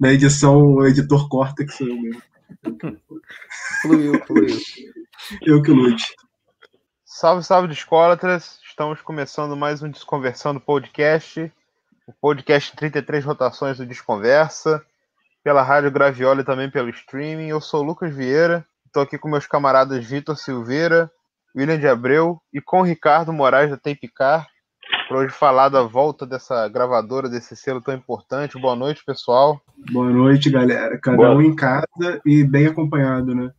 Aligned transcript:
Na 0.00 0.12
edição, 0.12 0.74
o 0.74 0.86
editor 0.86 1.28
corta 1.28 1.66
que 1.66 1.72
sou 1.72 1.88
eu 1.88 2.00
mesmo. 2.00 2.22
fluiu, 3.82 4.24
fluiu. 4.24 4.56
Eu 5.42 5.60
que 5.60 5.72
lute. 5.72 6.14
Salve, 7.04 7.42
salve, 7.42 7.66
discólatras. 7.66 8.60
Estamos 8.64 9.02
começando 9.02 9.56
mais 9.56 9.82
um 9.82 9.90
Desconversando 9.90 10.60
Podcast. 10.60 11.52
O 12.06 12.12
podcast 12.12 12.76
33 12.76 13.24
rotações 13.24 13.78
do 13.78 13.84
Desconversa. 13.84 14.80
Pela 15.42 15.64
Rádio 15.64 15.90
Graviola 15.90 16.42
e 16.42 16.44
também 16.44 16.70
pelo 16.70 16.90
streaming. 16.90 17.48
Eu 17.48 17.60
sou 17.60 17.82
o 17.82 17.84
Lucas 17.84 18.14
Vieira. 18.14 18.64
Estou 18.86 19.02
aqui 19.02 19.18
com 19.18 19.28
meus 19.28 19.48
camaradas 19.48 20.06
Vitor 20.06 20.36
Silveira, 20.36 21.10
William 21.56 21.78
de 21.78 21.88
Abreu 21.88 22.40
e 22.52 22.60
com 22.60 22.82
o 22.82 22.84
Ricardo 22.84 23.32
Moraes 23.32 23.68
da 23.68 23.76
Tapecar 23.76 24.46
para 25.08 25.18
hoje 25.20 25.32
falar 25.32 25.70
da 25.70 25.82
volta 25.82 26.26
dessa 26.26 26.68
gravadora, 26.68 27.30
desse 27.30 27.56
selo 27.56 27.80
tão 27.80 27.94
importante. 27.94 28.60
Boa 28.60 28.76
noite, 28.76 29.02
pessoal. 29.02 29.58
Boa 29.90 30.10
noite, 30.10 30.50
galera. 30.50 31.00
Cada 31.00 31.16
Boa. 31.16 31.34
um 31.34 31.40
em 31.40 31.56
casa 31.56 32.20
e 32.26 32.44
bem 32.44 32.66
acompanhado, 32.66 33.34
né? 33.34 33.50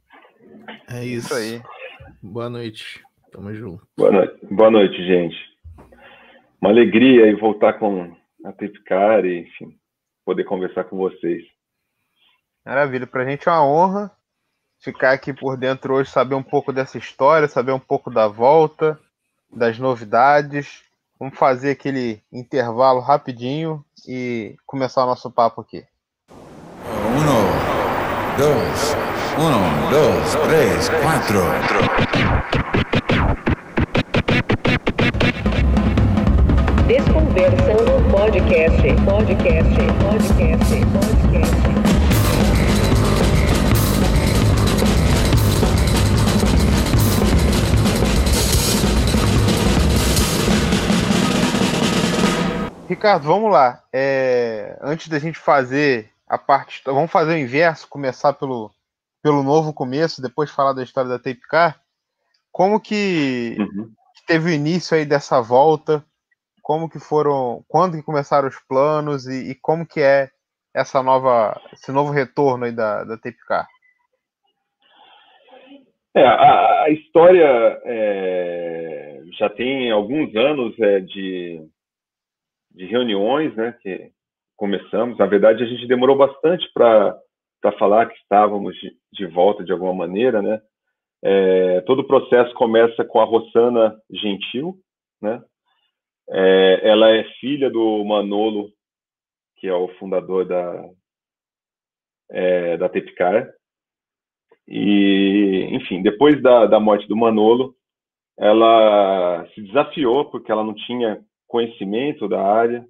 É 0.88 1.04
isso. 1.04 1.28
isso 1.28 1.34
aí. 1.34 1.62
Boa 2.22 2.52
noite. 2.52 3.04
Tamo 3.32 3.52
junto. 3.56 3.86
Boa 3.98 4.12
noite, 4.12 4.46
Boa 4.46 4.70
noite 4.70 4.96
gente. 4.98 5.36
Uma 6.62 6.70
alegria 6.70 7.26
aí 7.26 7.34
voltar 7.34 7.74
com 7.74 8.16
a 8.46 8.52
Tripcar 8.52 9.26
e, 9.26 9.40
enfim, 9.40 9.76
poder 10.24 10.44
conversar 10.44 10.84
com 10.84 10.98
vocês. 10.98 11.44
Maravilha. 12.64 13.08
Pra 13.08 13.26
gente 13.26 13.50
é 13.50 13.52
uma 13.52 13.66
honra 13.66 14.12
ficar 14.80 15.14
aqui 15.14 15.34
por 15.34 15.58
dentro 15.58 15.96
hoje, 15.96 16.12
saber 16.12 16.36
um 16.36 16.44
pouco 16.44 16.72
dessa 16.72 17.00
história, 17.00 17.48
saber 17.48 17.72
um 17.72 17.80
pouco 17.80 18.12
da 18.12 18.28
volta, 18.28 19.00
das 19.52 19.80
novidades 19.80 20.88
Vamos 21.20 21.38
fazer 21.38 21.72
aquele 21.72 22.24
intervalo 22.32 23.02
rapidinho 23.02 23.84
e 24.08 24.56
começar 24.66 25.04
o 25.04 25.08
nosso 25.08 25.30
papo 25.30 25.60
aqui. 25.60 25.84
Um, 26.32 27.26
dois, 28.38 28.96
um, 29.38 29.90
dois, 29.90 30.36
três, 30.48 30.88
quatro. 30.88 31.42
Desconversando 36.88 38.02
podcast, 38.10 38.96
podcast, 39.04 39.76
podcast, 40.02 40.80
podcast. 40.94 41.69
Ricardo, 52.90 53.28
vamos 53.28 53.52
lá. 53.52 53.84
É, 53.94 54.76
antes 54.82 55.08
da 55.10 55.20
gente 55.20 55.38
fazer 55.38 56.10
a 56.28 56.40
parte. 56.40 56.82
Vamos 56.84 57.12
fazer 57.12 57.34
o 57.34 57.38
inverso, 57.38 57.88
começar 57.88 58.34
pelo, 58.34 58.72
pelo 59.22 59.44
novo 59.44 59.72
começo, 59.72 60.24
depois 60.24 60.50
falar 60.50 60.74
da 60.74 60.82
história 60.82 61.08
da 61.08 61.20
Tape 61.20 61.42
Car. 61.48 61.80
Como 62.52 62.80
que, 62.80 63.56
uhum. 63.60 63.92
teve 64.26 64.50
o 64.50 64.54
início 64.54 64.98
aí 64.98 65.06
dessa 65.06 65.40
volta? 65.40 66.04
Como 66.64 66.90
que 66.90 66.98
foram. 66.98 67.64
Quando 67.68 67.96
que 67.96 68.02
começaram 68.02 68.48
os 68.48 68.58
planos 68.68 69.28
e, 69.28 69.52
e 69.52 69.56
como 69.56 69.86
que 69.86 70.02
é 70.02 70.32
essa 70.74 71.04
nova, 71.04 71.62
esse 71.72 71.92
novo 71.92 72.12
retorno 72.12 72.66
aí 72.66 72.72
da, 72.72 73.04
da 73.04 73.18
Tape 73.18 73.46
Car? 73.48 73.68
É, 76.16 76.26
a, 76.26 76.84
a 76.86 76.90
história 76.90 77.80
é, 77.86 79.22
já 79.38 79.48
tem 79.48 79.92
alguns 79.92 80.36
anos 80.36 80.74
é, 80.80 81.00
de, 81.02 81.70
de 82.80 82.86
reuniões, 82.86 83.54
né, 83.58 83.78
que 83.82 84.10
começamos. 84.56 85.18
Na 85.18 85.26
verdade, 85.26 85.62
a 85.62 85.68
gente 85.68 85.86
demorou 85.86 86.16
bastante 86.16 86.66
para 86.74 87.20
falar 87.78 88.06
que 88.06 88.18
estávamos 88.18 88.74
de, 88.78 88.96
de, 89.12 89.26
volta 89.26 89.66
de 89.66 89.74
alguma 89.74 89.94
maneira, 89.94 90.42
né. 90.42 90.62
É, 91.22 91.82
todo 91.82 92.00
o 92.00 92.08
processo 92.08 92.54
começa 92.54 93.04
com 93.04 93.20
a 93.20 93.26
Rossana 93.26 94.02
Gentil, 94.10 94.78
né. 95.22 95.44
É, 96.30 96.90
ela 96.90 97.10
é 97.10 97.24
filha 97.42 97.70
do 97.70 98.02
Manolo, 98.06 98.72
que 99.58 99.68
é 99.68 99.74
o 99.74 99.90
fundador 100.00 100.46
da 100.46 100.90
é, 102.32 102.78
da 102.78 102.88
Tepcar. 102.88 103.52
E, 104.66 105.68
enfim, 105.72 106.02
depois 106.02 106.42
da, 106.42 106.66
da 106.66 106.80
morte 106.80 107.06
do 107.10 107.18
Manolo, 107.18 107.76
ela 108.38 109.46
se 109.54 109.62
desafiou 109.64 110.30
porque 110.30 110.50
ela 110.50 110.64
não 110.64 110.74
tinha 110.74 111.20
conhecimento 111.50 112.30
da 112.30 112.42
área, 112.42 112.86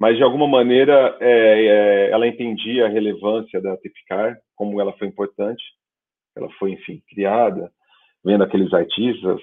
mas 0.00 0.16
de 0.16 0.22
alguma 0.22 0.48
maneira 0.48 1.16
é, 1.20 1.30
é, 1.30 2.10
ela 2.10 2.26
entendia 2.26 2.86
a 2.86 2.88
relevância 2.88 3.60
da 3.60 3.76
Tipicar, 3.76 4.36
como 4.56 4.80
ela 4.80 4.92
foi 4.94 5.06
importante, 5.06 5.62
ela 6.36 6.50
foi, 6.58 6.72
enfim, 6.72 7.00
criada, 7.08 7.70
vendo 8.24 8.42
aqueles 8.42 8.72
artistas, 8.74 9.40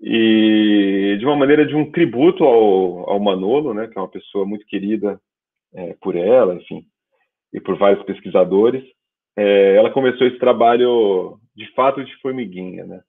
e 0.00 1.16
de 1.18 1.26
uma 1.26 1.36
maneira 1.36 1.66
de 1.66 1.76
um 1.76 1.90
tributo 1.90 2.42
ao, 2.42 3.10
ao 3.10 3.20
Manolo, 3.20 3.74
né, 3.74 3.86
que 3.86 3.98
é 3.98 4.00
uma 4.00 4.08
pessoa 4.08 4.46
muito 4.46 4.64
querida 4.66 5.20
é, 5.74 5.94
por 6.00 6.16
ela, 6.16 6.54
enfim, 6.54 6.84
e 7.52 7.60
por 7.60 7.76
vários 7.76 8.02
pesquisadores, 8.04 8.82
é, 9.36 9.76
ela 9.76 9.90
começou 9.90 10.26
esse 10.26 10.38
trabalho 10.38 11.38
de 11.54 11.70
fato 11.74 12.02
de 12.02 12.16
formiguinha, 12.20 12.86
né? 12.86 13.00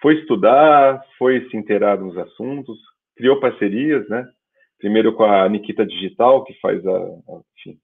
Foi 0.00 0.20
estudar, 0.20 1.02
foi 1.18 1.48
se 1.48 1.56
inteirar 1.56 1.98
nos 1.98 2.16
assuntos, 2.16 2.78
criou 3.16 3.38
parcerias, 3.40 4.08
né? 4.08 4.26
Primeiro 4.78 5.12
com 5.14 5.24
a 5.24 5.48
Nikita 5.48 5.84
Digital, 5.84 6.42
que 6.44 6.54
faz 6.60 6.84
a, 6.86 6.96
a 6.96 7.40
enfim, 7.58 7.78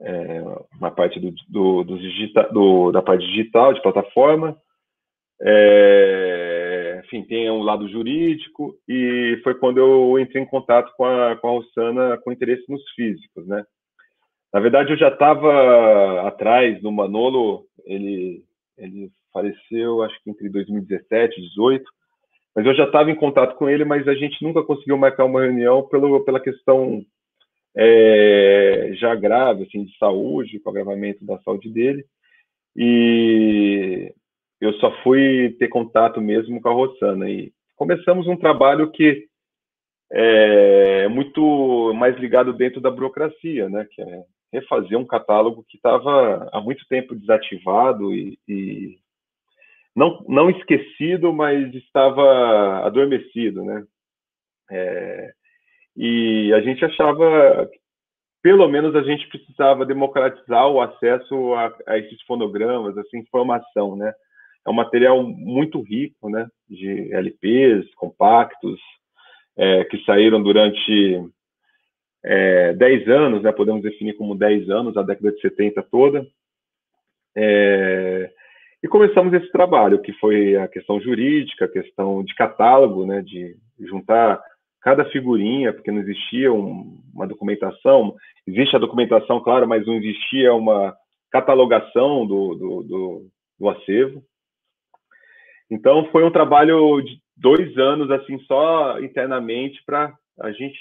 é, 0.00 0.42
uma 0.78 0.90
parte 0.90 1.20
do, 1.20 1.32
do, 1.48 1.84
do, 1.84 1.98
digita, 1.98 2.48
do, 2.52 2.90
da 2.90 3.02
parte 3.02 3.26
digital, 3.26 3.74
de 3.74 3.82
plataforma. 3.82 4.56
É, 5.42 7.02
enfim, 7.04 7.22
tem 7.24 7.50
um 7.50 7.62
lado 7.62 7.88
jurídico, 7.88 8.74
e 8.88 9.38
foi 9.42 9.54
quando 9.54 9.78
eu 9.78 10.18
entrei 10.18 10.42
em 10.42 10.46
contato 10.46 10.92
com 10.96 11.04
a, 11.04 11.36
com 11.36 11.48
a 11.48 11.50
Rossana 11.50 12.18
com 12.18 12.32
interesse 12.32 12.64
nos 12.70 12.82
físicos, 12.94 13.46
né? 13.46 13.64
Na 14.52 14.60
verdade, 14.60 14.92
eu 14.92 14.96
já 14.96 15.08
estava 15.08 16.28
atrás 16.28 16.80
do 16.80 16.90
Manolo, 16.92 17.66
ele, 17.84 18.44
ele 18.76 19.10
faleceu 19.32 20.02
acho 20.02 20.22
que 20.22 20.30
entre 20.30 20.48
2017 20.48 21.32
e 21.32 21.40
2018, 21.40 21.84
mas 22.54 22.66
eu 22.66 22.74
já 22.74 22.84
estava 22.84 23.10
em 23.10 23.16
contato 23.16 23.56
com 23.56 23.68
ele, 23.68 23.84
mas 23.84 24.06
a 24.06 24.14
gente 24.14 24.42
nunca 24.42 24.62
conseguiu 24.62 24.96
marcar 24.96 25.24
uma 25.24 25.42
reunião 25.42 25.82
pelo, 25.88 26.24
pela 26.24 26.40
questão 26.40 27.04
é, 27.76 28.92
já 28.94 29.14
grave, 29.14 29.64
assim, 29.64 29.84
de 29.84 29.96
saúde, 29.98 30.60
com 30.60 30.70
o 30.70 30.72
agravamento 30.72 31.24
da 31.24 31.38
saúde 31.40 31.68
dele, 31.68 32.04
e 32.76 34.12
eu 34.60 34.72
só 34.74 34.90
fui 35.02 35.56
ter 35.58 35.68
contato 35.68 36.20
mesmo 36.20 36.60
com 36.60 36.68
a 36.68 36.72
Rossana, 36.72 37.28
e 37.28 37.52
começamos 37.74 38.28
um 38.28 38.36
trabalho 38.36 38.90
que 38.92 39.26
é 40.12 41.08
muito 41.08 41.42
mais 42.04 42.18
ligado 42.18 42.52
dentro 42.52 42.82
da 42.82 42.90
burocracia, 42.90 43.66
né, 43.70 43.86
que 43.90 44.02
é 44.02 44.22
refazer 44.52 44.98
um 44.98 45.06
catálogo 45.06 45.64
que 45.66 45.76
estava 45.76 46.50
há 46.52 46.60
muito 46.60 46.84
tempo 46.86 47.14
desativado 47.14 48.12
e, 48.12 48.38
e 48.46 48.98
não, 49.96 50.22
não 50.28 50.50
esquecido, 50.50 51.32
mas 51.32 51.74
estava 51.74 52.84
adormecido, 52.84 53.64
né? 53.64 53.84
É, 54.70 55.32
e 55.96 56.52
a 56.54 56.60
gente 56.60 56.84
achava, 56.84 57.70
pelo 58.42 58.68
menos 58.68 58.94
a 58.94 59.02
gente 59.02 59.26
precisava 59.28 59.86
democratizar 59.86 60.68
o 60.68 60.80
acesso 60.80 61.54
a, 61.54 61.74
a 61.88 61.98
esses 61.98 62.20
fonogramas, 62.22 62.96
essa 62.98 63.16
informação, 63.16 63.96
né? 63.96 64.12
É 64.66 64.70
um 64.70 64.74
material 64.74 65.22
muito 65.22 65.80
rico, 65.80 66.28
né? 66.28 66.46
De 66.68 67.12
LPs, 67.14 67.92
compactos, 67.94 68.78
é, 69.56 69.84
que 69.84 70.04
saíram 70.04 70.42
durante 70.42 71.32
é, 72.24 72.72
10 72.72 73.08
anos, 73.08 73.42
né? 73.42 73.52
Podemos 73.52 73.82
definir 73.82 74.14
como 74.14 74.34
10 74.34 74.70
anos, 74.70 74.96
a 74.96 75.02
década 75.02 75.32
de 75.32 75.40
70 75.40 75.82
toda. 75.84 76.26
É, 77.36 78.30
e 78.82 78.88
começamos 78.88 79.32
esse 79.32 79.50
trabalho, 79.50 80.00
que 80.00 80.12
foi 80.14 80.56
a 80.56 80.68
questão 80.68 81.00
jurídica, 81.00 81.64
a 81.64 81.70
questão 81.70 82.22
de 82.22 82.34
catálogo, 82.34 83.06
né, 83.06 83.22
de 83.22 83.56
juntar 83.80 84.40
cada 84.82 85.06
figurinha, 85.06 85.72
porque 85.72 85.90
não 85.90 86.00
existia 86.00 86.52
um, 86.52 87.00
uma 87.14 87.26
documentação, 87.26 88.14
existe 88.46 88.76
a 88.76 88.78
documentação, 88.78 89.40
claro, 89.40 89.66
mas 89.66 89.86
não 89.86 89.94
existia 89.94 90.52
uma 90.52 90.94
catalogação 91.32 92.26
do, 92.26 92.54
do, 92.54 92.82
do, 92.82 93.26
do 93.58 93.68
acervo. 93.70 94.22
Então, 95.70 96.04
foi 96.12 96.22
um 96.22 96.30
trabalho 96.30 97.00
de 97.00 97.18
dois 97.34 97.76
anos, 97.78 98.10
assim, 98.10 98.38
só 98.40 99.00
internamente, 99.00 99.82
para 99.86 100.12
a 100.40 100.52
gente, 100.52 100.78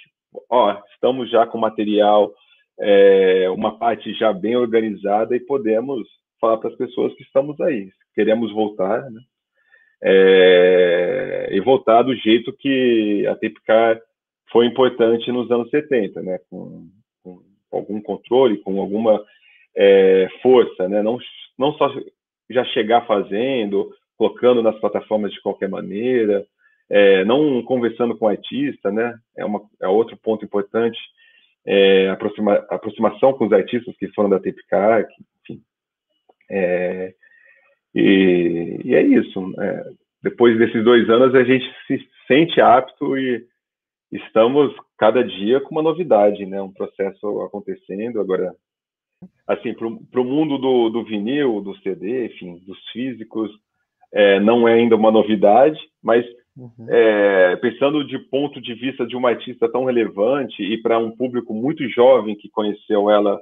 ó, 0.49 0.77
estamos 0.93 1.29
já 1.29 1.45
com 1.45 1.57
material, 1.57 2.33
é, 2.79 3.49
uma 3.49 3.77
parte 3.77 4.13
já 4.13 4.33
bem 4.33 4.55
organizada 4.55 5.35
e 5.35 5.39
podemos 5.39 6.07
falar 6.39 6.57
para 6.57 6.69
as 6.69 6.75
pessoas 6.75 7.13
que 7.15 7.23
estamos 7.23 7.59
aí, 7.61 7.89
queremos 8.15 8.51
voltar, 8.51 9.09
né? 9.09 9.21
É, 10.05 11.49
e 11.51 11.61
voltar 11.61 12.01
do 12.01 12.13
jeito 12.13 12.51
que 12.51 13.25
a 13.27 13.35
Tipcar 13.35 14.01
foi 14.51 14.65
importante 14.65 15.31
nos 15.31 15.49
anos 15.49 15.69
70, 15.69 16.21
né? 16.21 16.39
Com, 16.49 16.89
com, 17.23 17.41
algum 17.71 18.01
controle, 18.01 18.57
com 18.57 18.79
alguma 18.81 19.23
é, 19.75 20.27
força, 20.41 20.89
né? 20.89 21.01
Não, 21.01 21.17
não 21.57 21.73
só 21.73 21.89
já 22.49 22.65
chegar 22.65 23.07
fazendo, 23.07 23.91
colocando 24.17 24.61
nas 24.61 24.77
plataformas 24.79 25.31
de 25.31 25.41
qualquer 25.41 25.69
maneira, 25.69 26.45
é, 26.93 27.25
não 27.25 27.63
conversando 27.63 28.15
com 28.15 28.25
o 28.25 28.29
artista, 28.29 28.91
né? 28.91 29.17
É, 29.35 29.43
uma, 29.43 29.63
é 29.81 29.87
outro 29.87 30.15
ponto 30.15 30.45
importante. 30.45 30.99
É, 31.65 32.09
aproxima, 32.09 32.53
aproximação 32.69 33.33
com 33.33 33.47
os 33.47 33.51
artistas 33.51 33.95
que 33.97 34.09
foram 34.09 34.29
da 34.29 34.39
TPK, 34.39 35.07
enfim. 35.41 35.63
É, 36.51 37.15
e, 37.95 38.81
e, 38.85 38.93
é 38.93 39.01
isso. 39.01 39.39
É, 39.59 39.89
depois 40.21 40.55
desses 40.59 40.83
dois 40.83 41.09
anos, 41.09 41.33
a 41.33 41.43
gente 41.43 41.65
se 41.87 41.99
sente 42.27 42.61
apto 42.61 43.17
e 43.17 43.43
estamos 44.11 44.71
cada 44.95 45.23
dia 45.23 45.59
com 45.61 45.71
uma 45.71 45.81
novidade, 45.81 46.45
né? 46.45 46.61
Um 46.61 46.71
processo 46.71 47.41
acontecendo 47.41 48.21
agora. 48.21 48.53
Assim, 49.47 49.73
para 49.73 50.21
o 50.21 50.25
mundo 50.25 50.59
do, 50.59 50.89
do, 50.89 51.03
vinil, 51.03 51.59
do 51.59 51.75
CD, 51.77 52.27
enfim, 52.27 52.59
dos 52.67 52.77
físicos, 52.91 53.49
é, 54.11 54.39
não 54.39 54.67
é 54.67 54.73
ainda 54.73 54.95
uma 54.95 55.11
novidade, 55.11 55.79
mas 56.03 56.23
uhum. 56.57 56.87
é, 56.89 57.55
pensando 57.57 58.05
de 58.05 58.17
ponto 58.19 58.61
de 58.61 58.73
vista 58.73 59.05
de 59.05 59.15
uma 59.15 59.29
artista 59.29 59.71
tão 59.71 59.85
relevante 59.85 60.61
e 60.61 60.81
para 60.81 60.97
um 60.97 61.15
público 61.15 61.53
muito 61.53 61.87
jovem 61.89 62.35
que 62.35 62.49
conheceu 62.49 63.09
ela 63.09 63.39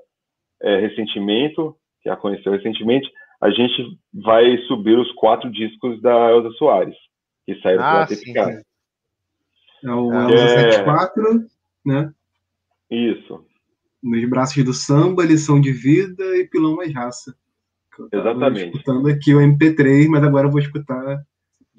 é, 0.62 0.80
recentemente, 0.80 1.56
que 2.02 2.10
a 2.10 2.16
conheceu 2.16 2.52
recentemente, 2.52 3.10
a 3.42 3.50
gente 3.50 3.98
vai 4.14 4.58
subir 4.68 4.98
os 4.98 5.12
quatro 5.14 5.52
discos 5.52 6.02
da 6.02 6.32
Elza 6.32 6.52
Soares, 6.52 6.96
que 7.46 7.60
saíram 7.62 7.84
ah, 7.84 7.92
pela 7.92 8.08
TPK. 8.08 8.64
É 9.84 9.92
o 9.92 10.14
Elza 10.14 10.36
é... 10.36 10.72
74, 10.72 11.24
né? 11.86 12.14
Isso. 12.90 13.46
Nos 14.04 14.30
braços 14.30 14.64
do 14.64 14.74
samba, 14.74 15.26
lição 15.26 15.60
de 15.60 15.72
vida 15.72 16.24
e 16.38 16.48
pilão 16.48 16.76
mais 16.76 16.94
raça. 16.94 17.36
Exatamente. 18.12 18.66
escutando 18.66 19.08
aqui 19.08 19.34
o 19.34 19.40
MP3, 19.40 20.08
mas 20.08 20.24
agora 20.24 20.48
eu 20.48 20.52
vou 20.52 20.60
escutar 20.60 21.24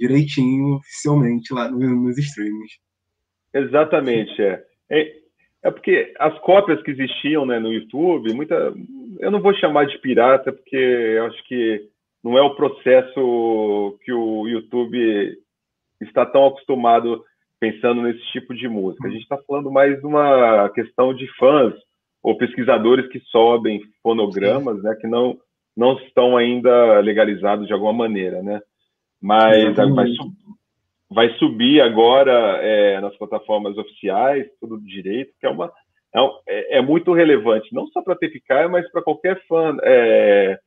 direitinho, 0.03 0.77
oficialmente, 0.77 1.55
lá 1.55 1.71
nos 1.71 2.19
streams. 2.19 2.73
Exatamente, 3.55 4.43
é. 4.43 4.65
é. 4.91 5.13
é. 5.63 5.71
porque 5.71 6.13
as 6.19 6.37
cópias 6.41 6.83
que 6.83 6.91
existiam 6.91 7.47
né, 7.47 7.61
no 7.61 7.73
YouTube, 7.73 8.35
muita, 8.35 8.75
eu 9.21 9.31
não 9.31 9.41
vou 9.41 9.55
chamar 9.55 9.87
de 9.87 9.99
pirata, 9.99 10.53
porque 10.53 10.77
eu 10.77 11.27
acho 11.27 11.45
que 11.47 11.89
não 12.25 12.37
é 12.37 12.43
o 12.43 12.55
processo 12.55 13.99
que 14.03 14.13
o 14.13 14.49
YouTube 14.49 15.39
está 16.01 16.27
tão 16.27 16.47
acostumado 16.47 17.23
pensando 17.61 18.03
nesse 18.03 18.25
tipo 18.33 18.55
de 18.55 18.69
música. 18.69 19.07
A 19.07 19.11
gente 19.11 19.23
está 19.23 19.39
falando 19.47 19.71
mais 19.71 20.01
de 20.01 20.07
uma 20.07 20.69
questão 20.71 21.15
de 21.15 21.29
fãs 21.37 21.75
ou 22.21 22.37
pesquisadores 22.37 23.09
que 23.09 23.21
sobem 23.31 23.81
fonogramas, 24.03 24.83
né, 24.83 24.97
que 25.01 25.07
não 25.07 25.39
não 25.75 25.95
estão 26.01 26.37
ainda 26.37 27.01
legalizados 27.01 27.67
de 27.67 27.73
alguma 27.73 27.95
maneira, 27.95 28.43
né? 28.43 28.61
Mas 29.23 29.75
vai, 29.77 30.07
vai, 31.11 31.39
subir 31.39 31.81
agora 31.81 32.33
é, 32.61 33.01
nas 33.01 33.17
plataformas 33.17 33.79
oficiais, 33.79 34.47
tudo 34.61 34.81
direito, 34.81 35.33
que 35.39 35.47
é 35.47 35.51
uma 35.51 35.73
é, 36.15 36.21
é, 36.47 36.79
é 36.79 36.83
muito 36.83 37.13
relevante, 37.13 37.73
não 37.73 37.87
só 37.89 38.03
para 38.03 38.15
a 38.15 38.17
TFK, 38.17 38.69
mas 38.71 38.91
para 38.91 39.03
qualquer 39.03 39.41
fã 39.47 39.77
é, 39.83 40.59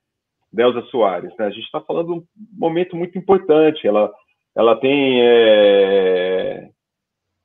Delza 0.52 0.82
Soares. 0.84 1.32
Né? 1.38 1.46
A 1.46 1.50
gente 1.52 1.66
está 1.66 1.82
falando 1.82 2.08
de 2.08 2.14
um 2.14 2.26
momento 2.58 2.96
muito 2.96 3.18
importante. 3.18 3.86
Ela, 3.86 4.12
ela 4.56 4.76
tem 4.78 5.22
é, 5.22 6.70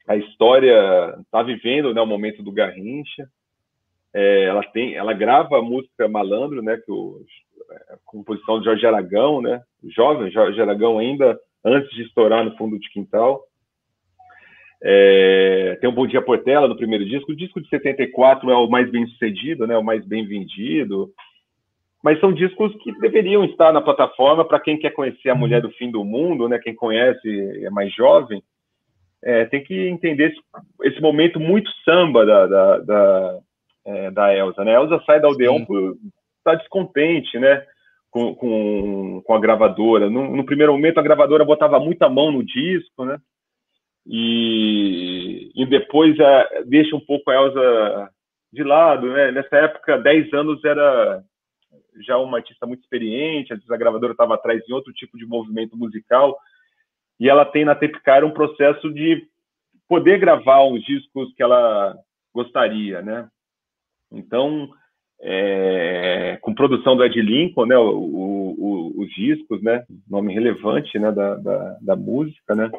a 0.08 0.16
história, 0.16 1.14
está 1.20 1.42
vivendo 1.42 1.92
né, 1.92 2.00
o 2.00 2.06
momento 2.06 2.42
do 2.42 2.52
Garrincha. 2.52 3.28
É, 4.12 4.44
ela 4.44 4.62
tem, 4.62 4.94
ela 4.94 5.12
grava 5.12 5.58
a 5.58 5.62
música 5.62 6.08
Malandro, 6.08 6.62
né, 6.62 6.76
que 6.76 6.90
o, 6.90 7.20
a 7.90 7.96
composição 8.04 8.58
de 8.58 8.64
Jorge 8.64 8.86
Aragão, 8.86 9.40
né, 9.40 9.62
jovem 9.84 10.30
Jorge 10.30 10.60
Aragão 10.60 10.98
ainda 10.98 11.38
antes 11.64 11.90
de 11.90 12.02
estourar 12.02 12.44
no 12.44 12.56
fundo 12.56 12.78
de 12.78 12.88
quintal. 12.90 13.42
É, 14.82 15.76
tem 15.80 15.90
um 15.90 15.94
Bom 15.94 16.06
Dia 16.06 16.22
Portela 16.22 16.66
no 16.66 16.76
primeiro 16.76 17.04
disco. 17.04 17.32
O 17.32 17.36
disco 17.36 17.60
de 17.60 17.68
74 17.68 18.50
é 18.50 18.56
o 18.56 18.68
mais 18.68 18.90
bem 18.90 19.06
sucedido, 19.06 19.66
né, 19.66 19.76
o 19.76 19.84
mais 19.84 20.04
bem 20.06 20.26
vendido. 20.26 21.10
Mas 22.02 22.18
são 22.18 22.32
discos 22.32 22.74
que 22.82 22.98
deveriam 22.98 23.44
estar 23.44 23.72
na 23.72 23.82
plataforma 23.82 24.44
para 24.44 24.58
quem 24.58 24.78
quer 24.78 24.90
conhecer 24.90 25.28
a 25.28 25.34
Mulher 25.34 25.60
do 25.60 25.70
Fim 25.72 25.90
do 25.90 26.02
Mundo, 26.02 26.48
né, 26.48 26.58
quem 26.58 26.74
conhece 26.74 27.28
é 27.62 27.70
mais 27.70 27.94
jovem. 27.94 28.42
É, 29.22 29.44
tem 29.44 29.62
que 29.62 29.88
entender 29.88 30.30
esse, 30.30 30.40
esse, 30.84 31.00
momento 31.02 31.38
muito 31.38 31.70
samba 31.84 32.24
da, 32.24 32.46
da, 32.46 32.78
da, 32.78 33.38
é, 33.84 34.10
da 34.10 34.34
Elsa. 34.34 34.64
Né? 34.64 34.76
A 34.76 34.80
Elsa 34.80 35.02
sai 35.04 35.20
da 35.20 35.28
Aldeon 35.28 35.64
por 35.64 35.96
tá 36.42 36.54
descontente 36.54 37.38
né? 37.38 37.64
Com, 38.10 38.34
com, 38.34 39.22
com 39.24 39.34
a 39.34 39.40
gravadora. 39.40 40.10
No, 40.10 40.34
no, 40.34 40.44
primeiro 40.44 40.72
momento, 40.72 40.98
a 40.98 41.02
gravadora 41.02 41.44
botava 41.44 41.78
muita 41.78 42.08
mão 42.08 42.32
no 42.32 42.42
disco, 42.42 43.04
né? 43.04 43.18
e, 44.06 45.52
e 45.54 45.66
depois 45.66 46.18
é, 46.18 46.64
deixa 46.64 46.96
um 46.96 47.00
pouco 47.00 47.30
a 47.30 47.34
Elsa 47.34 48.10
de 48.52 48.64
lado, 48.64 49.12
né? 49.12 49.30
Nessa 49.30 49.56
época, 49.56 49.98
10 49.98 50.32
anos 50.34 50.64
era 50.64 51.22
já 52.04 52.18
uma 52.18 52.38
artista 52.38 52.66
muito 52.66 52.80
experiente, 52.80 53.52
a 53.52 53.76
gravadora 53.76 54.12
estava 54.12 54.34
atrás 54.34 54.64
de 54.64 54.72
outro 54.72 54.92
tipo 54.92 55.16
de 55.18 55.26
movimento 55.26 55.76
musical, 55.76 56.36
e 57.18 57.28
ela 57.28 57.44
tem 57.44 57.64
na 57.64 57.74
Tepcar 57.74 58.24
um 58.24 58.30
processo 58.30 58.92
de 58.92 59.26
poder 59.88 60.18
gravar 60.18 60.64
os 60.64 60.82
discos 60.84 61.32
que 61.34 61.42
ela 61.42 61.96
gostaria, 62.34 63.02
né? 63.02 63.28
Então, 64.12 64.68
é, 65.22 66.38
com 66.40 66.54
produção 66.54 66.96
do 66.96 67.04
Ed 67.04 67.20
Lincoln, 67.20 67.66
né, 67.66 67.76
o, 67.76 67.88
o, 67.88 69.02
os 69.02 69.08
discos, 69.10 69.62
né, 69.62 69.84
nome 70.08 70.32
relevante, 70.32 70.98
né, 70.98 71.12
da, 71.12 71.36
da, 71.36 71.78
da 71.80 71.96
música, 71.96 72.54
né, 72.54 72.70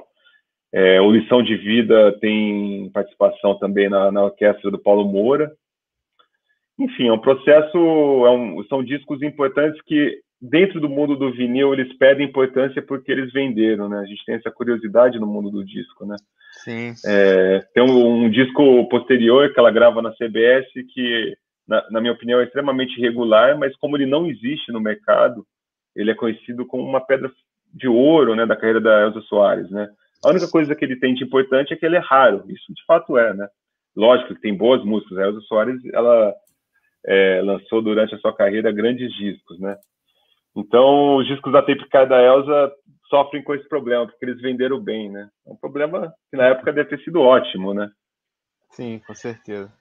é, 0.73 1.01
o 1.01 1.11
Lição 1.11 1.43
de 1.43 1.55
Vida 1.57 2.17
tem 2.19 2.89
participação 2.91 3.57
também 3.59 3.89
na, 3.89 4.11
na 4.11 4.23
orquestra 4.23 4.71
do 4.71 4.79
Paulo 4.79 5.05
Moura. 5.05 5.51
Enfim, 6.79 7.09
é 7.09 7.13
um 7.13 7.19
processo, 7.19 7.77
é 7.77 8.31
um, 8.31 8.63
são 8.69 8.83
discos 8.83 9.21
importantes 9.21 9.79
que, 9.81 10.19
dentro 10.41 10.79
do 10.79 10.87
mundo 10.87 11.17
do 11.17 11.31
vinil, 11.31 11.73
eles 11.73 11.93
pedem 11.97 12.25
importância 12.25 12.81
porque 12.81 13.11
eles 13.11 13.31
venderam, 13.33 13.89
né? 13.89 13.99
A 13.99 14.05
gente 14.05 14.23
tem 14.25 14.35
essa 14.35 14.49
curiosidade 14.49 15.19
no 15.19 15.27
mundo 15.27 15.51
do 15.51 15.65
disco, 15.65 16.05
né? 16.05 16.15
Sim. 16.63 16.93
É, 17.05 17.59
tem 17.73 17.83
um, 17.83 18.25
um, 18.25 18.29
disco 18.29 18.87
posterior 18.89 19.51
que 19.53 19.59
ela 19.59 19.71
grava 19.71 20.01
na 20.01 20.11
CBS 20.11 20.67
que, 20.93 21.35
na, 21.67 21.89
na 21.89 22.01
minha 22.01 22.13
opinião, 22.13 22.39
é 22.39 22.43
extremamente 22.43 22.99
irregular, 22.99 23.57
mas 23.57 23.75
como 23.77 23.97
ele 23.97 24.05
não 24.05 24.27
existe 24.27 24.71
no 24.71 24.79
mercado, 24.79 25.45
ele 25.95 26.11
é 26.11 26.15
conhecido 26.15 26.65
como 26.65 26.83
uma 26.83 27.01
pedra 27.01 27.31
de 27.73 27.87
ouro, 27.87 28.35
né, 28.35 28.45
da 28.45 28.55
carreira 28.55 28.81
da 28.81 29.01
Elza 29.01 29.21
Soares, 29.21 29.69
né? 29.71 29.89
A 30.23 30.29
única 30.29 30.47
coisa 30.47 30.75
que 30.75 30.85
ele 30.85 30.97
tem 30.97 31.15
de 31.15 31.23
importante 31.23 31.73
é 31.73 31.75
que 31.75 31.85
ele 31.85 31.95
é 31.95 31.99
raro. 31.99 32.43
Isso 32.47 32.71
de 32.73 32.85
fato 32.85 33.17
é, 33.17 33.33
né? 33.33 33.47
Lógico 33.95 34.35
que 34.35 34.41
tem 34.41 34.55
boas 34.55 34.83
músicas. 34.85 35.17
A 35.17 35.23
Elza 35.23 35.41
Soares, 35.41 35.81
ela 35.93 36.33
é, 37.05 37.41
lançou 37.41 37.81
durante 37.81 38.13
a 38.13 38.19
sua 38.19 38.35
carreira 38.35 38.71
grandes 38.71 39.11
discos, 39.13 39.59
né? 39.59 39.77
Então, 40.55 41.15
os 41.15 41.27
discos 41.27 41.51
da 41.51 41.61
Tape 41.61 41.87
da 42.07 42.21
Elza 42.21 42.71
sofrem 43.11 43.43
com 43.43 43.53
esse 43.53 43.67
problema, 43.69 44.07
porque 44.07 44.25
eles 44.25 44.41
venderam 44.41 44.79
bem, 44.79 45.11
né? 45.11 45.29
É 45.45 45.51
um 45.51 45.55
problema 45.55 46.11
que 46.31 46.37
na 46.37 46.45
época 46.47 46.73
deve 46.73 46.89
ter 46.89 47.03
sido 47.03 47.19
ótimo, 47.19 47.73
né? 47.73 47.91
Sim, 48.71 48.99
com 49.05 49.13
certeza. 49.13 49.71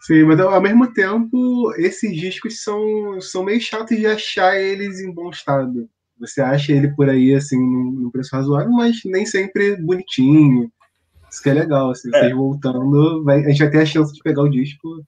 Sim, 0.00 0.24
mas 0.24 0.40
ao 0.40 0.60
mesmo 0.60 0.92
tempo, 0.92 1.72
esses 1.76 2.16
discos 2.16 2.64
são, 2.64 3.20
são 3.20 3.44
meio 3.44 3.60
chatos 3.60 3.96
de 3.96 4.06
achar 4.06 4.58
eles 4.58 4.98
em 4.98 5.14
bom 5.14 5.30
estado. 5.30 5.88
Você 6.18 6.40
acha 6.40 6.72
ele 6.72 6.88
por 6.96 7.08
aí, 7.08 7.34
assim, 7.34 7.56
num, 7.56 8.10
preço 8.10 8.34
razoável, 8.34 8.72
mas 8.72 9.00
nem 9.04 9.24
sempre 9.24 9.76
bonitinho. 9.76 10.72
Isso 11.30 11.42
que 11.42 11.50
é 11.50 11.54
legal, 11.54 11.90
assim, 11.90 12.08
é. 12.14 12.18
vocês 12.18 12.32
voltando, 12.32 13.22
vai, 13.22 13.44
a 13.44 13.48
gente 13.48 13.60
vai 13.60 13.70
ter 13.70 13.82
a 13.82 13.86
chance 13.86 14.12
de 14.12 14.20
pegar 14.22 14.42
o 14.42 14.50
disco 14.50 15.04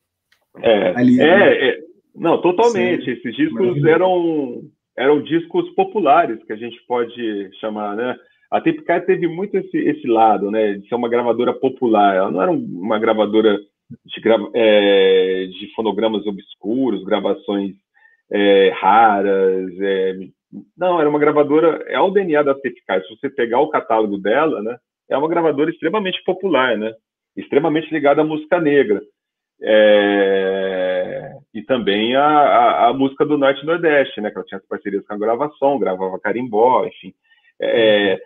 é, 0.59 0.97
ali. 0.97 1.21
É, 1.21 1.39
né? 1.39 1.69
é 1.71 1.79
não, 2.15 2.41
totalmente. 2.41 3.05
Sim. 3.05 3.11
Esses 3.11 3.35
discos 3.35 3.85
eram, 3.85 4.63
eram 4.97 5.23
discos 5.23 5.69
populares, 5.75 6.43
que 6.45 6.53
a 6.53 6.57
gente 6.57 6.81
pode 6.87 7.51
chamar, 7.61 7.97
né? 7.97 8.17
A 8.51 8.61
Tipcar 8.61 9.05
teve 9.05 9.27
muito 9.27 9.57
esse, 9.57 9.77
esse 9.77 10.07
lado, 10.07 10.51
né, 10.51 10.75
de 10.75 10.89
ser 10.89 10.95
uma 10.95 11.09
gravadora 11.09 11.53
popular. 11.53 12.15
Ela 12.15 12.31
não 12.31 12.41
era 12.41 12.53
uma 12.53 12.99
gravadora 13.01 13.59
de, 14.05 14.23
é, 14.55 15.47
de 15.47 15.73
fonogramas 15.75 16.25
obscuros, 16.27 17.05
gravações 17.05 17.75
é, 18.31 18.71
raras, 18.71 19.71
é, 19.81 20.15
não, 20.77 21.01
era 21.01 21.09
uma 21.09 21.19
gravadora, 21.19 21.85
é 21.89 21.99
o 21.99 22.11
DNA 22.11 22.43
da 22.43 22.55
Tefkai. 22.55 23.03
Se 23.03 23.17
você 23.17 23.29
pegar 23.29 23.61
o 23.61 23.71
catálogo 23.71 24.19
dela, 24.19 24.63
né, 24.63 24.77
é 25.11 25.19
uma 25.19 25.29
gravadora 25.29 25.71
extremamente 25.71 26.23
popular, 26.25 26.79
né, 26.79 26.93
extremamente 27.37 27.93
ligada 27.93 28.23
à 28.23 28.25
música 28.25 28.61
negra. 28.61 29.03
É, 29.61 30.94
e 31.53 31.63
também 31.63 32.17
a, 32.17 32.27
a, 32.27 32.89
a, 32.89 32.93
música 32.93 33.25
do 33.25 33.39
Norte 33.39 33.63
e 33.63 33.67
Nordeste, 33.67 34.21
né, 34.21 34.31
que 34.31 34.37
ela 34.37 34.47
tinha 34.47 34.59
as 34.59 34.67
parcerias 34.67 35.07
com 35.07 35.15
a 35.15 35.19
gravação, 35.19 35.79
gravava 35.79 36.19
carimbó, 36.19 36.85
enfim. 36.87 37.15
É, 37.61 38.19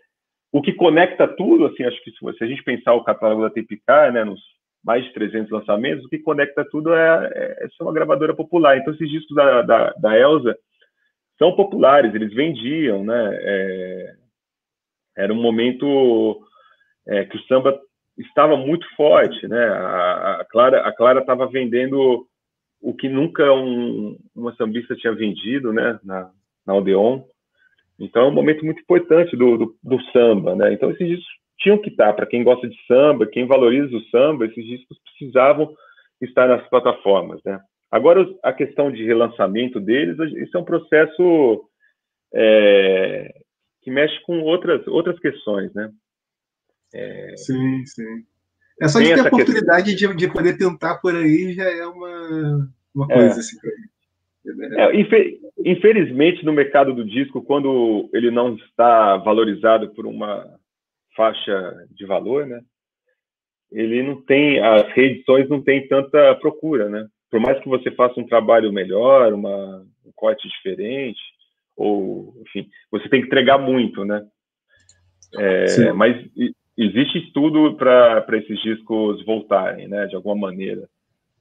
o 0.53 0.63
que 0.63 0.73
conecta 0.73 1.29
tudo, 1.29 1.67
assim, 1.67 1.85
acho 1.85 2.03
que 2.03 2.11
se 2.11 2.45
a 2.45 2.47
gente 2.47 2.63
pensar 2.63 2.95
o 2.95 3.05
catálogo 3.05 3.43
da 3.43 3.51
TPK, 3.51 4.13
né, 4.13 4.25
nos 4.25 4.41
mais 4.85 5.05
de 5.05 5.13
300 5.13 5.51
lançamentos, 5.51 6.05
o 6.05 6.09
que 6.09 6.19
conecta 6.19 6.65
tudo 6.71 6.95
é, 6.95 7.31
é, 7.35 7.65
é 7.65 7.69
ser 7.69 7.83
uma 7.83 7.93
gravadora 7.93 8.35
popular. 8.35 8.79
Então, 8.79 8.95
esses 8.95 9.11
discos 9.11 9.35
da, 9.35 9.63
da, 9.63 9.93
da 9.93 10.19
Elsa 10.19 10.57
são 11.39 11.55
populares, 11.55 12.15
eles 12.15 12.33
vendiam, 12.33 13.05
né? 13.05 13.39
É, 13.41 14.15
era 15.17 15.33
um 15.33 15.41
momento 15.41 16.41
é, 17.07 17.25
que 17.25 17.37
o 17.37 17.43
samba 17.43 17.79
estava 18.17 18.57
muito 18.57 18.87
forte, 18.97 19.47
né? 19.47 19.63
A, 19.69 20.41
a 20.41 20.45
Clara 20.45 20.89
a 20.89 20.93
Clara 20.93 21.21
estava 21.21 21.47
vendendo 21.47 22.27
o 22.81 22.95
que 22.95 23.09
nunca 23.09 23.53
um, 23.53 24.17
uma 24.35 24.55
sambista 24.57 24.95
tinha 24.97 25.15
vendido, 25.15 25.73
né? 25.73 25.99
Na, 26.05 26.31
na 26.67 26.75
Odeon. 26.75 27.23
Então 27.99 28.23
é 28.23 28.29
um 28.29 28.35
momento 28.35 28.65
muito 28.65 28.81
importante 28.81 29.37
do, 29.37 29.57
do, 29.57 29.77
do 29.83 30.03
samba, 30.13 30.55
né? 30.55 30.73
Então 30.73 30.91
esses 30.91 31.07
discos 31.07 31.39
tinham 31.59 31.79
que 31.79 31.91
estar 31.91 32.13
para 32.13 32.27
quem 32.27 32.45
gosta 32.45 32.69
de 32.69 32.77
samba, 32.87 33.27
quem 33.27 33.47
valoriza 33.47 33.97
o 33.97 34.05
samba, 34.11 34.47
esses 34.47 34.65
discos 34.65 34.97
precisavam 35.03 35.75
estar 36.21 36.47
nas 36.47 36.69
plataformas, 36.69 37.43
né? 37.45 37.61
Agora 37.91 38.25
a 38.43 38.53
questão 38.53 38.93
de 38.93 39.05
relançamento 39.05 39.81
deles, 39.81 40.17
isso 40.37 40.57
é 40.57 40.61
um 40.61 40.65
processo 40.65 41.65
é, 42.35 43.33
que 43.83 43.91
mexe 43.91 44.21
com 44.23 44.41
outras 44.43 44.87
outras 44.87 45.19
questões, 45.19 45.73
né? 45.75 45.91
É, 46.95 47.37
sim, 47.37 47.85
sim. 47.87 48.25
É 48.81 48.89
só 48.89 49.01
de 49.01 49.15
ter 49.15 49.21
a 49.21 49.25
oportunidade 49.25 49.95
de, 49.95 50.15
de 50.15 50.29
poder 50.29 50.57
tentar 50.57 50.97
por 50.97 51.15
aí 51.15 51.53
já 51.55 51.65
é 51.65 51.85
uma, 51.87 52.71
uma 52.95 53.07
é. 53.11 53.15
coisa 53.15 53.37
é. 53.37 53.39
assim 53.41 53.57
é, 54.77 54.91
infelizmente, 55.65 56.45
no 56.45 56.53
mercado 56.53 56.95
do 56.95 57.05
disco, 57.05 57.43
quando 57.43 58.09
ele 58.15 58.31
não 58.31 58.55
está 58.55 59.17
valorizado 59.17 59.91
por 59.95 60.07
uma 60.07 60.47
faixa 61.17 61.87
de 61.91 62.07
valor, 62.07 62.47
né? 62.47 62.61
Ele 63.71 64.03
não 64.03 64.23
tem, 64.23 64.61
as 64.61 64.91
reedições 64.93 65.49
não 65.49 65.61
têm 65.61 65.87
tanta 65.87 66.35
procura, 66.37 66.89
né? 66.89 67.07
Por 67.31 67.41
mais 67.41 67.61
que 67.61 67.69
você 67.69 67.91
faça 67.91 68.19
um 68.19 68.27
trabalho 68.27 68.73
melhor, 68.73 69.33
uma, 69.35 69.85
um 70.07 70.13
corte 70.15 70.49
diferente, 70.49 71.21
ou, 71.77 72.35
enfim, 72.47 72.67
você 72.91 73.09
tem 73.09 73.21
que 73.21 73.27
entregar 73.27 73.59
muito, 73.59 74.05
né? 74.05 74.25
É, 75.37 75.93
mas 75.93 76.17
existe 76.79 77.19
estudo 77.19 77.75
para 77.77 78.25
esses 78.39 78.61
discos 78.63 79.25
voltarem, 79.27 79.89
né? 79.89 80.07
De 80.07 80.15
alguma 80.15 80.37
maneira, 80.37 80.89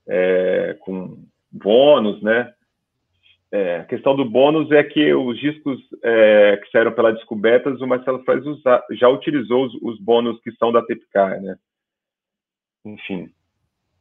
é, 0.08 0.76
com 0.82 1.24
bônus, 1.52 2.22
né? 2.24 2.52
É, 3.50 3.78
a 3.78 3.86
questão 3.86 4.16
do 4.16 4.30
bônus 4.30 4.70
é 4.72 4.84
que 4.84 5.14
os 5.14 5.40
discos 5.40 5.80
é, 6.04 6.58
que 6.58 6.70
saíram 6.70 6.92
pela 6.92 7.14
Descobertas, 7.14 7.80
o 7.80 7.88
Marcelo 7.88 8.22
Fraz 8.26 8.44
já 8.92 9.08
utilizou 9.08 9.68
os, 9.68 9.74
os, 9.82 10.00
bônus 10.02 10.38
que 10.42 10.52
são 10.54 10.72
da 10.72 10.82
Tepcar, 10.82 11.42
né? 11.42 11.56
Enfim. 12.84 13.30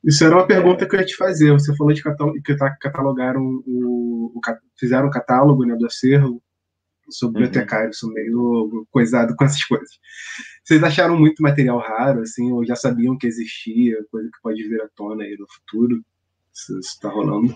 Isso 0.03 0.25
era 0.25 0.35
uma 0.35 0.47
pergunta 0.47 0.85
é... 0.85 0.89
que 0.89 0.97
eu 0.97 1.01
ia 1.01 1.07
te 1.07 1.17
fazer. 1.17 1.53
Você 1.53 1.77
falou 1.77 1.93
de 1.93 2.03
que 2.43 2.57
tá, 2.57 2.77
catalogaram 2.81 3.43
o, 3.67 4.33
o, 4.35 4.41
fizeram 4.79 5.07
um 5.09 5.11
catálogo 5.11 5.65
né, 5.65 5.77
do 5.77 5.87
acervo. 5.87 6.43
Sou 7.09 7.31
bibliotecário, 7.31 7.87
uhum. 7.87 7.93
sou 7.93 8.13
meio 8.13 8.87
coisado 8.91 9.35
com 9.37 9.45
essas 9.45 9.65
coisas. 9.65 9.91
Vocês 10.65 10.83
acharam 10.83 11.17
muito 11.17 11.43
material 11.43 11.79
raro, 11.79 12.21
assim, 12.21 12.51
ou 12.53 12.65
já 12.65 12.75
sabiam 12.75 13.17
que 13.17 13.27
existia, 13.27 14.05
coisa 14.11 14.29
que 14.29 14.43
pode 14.43 14.63
vir 14.69 14.83
à 14.83 14.89
tona 14.97 15.25
aí 15.25 15.37
no 15.39 15.47
futuro? 15.49 16.01
Isso 16.53 16.79
está 16.79 17.09
rolando? 17.09 17.55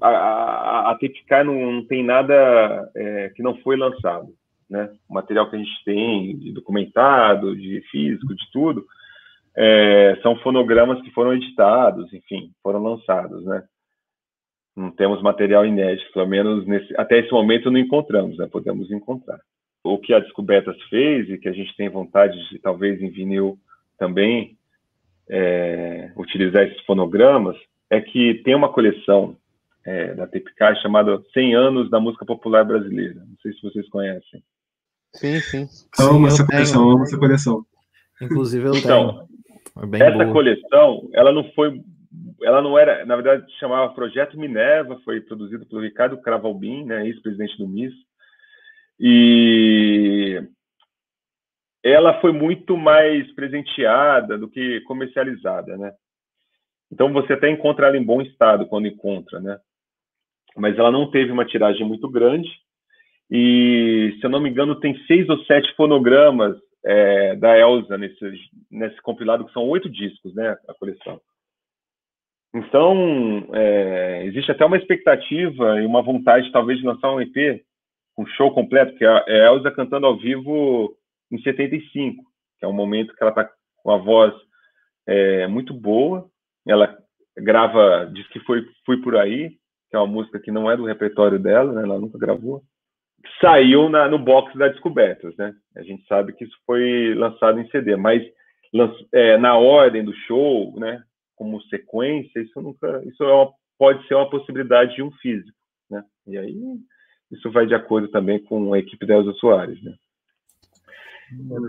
a, 0.00 0.08
a, 0.08 0.92
a 0.92 1.44
não, 1.44 1.72
não, 1.72 1.86
tem 1.86 2.04
nada 2.04 2.90
é, 2.96 3.30
que 3.34 3.42
não 3.42 3.56
foi 3.58 3.76
lançado, 3.76 4.28
né? 4.68 4.90
O 5.08 5.14
material 5.14 5.48
que 5.48 5.56
a 5.56 5.58
gente 5.58 5.84
tem 5.84 6.38
de 6.38 6.52
documentado, 6.52 7.56
de 7.56 7.82
físico, 7.90 8.34
de 8.34 8.50
tudo, 8.52 8.84
é, 9.56 10.18
são 10.22 10.36
fonogramas 10.40 11.00
que 11.02 11.10
foram 11.12 11.34
editados, 11.34 12.12
enfim, 12.12 12.50
foram 12.62 12.82
lançados, 12.82 13.44
né? 13.44 13.62
Não 14.76 14.90
temos 14.90 15.22
material 15.22 15.64
inédito, 15.64 16.12
pelo 16.12 16.26
menos 16.26 16.66
nesse, 16.66 16.94
até 16.98 17.18
esse 17.18 17.32
momento 17.32 17.70
não 17.70 17.78
encontramos, 17.78 18.36
né? 18.36 18.46
Podemos 18.46 18.90
encontrar. 18.90 19.40
O 19.82 19.98
que 19.98 20.12
a 20.12 20.18
Descobertas 20.18 20.76
fez 20.90 21.30
e 21.30 21.38
que 21.38 21.48
a 21.48 21.52
gente 21.52 21.74
tem 21.76 21.88
vontade 21.88 22.36
de, 22.50 22.58
talvez 22.58 23.00
em 23.00 23.08
vinil 23.08 23.58
também, 23.98 24.56
é, 25.28 26.10
utilizar 26.16 26.64
esses 26.64 26.80
fonogramas, 26.84 27.56
é 27.88 28.00
que 28.00 28.34
tem 28.44 28.54
uma 28.54 28.72
coleção 28.72 29.36
é, 29.84 30.14
da 30.14 30.26
TPK 30.26 30.76
chamada 30.82 31.22
100 31.32 31.54
anos 31.54 31.90
da 31.90 32.00
música 32.00 32.26
popular 32.26 32.64
brasileira. 32.64 33.14
Não 33.14 33.36
sei 33.40 33.52
se 33.52 33.62
vocês 33.62 33.88
conhecem. 33.88 34.42
Sim, 35.12 35.40
sim. 35.40 35.68
Amo 35.98 36.26
essa 36.26 36.44
coleção, 36.44 36.90
amo 36.90 37.02
essa 37.04 37.18
coleção. 37.18 37.64
Inclusive 38.20 38.68
eu 38.68 38.76
então, 38.76 39.26
tenho. 39.78 39.94
É 39.94 40.08
essa 40.08 40.24
boa. 40.24 40.32
coleção, 40.32 41.08
ela 41.12 41.32
não 41.32 41.44
foi, 41.52 41.80
ela 42.42 42.62
não 42.62 42.78
era, 42.78 43.04
na 43.04 43.16
verdade, 43.16 43.50
chamava 43.58 43.94
Projeto 43.94 44.38
Minerva, 44.38 45.00
foi 45.04 45.20
produzido 45.20 45.66
pelo 45.66 45.82
Ricardo 45.82 46.20
Cravalbin, 46.20 46.84
né, 46.84 47.06
ex-presidente 47.06 47.56
do 47.58 47.68
MIS, 47.68 47.94
e 48.98 50.42
ela 51.82 52.20
foi 52.20 52.32
muito 52.32 52.76
mais 52.76 53.30
presenteada 53.34 54.38
do 54.38 54.48
que 54.48 54.80
comercializada, 54.82 55.76
né? 55.76 55.92
Então 56.90 57.12
você 57.12 57.34
até 57.34 57.50
encontra 57.50 57.88
ela 57.88 57.96
em 57.96 58.04
bom 58.04 58.22
estado 58.22 58.66
quando 58.66 58.86
encontra, 58.86 59.40
né? 59.40 59.58
mas 60.56 60.78
ela 60.78 60.90
não 60.90 61.10
teve 61.10 61.30
uma 61.30 61.44
tiragem 61.44 61.86
muito 61.86 62.08
grande. 62.08 62.48
E, 63.30 64.16
se 64.18 64.26
eu 64.26 64.30
não 64.30 64.40
me 64.40 64.48
engano, 64.48 64.80
tem 64.80 64.96
seis 65.06 65.28
ou 65.28 65.38
sete 65.44 65.74
fonogramas 65.76 66.56
é, 66.84 67.36
da 67.36 67.58
Elsa 67.58 67.98
nesse, 67.98 68.32
nesse 68.70 69.00
compilado, 69.02 69.44
que 69.44 69.52
são 69.52 69.68
oito 69.68 69.90
discos, 69.90 70.34
né, 70.34 70.56
a 70.66 70.74
coleção. 70.74 71.20
Então, 72.54 73.48
é, 73.52 74.24
existe 74.26 74.50
até 74.50 74.64
uma 74.64 74.76
expectativa 74.76 75.80
e 75.80 75.86
uma 75.86 76.02
vontade, 76.02 76.50
talvez, 76.52 76.78
de 76.78 76.86
lançar 76.86 77.12
um 77.12 77.20
EP 77.20 77.64
um 78.18 78.26
show 78.26 78.52
completo, 78.52 78.96
que 78.96 79.04
é 79.04 79.08
a 79.08 79.24
é 79.26 79.46
Elsa 79.46 79.70
cantando 79.70 80.06
ao 80.06 80.16
vivo 80.16 80.96
em 81.30 81.40
75, 81.42 82.24
que 82.58 82.64
é 82.64 82.68
um 82.68 82.72
momento 82.72 83.14
que 83.14 83.22
ela 83.22 83.30
está 83.30 83.50
com 83.82 83.90
a 83.90 83.98
voz 83.98 84.32
é, 85.06 85.46
muito 85.46 85.74
boa. 85.74 86.26
Ela 86.66 86.96
grava, 87.36 88.10
diz 88.12 88.26
que 88.28 88.40
foi 88.40 88.64
Fui 88.84 89.00
Por 89.02 89.16
Aí, 89.16 89.50
que 89.90 89.96
é 89.96 89.98
uma 89.98 90.06
música 90.06 90.40
que 90.40 90.50
não 90.50 90.70
é 90.70 90.76
do 90.76 90.86
repertório 90.86 91.38
dela, 91.38 91.72
né? 91.72 91.82
Ela 91.82 91.98
nunca 91.98 92.18
gravou. 92.18 92.62
Saiu 93.40 93.88
na, 93.88 94.08
no 94.08 94.18
box 94.18 94.56
da 94.56 94.68
Descobertas, 94.68 95.36
né? 95.36 95.54
A 95.76 95.82
gente 95.82 96.06
sabe 96.06 96.32
que 96.32 96.44
isso 96.44 96.56
foi 96.64 97.14
lançado 97.14 97.60
em 97.60 97.68
CD, 97.68 97.96
mas 97.96 98.22
é, 99.12 99.36
na 99.36 99.56
ordem 99.56 100.04
do 100.04 100.14
show, 100.26 100.78
né? 100.78 101.02
Como 101.36 101.62
sequência, 101.64 102.40
isso 102.40 102.60
nunca, 102.60 103.02
isso 103.06 103.22
é 103.22 103.32
uma, 103.32 103.52
pode 103.78 104.06
ser 104.08 104.14
uma 104.14 104.28
possibilidade 104.28 104.96
de 104.96 105.02
um 105.02 105.12
físico, 105.12 105.56
né? 105.88 106.02
E 106.26 106.36
aí 106.36 106.56
isso 107.30 107.50
vai 107.50 107.66
de 107.66 107.74
acordo 107.74 108.08
também 108.08 108.42
com 108.42 108.72
a 108.72 108.78
equipe 108.78 109.06
da 109.06 109.14
Elza 109.14 109.32
Soares, 109.34 109.82
né? 109.82 109.94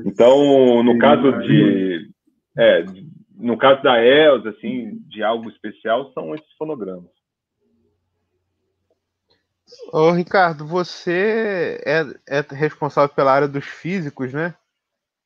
Então, 0.06 0.84
no 0.84 0.98
caso 1.00 1.32
de, 1.40 2.12
é, 2.58 2.86
no 3.36 3.58
caso 3.58 3.82
da 3.82 4.04
Elza, 4.04 4.50
assim, 4.50 5.00
de 5.08 5.24
algo 5.24 5.50
especial, 5.50 6.12
são 6.14 6.34
esses 6.36 6.52
fonogramas. 6.58 7.10
Ô, 9.92 10.12
Ricardo, 10.12 10.66
você 10.66 11.82
é, 11.86 12.02
é 12.28 12.42
responsável 12.56 13.14
pela 13.14 13.34
área 13.34 13.48
dos 13.48 13.66
físicos, 13.66 14.32
né? 14.32 14.56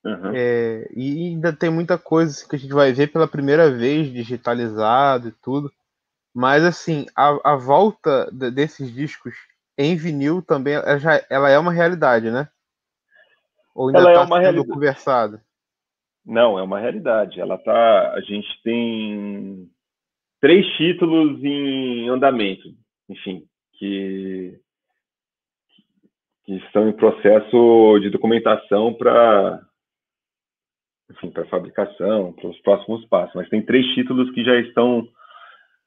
Uhum. 0.04 0.32
É, 0.34 0.90
e 0.96 1.30
ainda 1.30 1.54
tem 1.54 1.70
muita 1.70 1.98
coisa 1.98 2.32
assim, 2.32 2.48
que 2.48 2.56
a 2.56 2.60
gente 2.60 2.74
vai 2.74 2.92
ver 2.92 3.12
pela 3.12 3.28
primeira 3.28 3.70
vez 3.70 4.12
digitalizado 4.12 5.28
e 5.28 5.32
tudo. 5.32 5.72
Mas 6.34 6.64
assim, 6.64 7.06
a, 7.16 7.54
a 7.54 7.56
volta 7.56 8.30
desses 8.32 8.94
discos 8.94 9.36
em 9.78 9.96
vinil 9.96 10.42
também 10.42 10.74
ela, 10.74 10.98
já, 10.98 11.24
ela 11.30 11.50
é 11.50 11.58
uma 11.58 11.72
realidade, 11.72 12.32
né? 12.32 12.48
Ou 13.76 13.88
ainda 13.88 14.00
ela 14.00 14.12
é 14.12 14.14
tá 14.16 14.24
uma 14.24 14.40
realidade. 14.40 14.68
conversado? 14.68 15.42
Não, 16.26 16.58
é 16.58 16.64
uma 16.64 16.80
realidade. 16.80 17.40
Ela 17.40 17.58
tá. 17.58 18.14
A 18.14 18.22
gente 18.22 18.48
tem 18.64 19.70
três 20.40 20.66
títulos 20.78 21.44
em 21.44 22.10
andamento. 22.10 22.70
Enfim, 23.10 23.46
que, 23.74 24.60
que 26.46 26.54
estão 26.58 26.88
em 26.88 26.94
processo 26.94 28.00
de 28.00 28.10
documentação 28.10 28.94
para 28.94 29.62
enfim, 31.12 31.30
para 31.30 31.46
fabricação, 31.46 32.34
para 32.34 32.50
os 32.50 32.60
próximos 32.62 33.06
passos. 33.06 33.36
Mas 33.36 33.50
tem 33.50 33.62
três 33.62 33.86
títulos 33.94 34.32
que 34.32 34.44
já 34.44 34.56
estão 34.60 35.08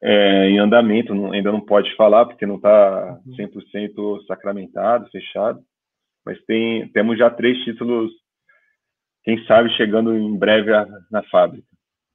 é, 0.02 0.50
em 0.50 0.59
andamento, 0.59 1.14
não, 1.14 1.33
ainda 1.33 1.50
não 1.50 1.61
pode 1.61 1.95
falar 1.97 2.26
porque 2.26 2.47
não 2.47 2.57
está 2.57 3.19
100% 3.26 3.99
uhum. 3.99 4.21
sacramentado, 4.26 5.11
fechado, 5.11 5.61
mas 6.25 6.38
tem, 6.45 6.88
temos 6.88 7.19
já 7.19 7.31
três 7.31 7.59
títulos, 7.64 8.12
quem 9.23 9.43
sabe 9.47 9.71
chegando 9.76 10.14
em 10.14 10.37
breve 10.37 10.75
a, 10.75 10.87
na 11.11 11.23
fábrica. 11.25 11.66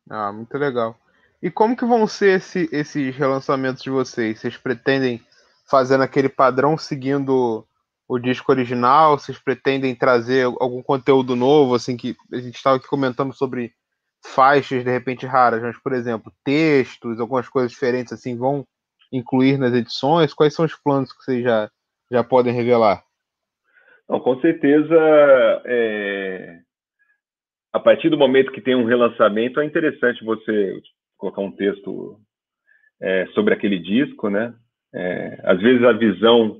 Ah, 0.09 0.31
muito 0.31 0.55
legal. 0.57 0.95
E 1.41 1.49
como 1.49 1.75
que 1.75 1.85
vão 1.85 2.05
ser 2.05 2.37
esse, 2.37 2.69
esses 2.71 3.15
relançamentos 3.15 3.81
de 3.81 3.89
vocês? 3.89 4.39
Vocês 4.39 4.57
pretendem 4.57 5.21
fazendo 5.69 6.03
aquele 6.03 6.29
padrão 6.29 6.77
seguindo 6.77 7.65
o 8.09 8.17
disco 8.17 8.51
original? 8.51 9.19
Vocês 9.19 9.37
pretendem 9.37 9.93
trazer 9.93 10.45
algum 10.45 10.81
conteúdo 10.81 11.35
novo, 11.35 11.75
assim, 11.75 11.95
que 11.95 12.15
a 12.33 12.37
gente 12.37 12.55
estava 12.55 12.77
aqui 12.77 12.87
comentando 12.87 13.31
sobre 13.33 13.71
faixas 14.25 14.83
de 14.83 14.89
repente 14.89 15.27
raras, 15.27 15.61
mas, 15.61 15.77
por 15.77 15.93
exemplo, 15.93 16.33
textos, 16.43 17.19
algumas 17.19 17.47
coisas 17.47 17.71
diferentes 17.71 18.11
assim, 18.11 18.35
vão 18.35 18.65
incluir 19.13 19.57
nas 19.59 19.73
edições? 19.73 20.33
Quais 20.33 20.55
são 20.55 20.65
os 20.65 20.75
planos 20.75 21.13
que 21.13 21.23
vocês 21.23 21.43
já, 21.43 21.69
já 22.11 22.23
podem 22.23 22.51
revelar? 22.51 23.03
Não, 24.09 24.19
com 24.19 24.41
certeza, 24.41 24.95
é... 25.65 26.59
a 27.71 27.79
partir 27.79 28.09
do 28.09 28.17
momento 28.17 28.51
que 28.51 28.59
tem 28.59 28.75
um 28.75 28.85
relançamento, 28.85 29.59
é 29.59 29.65
interessante 29.65 30.25
você 30.25 30.81
colocar 31.15 31.41
um 31.41 31.51
texto 31.51 32.19
é, 32.99 33.27
sobre 33.27 33.53
aquele 33.53 33.77
disco, 33.77 34.29
né? 34.29 34.53
É, 34.93 35.41
às 35.43 35.61
vezes 35.61 35.83
a 35.83 35.91
visão 35.91 36.59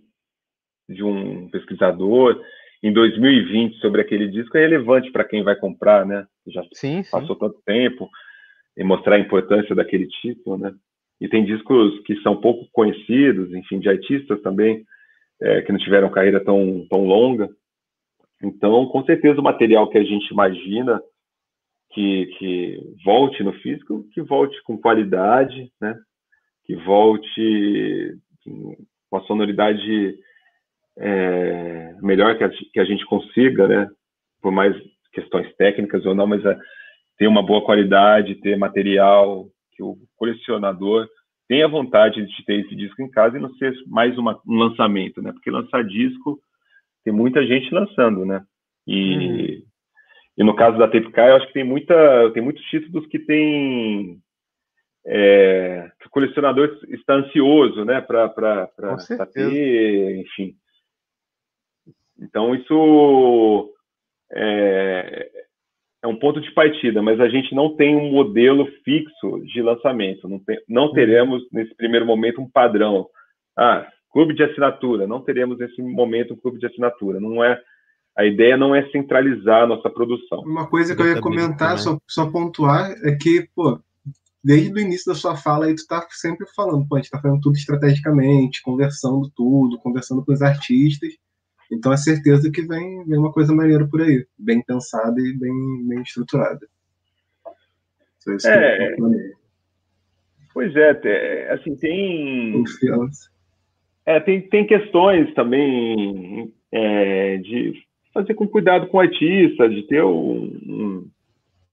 de 0.89 1.03
um 1.03 1.49
pesquisador 1.49 2.41
em 2.81 2.91
2020 2.91 3.77
sobre 3.77 4.01
aquele 4.01 4.27
disco 4.27 4.57
é 4.57 4.61
relevante 4.61 5.11
para 5.11 5.23
quem 5.23 5.43
vai 5.43 5.55
comprar, 5.55 6.05
né? 6.05 6.25
Já 6.47 6.63
sim, 6.73 7.03
passou 7.11 7.35
sim. 7.35 7.39
tanto 7.39 7.61
tempo 7.65 8.09
e 8.75 8.83
mostrar 8.83 9.15
a 9.15 9.19
importância 9.19 9.75
daquele 9.75 10.07
título, 10.07 10.57
né? 10.57 10.73
E 11.21 11.27
tem 11.27 11.43
discos 11.43 11.99
que 12.05 12.15
são 12.21 12.39
pouco 12.39 12.67
conhecidos, 12.71 13.53
enfim, 13.53 13.79
de 13.79 13.89
artistas 13.89 14.41
também 14.41 14.85
é, 15.41 15.61
que 15.61 15.71
não 15.71 15.79
tiveram 15.79 16.09
carreira 16.09 16.43
tão, 16.43 16.85
tão 16.89 17.05
longa. 17.05 17.49
Então, 18.41 18.85
com 18.87 19.03
certeza, 19.03 19.39
o 19.39 19.43
material 19.43 19.89
que 19.89 19.97
a 19.97 20.03
gente 20.03 20.31
imagina 20.31 21.01
que, 21.91 22.27
que 22.37 22.79
volte 23.03 23.43
no 23.43 23.51
físico, 23.53 24.07
que 24.13 24.21
volte 24.21 24.61
com 24.63 24.77
qualidade, 24.77 25.69
né? 25.81 25.99
que 26.63 26.75
volte 26.75 28.17
com 29.09 29.17
a 29.17 29.21
sonoridade 29.21 30.17
é, 30.99 31.95
melhor 32.01 32.37
que 32.37 32.43
a, 32.43 32.49
que 32.49 32.79
a, 32.79 32.85
gente 32.85 33.05
consiga, 33.05 33.67
né? 33.67 33.89
por 34.41 34.51
mais 34.51 34.75
questões 35.13 35.53
técnicas 35.55 36.05
ou 36.05 36.13
não, 36.13 36.27
mas 36.27 36.43
é, 36.45 36.57
ter 37.17 37.27
uma 37.27 37.41
boa 37.41 37.63
qualidade, 37.63 38.39
ter 38.41 38.57
material 38.57 39.47
que 39.73 39.81
o 39.81 39.97
colecionador 40.17 41.07
tenha 41.47 41.67
vontade 41.67 42.25
de 42.25 42.45
ter 42.45 42.59
esse 42.59 42.75
disco 42.75 43.01
em 43.01 43.09
casa 43.09 43.37
e 43.37 43.41
não 43.41 43.53
ser 43.55 43.73
mais 43.87 44.17
uma, 44.17 44.39
um 44.47 44.55
lançamento, 44.55 45.21
né? 45.21 45.31
Porque 45.31 45.49
lançar 45.49 45.83
disco 45.83 46.39
tem 47.03 47.13
muita 47.13 47.45
gente 47.45 47.73
lançando, 47.73 48.25
né? 48.25 48.43
E, 48.85 49.17
uhum. 49.17 49.63
e 50.37 50.43
no 50.43 50.55
caso 50.55 50.77
da 50.77 50.87
Tape 50.87 51.11
eu 51.15 51.35
acho 51.35 51.47
que 51.47 51.53
tem 51.53 51.63
muita 51.63 52.31
tem 52.33 52.43
muitos 52.43 52.63
títulos 52.65 53.07
que 53.07 53.19
tem 53.19 54.19
é, 55.05 55.89
que 55.99 56.07
o 56.07 56.11
colecionador 56.11 56.77
está 56.89 57.15
ansioso, 57.15 57.83
né? 57.83 57.99
Para 58.01 58.27
ter, 59.33 60.17
enfim. 60.17 60.53
Então 62.21 62.53
isso 62.53 63.73
é, 64.31 65.29
é 66.03 66.07
um 66.07 66.17
ponto 66.17 66.39
de 66.39 66.51
partida, 66.51 67.01
mas 67.01 67.19
a 67.19 67.27
gente 67.27 67.53
não 67.53 67.75
tem 67.75 67.95
um 67.95 68.11
modelo 68.11 68.67
fixo 68.83 69.41
de 69.45 69.61
lançamento. 69.61 70.27
Não, 70.27 70.39
tem, 70.39 70.57
não 70.67 70.87
uhum. 70.87 70.93
teremos, 70.93 71.43
nesse 71.51 71.75
primeiro 71.75 72.05
momento, 72.05 72.41
um 72.41 72.49
padrão. 72.49 73.07
Ah, 73.57 73.87
clube 74.11 74.33
de 74.33 74.43
assinatura. 74.43 75.07
Não 75.07 75.21
teremos, 75.21 75.57
nesse 75.57 75.81
momento, 75.81 76.33
um 76.33 76.37
clube 76.37 76.59
de 76.59 76.65
assinatura. 76.65 77.19
Não 77.19 77.43
é, 77.43 77.59
a 78.17 78.25
ideia 78.25 78.57
não 78.57 78.73
é 78.73 78.89
centralizar 78.91 79.63
a 79.63 79.67
nossa 79.67 79.89
produção. 79.89 80.41
Uma 80.41 80.67
coisa 80.67 80.95
que 80.95 81.01
eu 81.01 81.07
ia 81.07 81.21
comentar, 81.21 81.77
só, 81.77 81.97
só 82.07 82.29
pontuar, 82.29 82.91
é 83.03 83.15
que, 83.15 83.47
pô, 83.55 83.79
desde 84.43 84.73
o 84.73 84.79
início 84.79 85.11
da 85.11 85.19
sua 85.19 85.35
fala 85.35 85.65
aí, 85.65 85.75
tu 85.75 85.85
tá 85.87 86.05
sempre 86.11 86.47
falando, 86.55 86.87
pô, 86.87 86.95
a 86.95 86.99
gente 86.99 87.11
tá 87.11 87.19
fazendo 87.19 87.41
tudo 87.41 87.55
estrategicamente, 87.55 88.61
conversando 88.61 89.29
tudo, 89.35 89.79
conversando 89.79 90.23
com 90.23 90.31
os 90.31 90.41
artistas. 90.41 91.13
Então 91.71 91.93
é 91.93 91.97
certeza 91.97 92.51
que 92.51 92.61
vem, 92.61 93.03
vem 93.05 93.19
uma 93.19 93.31
coisa 93.31 93.53
maneira 93.53 93.87
por 93.87 94.01
aí, 94.01 94.25
bem 94.37 94.61
pensada 94.63 95.19
e 95.19 95.37
bem, 95.37 95.87
bem 95.87 96.01
estruturada. 96.01 96.67
é, 98.45 98.95
pois 100.53 100.75
é, 100.75 101.51
assim, 101.51 101.75
tem. 101.75 102.53
Confiança. 102.53 103.29
É, 104.05 104.19
tem, 104.19 104.41
tem 104.49 104.65
questões 104.65 105.31
também 105.35 106.51
é, 106.71 107.37
de 107.37 107.73
fazer 108.11 108.33
com 108.33 108.47
cuidado 108.47 108.87
com 108.87 108.97
o 108.97 109.01
artista, 109.01 109.69
de 109.69 109.83
ter 109.83 110.03
um, 110.03 110.45
um, 110.45 111.09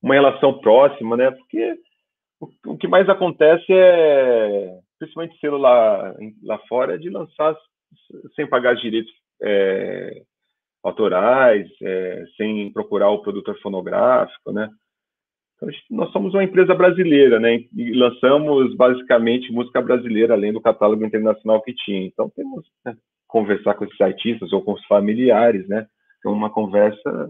uma 0.02 0.14
relação 0.14 0.58
próxima, 0.58 1.16
né? 1.16 1.30
Porque 1.30 1.78
o, 2.38 2.48
o, 2.72 2.76
que 2.76 2.86
mais 2.86 3.08
acontece 3.08 3.64
é, 3.70 4.78
principalmente 4.98 5.38
selo 5.40 5.56
lá, 5.56 6.14
lá 6.42 6.58
fora, 6.68 6.96
é 6.96 6.98
de 6.98 7.08
lançar 7.08 7.56
sem 8.34 8.46
pagar 8.46 8.76
direitos 8.76 9.12
é, 9.42 10.22
autorais, 10.82 11.68
é, 11.82 12.24
sem 12.36 12.72
procurar 12.72 13.10
o 13.10 13.22
produtor 13.22 13.58
fonográfico, 13.60 14.52
né? 14.52 14.70
Então, 15.56 15.68
nós 15.90 16.12
somos 16.12 16.34
uma 16.34 16.44
empresa 16.44 16.74
brasileira, 16.74 17.40
né? 17.40 17.64
E 17.74 17.92
lançamos 17.92 18.74
basicamente 18.76 19.52
música 19.52 19.80
brasileira, 19.80 20.34
além 20.34 20.52
do 20.52 20.60
catálogo 20.60 21.04
internacional 21.04 21.62
que 21.62 21.74
tinha. 21.74 22.06
Então, 22.06 22.30
temos 22.30 22.66
né, 22.84 22.94
conversar 23.26 23.74
com 23.74 23.84
esses 23.84 24.00
artistas 24.00 24.52
ou 24.52 24.62
com 24.62 24.74
os 24.74 24.84
familiares, 24.86 25.66
né? 25.66 25.86
Então, 26.18 26.32
uma 26.32 26.50
conversa 26.50 27.28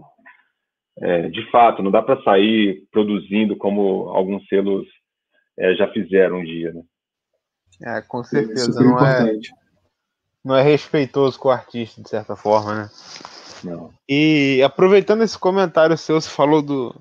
é, 0.99 1.29
de 1.29 1.49
fato, 1.51 1.83
não 1.83 1.91
dá 1.91 2.01
para 2.01 2.21
sair 2.23 2.87
produzindo 2.91 3.55
como 3.55 4.09
alguns 4.09 4.45
selos 4.47 4.87
é, 5.57 5.75
já 5.75 5.87
fizeram 5.91 6.39
um 6.39 6.43
dia, 6.43 6.73
né? 6.73 6.81
É, 7.83 8.01
com 8.01 8.23
certeza, 8.23 8.81
não 8.81 8.97
é 8.99 9.11
importante. 9.21 9.51
é 9.51 9.66
não 10.47 10.55
é 10.55 10.61
respeitoso 10.61 11.37
com 11.37 11.49
o 11.49 11.51
artista, 11.51 12.01
de 12.01 12.07
certa 12.07 12.35
forma, 12.35 12.73
né? 12.73 12.89
Não. 13.63 13.91
E 14.07 14.61
aproveitando 14.63 15.21
esse 15.21 15.37
comentário 15.37 15.97
seu, 15.97 16.19
você 16.19 16.29
falou 16.29 16.61
do, 16.61 16.95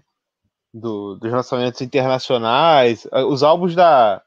do, 0.75 1.15
dos 1.15 1.31
lançamentos 1.31 1.81
internacionais, 1.81 3.07
ah, 3.13 3.25
os 3.25 3.45
álbuns 3.45 3.77
da, 3.77 4.21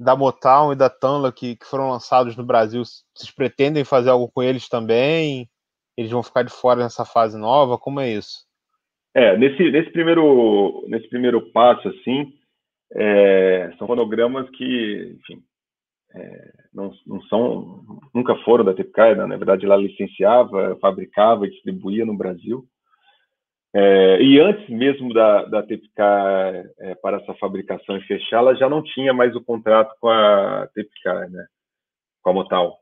da 0.00 0.16
Motown 0.16 0.72
e 0.72 0.76
da 0.76 0.88
Tanla 0.88 1.30
que, 1.30 1.56
que 1.56 1.66
foram 1.66 1.90
lançados 1.90 2.34
no 2.34 2.44
Brasil, 2.44 2.82
vocês 2.82 3.30
pretendem 3.30 3.84
fazer 3.84 4.08
algo 4.08 4.30
com 4.32 4.42
eles 4.42 4.66
também? 4.70 5.50
Eles 5.94 6.10
vão 6.10 6.22
ficar 6.22 6.42
de 6.42 6.50
fora 6.50 6.82
nessa 6.82 7.04
fase 7.04 7.36
nova? 7.36 7.76
Como 7.76 8.00
é 8.00 8.10
isso? 8.10 8.46
É, 9.14 9.36
nesse, 9.36 9.70
nesse, 9.70 9.90
primeiro, 9.90 10.82
nesse 10.88 11.06
primeiro 11.10 11.52
passo, 11.52 11.86
assim, 11.88 12.32
é, 12.94 13.70
são 13.76 13.86
fonogramas 13.86 14.48
que, 14.48 15.18
enfim, 15.18 15.42
é, 16.14 16.52
não, 16.74 16.92
não, 17.06 17.22
são, 17.22 17.84
nunca 18.14 18.36
foram 18.44 18.64
da 18.64 18.74
Tepcar, 18.74 19.16
na 19.16 19.36
verdade 19.36 19.64
ela 19.64 19.76
licenciava, 19.76 20.76
fabricava 20.80 21.46
e 21.46 21.50
distribuía 21.50 22.04
no 22.04 22.16
Brasil. 22.16 22.66
É, 23.74 24.22
e 24.22 24.38
antes 24.38 24.68
mesmo 24.68 25.14
da, 25.14 25.44
da 25.46 25.62
Tepcar 25.62 26.64
é, 26.78 26.94
para 26.96 27.16
essa 27.16 27.32
fabricação 27.34 27.96
e 27.96 28.02
fechar, 28.02 28.38
ela 28.38 28.54
já 28.54 28.68
não 28.68 28.82
tinha 28.82 29.14
mais 29.14 29.34
o 29.34 29.42
contrato 29.42 29.94
com 29.98 30.08
a 30.08 30.68
Tepcar, 30.74 31.30
né, 31.30 31.46
com 32.22 32.30
a 32.30 32.34
Motal 32.34 32.78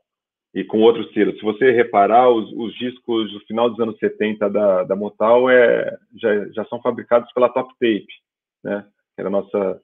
e 0.53 0.65
com 0.65 0.81
outros 0.81 1.09
selos. 1.13 1.37
Se 1.37 1.43
você 1.43 1.71
reparar, 1.71 2.29
os, 2.29 2.51
os, 2.51 2.73
discos 2.73 3.31
do 3.31 3.39
final 3.41 3.69
dos 3.69 3.79
anos 3.79 3.97
70 3.99 4.49
da, 4.49 4.83
da 4.83 4.95
Motal 4.95 5.49
é, 5.49 5.97
já, 6.17 6.49
já 6.49 6.65
são 6.65 6.81
fabricados 6.81 7.31
pela 7.31 7.47
Top 7.47 7.71
Tape, 7.79 8.13
né, 8.61 8.85
que 9.15 9.21
era 9.21 9.29
a 9.29 9.31
nossa 9.31 9.81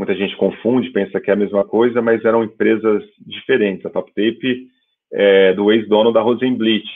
muita 0.00 0.14
gente 0.14 0.34
confunde, 0.36 0.88
pensa 0.92 1.20
que 1.20 1.30
é 1.30 1.34
a 1.34 1.36
mesma 1.36 1.62
coisa, 1.62 2.00
mas 2.00 2.24
eram 2.24 2.42
empresas 2.42 3.04
diferentes. 3.18 3.84
A 3.84 3.90
Top 3.90 4.10
Tape 4.14 4.66
é 5.12 5.52
do 5.52 5.70
ex-dono 5.70 6.10
da 6.10 6.22
Rosenblit, 6.22 6.86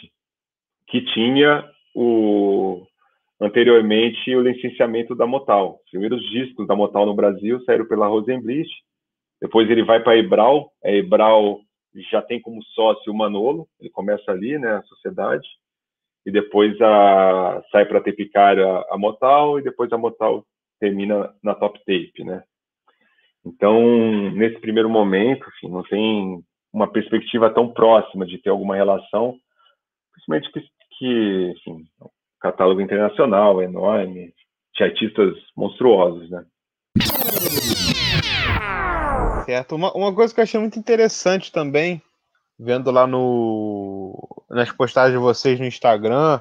que 0.87 1.03
tinha 1.13 1.69
o 1.95 2.83
anteriormente 3.39 4.35
o 4.35 4.41
licenciamento 4.41 5.15
da 5.15 5.27
Motal. 5.27 5.81
Os 5.85 5.91
primeiros 5.91 6.23
discos 6.31 6.67
da 6.67 6.75
Motal 6.75 7.05
no 7.05 7.13
Brasil 7.13 7.61
saíram 7.65 7.85
pela 7.87 8.07
Rosenblit, 8.07 8.71
depois 9.39 9.69
ele 9.69 9.85
vai 9.85 10.03
para 10.03 10.15
a 10.15 10.17
Ebral, 10.17 10.73
a 10.83 10.91
Ebral 10.91 11.61
já 12.11 12.23
tem 12.23 12.41
como 12.41 12.63
sócio 12.63 13.13
o 13.13 13.15
Manolo, 13.15 13.69
ele 13.79 13.91
começa 13.91 14.33
ali, 14.33 14.59
né, 14.59 14.77
a 14.77 14.83
sociedade, 14.85 15.47
e 16.25 16.31
depois 16.31 16.81
a, 16.81 17.63
sai 17.71 17.85
para 17.85 17.99
a 17.99 18.03
Tepicar 18.03 18.59
a, 18.59 18.87
a 18.93 18.97
Motal, 18.97 19.59
e 19.59 19.63
depois 19.63 19.93
a 19.93 19.99
Motal 19.99 20.43
termina 20.81 21.35
na 21.43 21.55
Top 21.55 21.79
Tape, 21.81 22.25
né. 22.25 22.43
Então, 23.45 23.81
nesse 24.33 24.59
primeiro 24.59 24.89
momento, 24.89 25.47
enfim, 25.57 25.69
não 25.71 25.83
tem 25.83 26.43
uma 26.73 26.91
perspectiva 26.91 27.51
tão 27.51 27.69
próxima 27.69 28.25
de 28.25 28.39
ter 28.39 28.51
alguma 28.51 28.75
relação, 28.75 29.37
principalmente 30.13 30.51
que, 30.51 30.61
que 30.99 31.53
enfim, 31.57 31.85
o 32.01 32.11
catálogo 32.41 32.81
internacional 32.81 33.61
é 33.61 33.65
enorme, 33.65 34.33
de 34.75 34.83
artistas 34.83 35.35
monstruosos, 35.57 36.29
né? 36.31 36.45
Certo. 39.45 39.77
Uma, 39.77 39.93
uma 39.93 40.15
coisa 40.15 40.35
que 40.35 40.41
eu 40.41 40.45
achei 40.45 40.59
muito 40.59 40.79
interessante 40.79 41.53
também, 41.53 42.03
vendo 42.59 42.91
lá 42.91 43.07
no 43.07 44.29
nas 44.51 44.71
postagens 44.73 45.13
de 45.13 45.23
vocês 45.23 45.59
no 45.59 45.67
Instagram, 45.67 46.41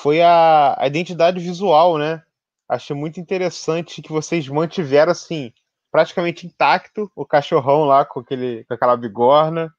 foi 0.00 0.20
a, 0.22 0.76
a 0.78 0.86
identidade 0.86 1.40
visual, 1.40 1.98
né? 1.98 2.22
Achei 2.68 2.94
muito 2.94 3.18
interessante 3.18 4.00
que 4.00 4.12
vocês 4.12 4.46
mantiveram 4.48 5.10
assim 5.10 5.52
praticamente 5.90 6.46
intacto, 6.46 7.10
o 7.14 7.26
cachorrão 7.26 7.84
lá 7.84 8.04
com, 8.04 8.20
aquele, 8.20 8.64
com 8.64 8.74
aquela 8.74 8.96
bigorna, 8.96 9.72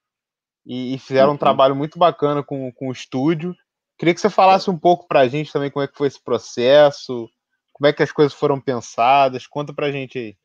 e, 0.65 0.95
e 0.95 0.99
fizeram 0.99 1.29
uhum. 1.29 1.35
um 1.35 1.39
trabalho 1.39 1.75
muito 1.75 1.97
bacana 1.97 2.43
com, 2.43 2.71
com 2.73 2.89
o 2.89 2.91
estúdio. 2.91 3.55
Queria 3.97 4.13
que 4.13 4.21
você 4.21 4.29
falasse 4.29 4.69
um 4.69 4.77
pouco 4.77 5.07
para 5.07 5.21
a 5.21 5.27
gente 5.27 5.51
também 5.51 5.69
como 5.69 5.83
é 5.83 5.87
que 5.87 5.97
foi 5.97 6.07
esse 6.07 6.23
processo, 6.23 7.29
Como 7.73 7.87
é 7.87 7.93
que 7.93 8.03
as 8.03 8.11
coisas 8.11 8.33
foram 8.33 8.59
pensadas? 8.59 9.47
Conta 9.47 9.73
pra 9.73 9.91
gente 9.91 10.17
aí. 10.17 10.35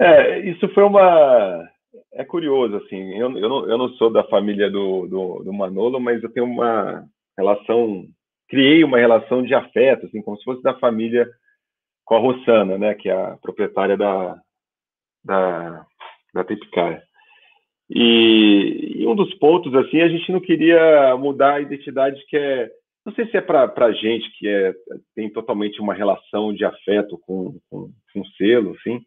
É, 0.00 0.38
isso 0.40 0.66
foi 0.74 0.82
uma. 0.82 1.68
É 2.14 2.24
curioso, 2.24 2.76
assim. 2.76 3.18
Eu, 3.18 3.36
eu, 3.36 3.48
não, 3.48 3.68
eu 3.68 3.78
não 3.78 3.88
sou 3.90 4.10
da 4.10 4.24
família 4.24 4.70
do, 4.70 5.06
do, 5.06 5.42
do 5.44 5.52
Manolo, 5.52 6.00
mas 6.00 6.22
eu 6.22 6.32
tenho 6.32 6.46
uma 6.46 7.04
relação. 7.36 8.06
Criei 8.48 8.82
uma 8.82 8.98
relação 8.98 9.42
de 9.42 9.54
afeto, 9.54 10.06
assim, 10.06 10.20
como 10.22 10.36
se 10.36 10.44
fosse 10.44 10.62
da 10.62 10.74
família 10.78 11.28
com 12.10 12.16
a 12.16 12.18
Rossana, 12.18 12.76
né, 12.76 12.92
que 12.94 13.08
é 13.08 13.12
a 13.12 13.36
proprietária 13.36 13.96
da, 13.96 14.36
da, 15.24 15.86
da. 16.34 16.44
E, 17.88 18.96
e, 18.96 19.06
um 19.06 19.14
dos 19.14 19.32
pontos, 19.34 19.72
assim, 19.76 20.00
a 20.00 20.08
gente 20.08 20.32
não 20.32 20.40
queria 20.40 21.16
mudar 21.16 21.54
a 21.54 21.60
identidade 21.60 22.20
que 22.26 22.36
é, 22.36 22.68
não 23.06 23.12
sei 23.12 23.26
se 23.26 23.36
é 23.36 23.40
para 23.40 23.72
a 23.76 23.92
gente 23.92 24.28
que 24.36 24.48
é, 24.48 24.74
tem 25.14 25.30
totalmente 25.30 25.80
uma 25.80 25.94
relação 25.94 26.52
de 26.52 26.64
afeto 26.64 27.16
com, 27.18 27.56
com, 27.70 27.92
com 28.12 28.24
selo, 28.36 28.72
assim, 28.72 29.00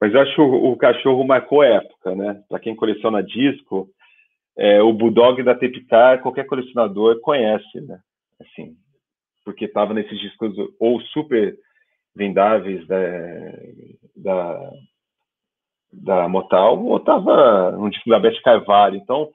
mas 0.00 0.14
eu 0.14 0.20
acho 0.22 0.34
que 0.34 0.40
o, 0.40 0.72
o 0.72 0.76
cachorro 0.78 1.24
marcou 1.24 1.62
época, 1.62 2.14
né? 2.14 2.42
Para 2.48 2.58
quem 2.58 2.74
coleciona 2.74 3.22
disco, 3.22 3.90
é, 4.56 4.80
o 4.82 4.94
Bulldog 4.94 5.42
da 5.42 5.54
Tepicar, 5.54 6.22
qualquer 6.22 6.46
colecionador 6.46 7.20
conhece, 7.20 7.82
né? 7.82 7.98
Assim, 8.40 8.74
porque 9.44 9.66
estava 9.66 9.92
nesses 9.92 10.18
discos 10.18 10.54
ou 10.80 11.02
super 11.02 11.54
vendáveis 12.14 12.86
da, 12.86 12.98
da 14.16 14.70
da 16.02 16.28
Motal, 16.28 16.82
ou 16.84 16.96
estava 16.96 17.72
no 17.72 17.88
disco 17.90 18.10
da 18.10 18.18
Beth 18.18 18.40
Carvalho. 18.42 18.96
Então, 18.96 19.30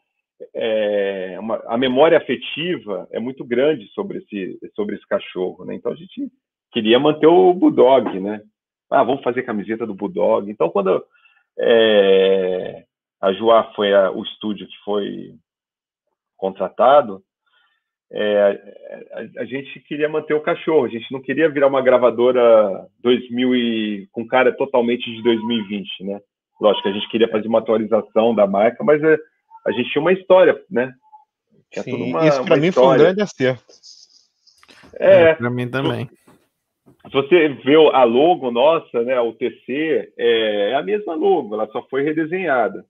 é, 0.54 1.38
uma, 1.40 1.62
a 1.68 1.78
memória 1.78 2.18
afetiva 2.18 3.08
é 3.12 3.20
muito 3.20 3.46
grande 3.46 3.88
sobre 3.94 4.20
esse, 4.20 4.60
sobre 4.76 4.96
esse 4.96 5.08
cachorro, 5.08 5.66
né? 5.66 5.76
Então, 5.76 5.92
a 5.92 5.96
gente 5.96 6.30
queria 6.72 7.00
manter 7.00 7.28
o 7.28 7.54
Bulldog, 7.54 8.20
né? 8.20 8.42
Ah, 8.90 9.04
vamos 9.04 9.24
fazer 9.24 9.44
camiseta 9.44 9.86
do 9.86 9.96
Bulldog. 9.96 10.50
Então, 10.50 10.70
quando 10.70 11.04
é, 11.58 12.84
a 13.22 13.32
Joá 13.34 13.72
foi 13.76 13.94
a, 13.94 14.12
o 14.12 14.24
estúdio 14.24 14.68
que 14.68 14.78
foi 14.84 15.34
contratado, 16.38 17.22
é, 18.12 18.60
a, 19.14 19.42
a, 19.42 19.46
gente 19.46 19.80
queria 19.82 20.10
manter 20.10 20.34
o 20.34 20.42
cachorro, 20.42 20.86
a 20.86 20.90
gente 20.90 21.12
não 21.12 21.22
queria 21.22 21.50
virar 21.50 21.68
uma 21.68 21.82
gravadora 21.82 22.88
2000 23.02 23.56
e, 23.56 24.08
com 24.12 24.28
cara 24.28 24.52
totalmente 24.52 25.04
de 25.12 25.22
2020, 25.22 26.04
né? 26.06 26.20
Lógico 26.60 26.84
que 26.84 26.90
a 26.90 26.94
gente 26.94 27.10
queria 27.10 27.30
fazer 27.30 27.48
uma 27.48 27.60
atualização 27.60 28.34
da 28.34 28.48
marca, 28.48 28.84
mas 28.84 29.04
a, 29.04 29.12
é, 29.12 29.18
a 29.68 29.72
gente 29.72 29.92
tinha 29.92 30.02
uma 30.02 30.14
história, 30.14 30.60
né? 30.70 30.92
Tinha 31.72 31.84
Sim, 31.84 32.12
uma, 32.12 32.28
isso 32.28 32.44
para 32.44 32.58
mim 32.58 32.68
história. 32.68 32.90
foi 32.90 32.96
um 32.96 33.04
grande 33.04 33.22
acerto. 33.22 33.64
É, 35.00 35.22
é 35.22 35.36
para 35.36 35.50
mim 35.52 35.70
também. 35.70 36.10
Se 37.06 37.14
você 37.14 37.50
vê 37.50 37.76
a 37.76 38.04
logo 38.04 38.52
nossa, 38.52 39.04
né, 39.04 39.20
o 39.22 39.34
TC, 39.34 40.14
é, 40.18 40.72
é 40.72 40.76
a 40.76 40.82
mesma 40.82 41.14
logo, 41.14 41.54
ela 41.54 41.68
só 41.68 41.84
foi 41.84 42.04
redesenhada. 42.04 42.84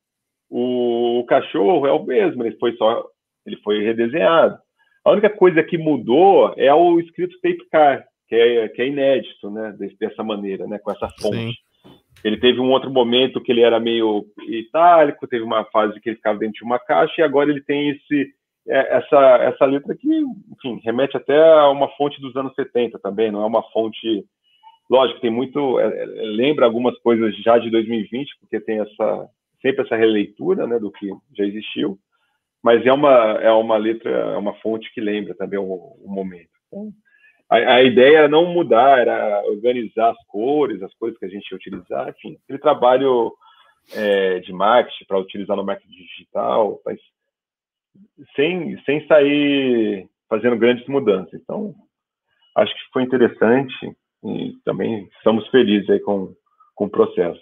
O, 0.50 1.20
o 1.20 1.26
cachorro 1.26 1.86
é 1.86 1.92
o 1.92 2.04
mesmo, 2.04 2.44
ele 2.44 2.58
foi 2.58 2.74
só 2.78 3.06
ele 3.46 3.58
foi 3.58 3.84
redesenhado. 3.84 4.58
A 5.04 5.12
única 5.12 5.30
coisa 5.30 5.64
que 5.64 5.78
mudou 5.78 6.54
é 6.58 6.74
o 6.74 7.00
escrito 7.00 7.40
tape 7.42 7.68
car, 7.72 8.06
que 8.28 8.36
é, 8.36 8.68
que 8.70 8.82
é 8.82 8.88
inédito, 8.88 9.50
né, 9.50 9.76
dessa 10.00 10.24
maneira, 10.24 10.68
né, 10.68 10.78
com 10.80 10.92
essa 10.92 11.10
fonte. 11.20 11.36
Sim. 11.36 11.54
Ele 12.24 12.38
teve 12.38 12.60
um 12.60 12.72
outro 12.72 12.92
momento 12.92 13.42
que 13.42 13.52
ele 13.52 13.62
era 13.62 13.80
meio 13.80 14.26
itálico, 14.48 15.28
teve 15.28 15.44
uma 15.44 15.64
fase 15.66 16.00
que 16.02 16.10
ele 16.10 16.18
ficava 16.18 16.38
dentro 16.38 16.56
de 16.56 16.64
uma 16.64 16.78
caixa, 16.78 17.14
e 17.18 17.24
agora 17.24 17.50
ele 17.50 17.62
tem 17.62 17.90
esse, 17.90 18.34
é, 18.68 18.98
essa, 18.98 19.38
essa 19.42 19.66
letra 19.66 19.96
que, 19.96 20.08
enfim, 20.08 20.80
remete 20.84 21.16
até 21.16 21.42
a 21.42 21.70
uma 21.70 21.88
fonte 21.96 22.20
dos 22.20 22.36
anos 22.36 22.54
70 22.56 23.00
também, 23.00 23.32
não 23.32 23.42
é 23.42 23.46
uma 23.46 23.64
fonte. 23.72 24.26
Lógico, 24.90 25.22
tem 25.22 25.32
muito. 25.32 25.80
É, 25.80 25.86
é, 25.86 26.06
lembra 26.06 26.66
algumas 26.66 26.98
coisas 27.00 27.36
já 27.38 27.58
de 27.58 27.70
2020, 27.70 28.38
porque 28.40 28.60
tem 28.60 28.80
essa 28.80 29.30
sempre 29.62 29.86
essa 29.86 29.96
releitura 29.96 30.66
né, 30.66 30.80
do 30.80 30.92
que 30.92 31.10
já 31.38 31.44
existiu, 31.44 31.98
mas 32.64 32.86
é 32.86 32.92
uma, 32.92 33.40
é 33.42 33.52
uma 33.52 33.78
letra, 33.78 34.10
é 34.10 34.38
uma 34.38 34.54
fonte 34.56 34.92
que 34.94 35.02
lembra 35.02 35.34
também 35.36 35.60
o, 35.60 35.64
o 35.64 36.08
momento. 36.08 36.50
Então, 36.68 36.92
a, 37.50 37.56
a, 37.56 37.84
ideia 37.84 38.20
era 38.20 38.28
não 38.28 38.46
mudar, 38.46 39.00
era 39.00 39.44
organizar 39.46 40.12
as 40.12 40.26
cores, 40.28 40.82
as 40.84 40.94
coisas 40.96 41.18
que 41.18 41.26
a 41.26 41.30
gente 41.30 41.50
ia 41.50 41.56
utilizar, 41.58 42.10
enfim, 42.10 42.38
aquele 42.44 42.60
trabalho 42.60 43.34
é, 43.94 44.40
de 44.40 44.54
marketing 44.54 45.06
para 45.06 45.20
utilizar 45.20 45.58
no 45.58 45.66
marketing 45.66 45.92
digital, 45.92 46.80
mas 46.86 47.00
sem, 48.36 48.80
sem 48.84 49.06
sair 49.08 50.08
fazendo 50.30 50.58
grandes 50.58 50.88
mudanças. 50.88 51.34
Então, 51.34 51.74
acho 52.56 52.74
que 52.74 52.92
foi 52.94 53.04
interessante 53.04 53.74
e 54.24 54.54
também 54.66 55.10
estamos 55.18 55.48
felizes 55.48 55.90
aí 55.90 56.00
com, 56.00 56.36
com 56.76 56.86
o 56.86 56.90
processo. 56.90 57.42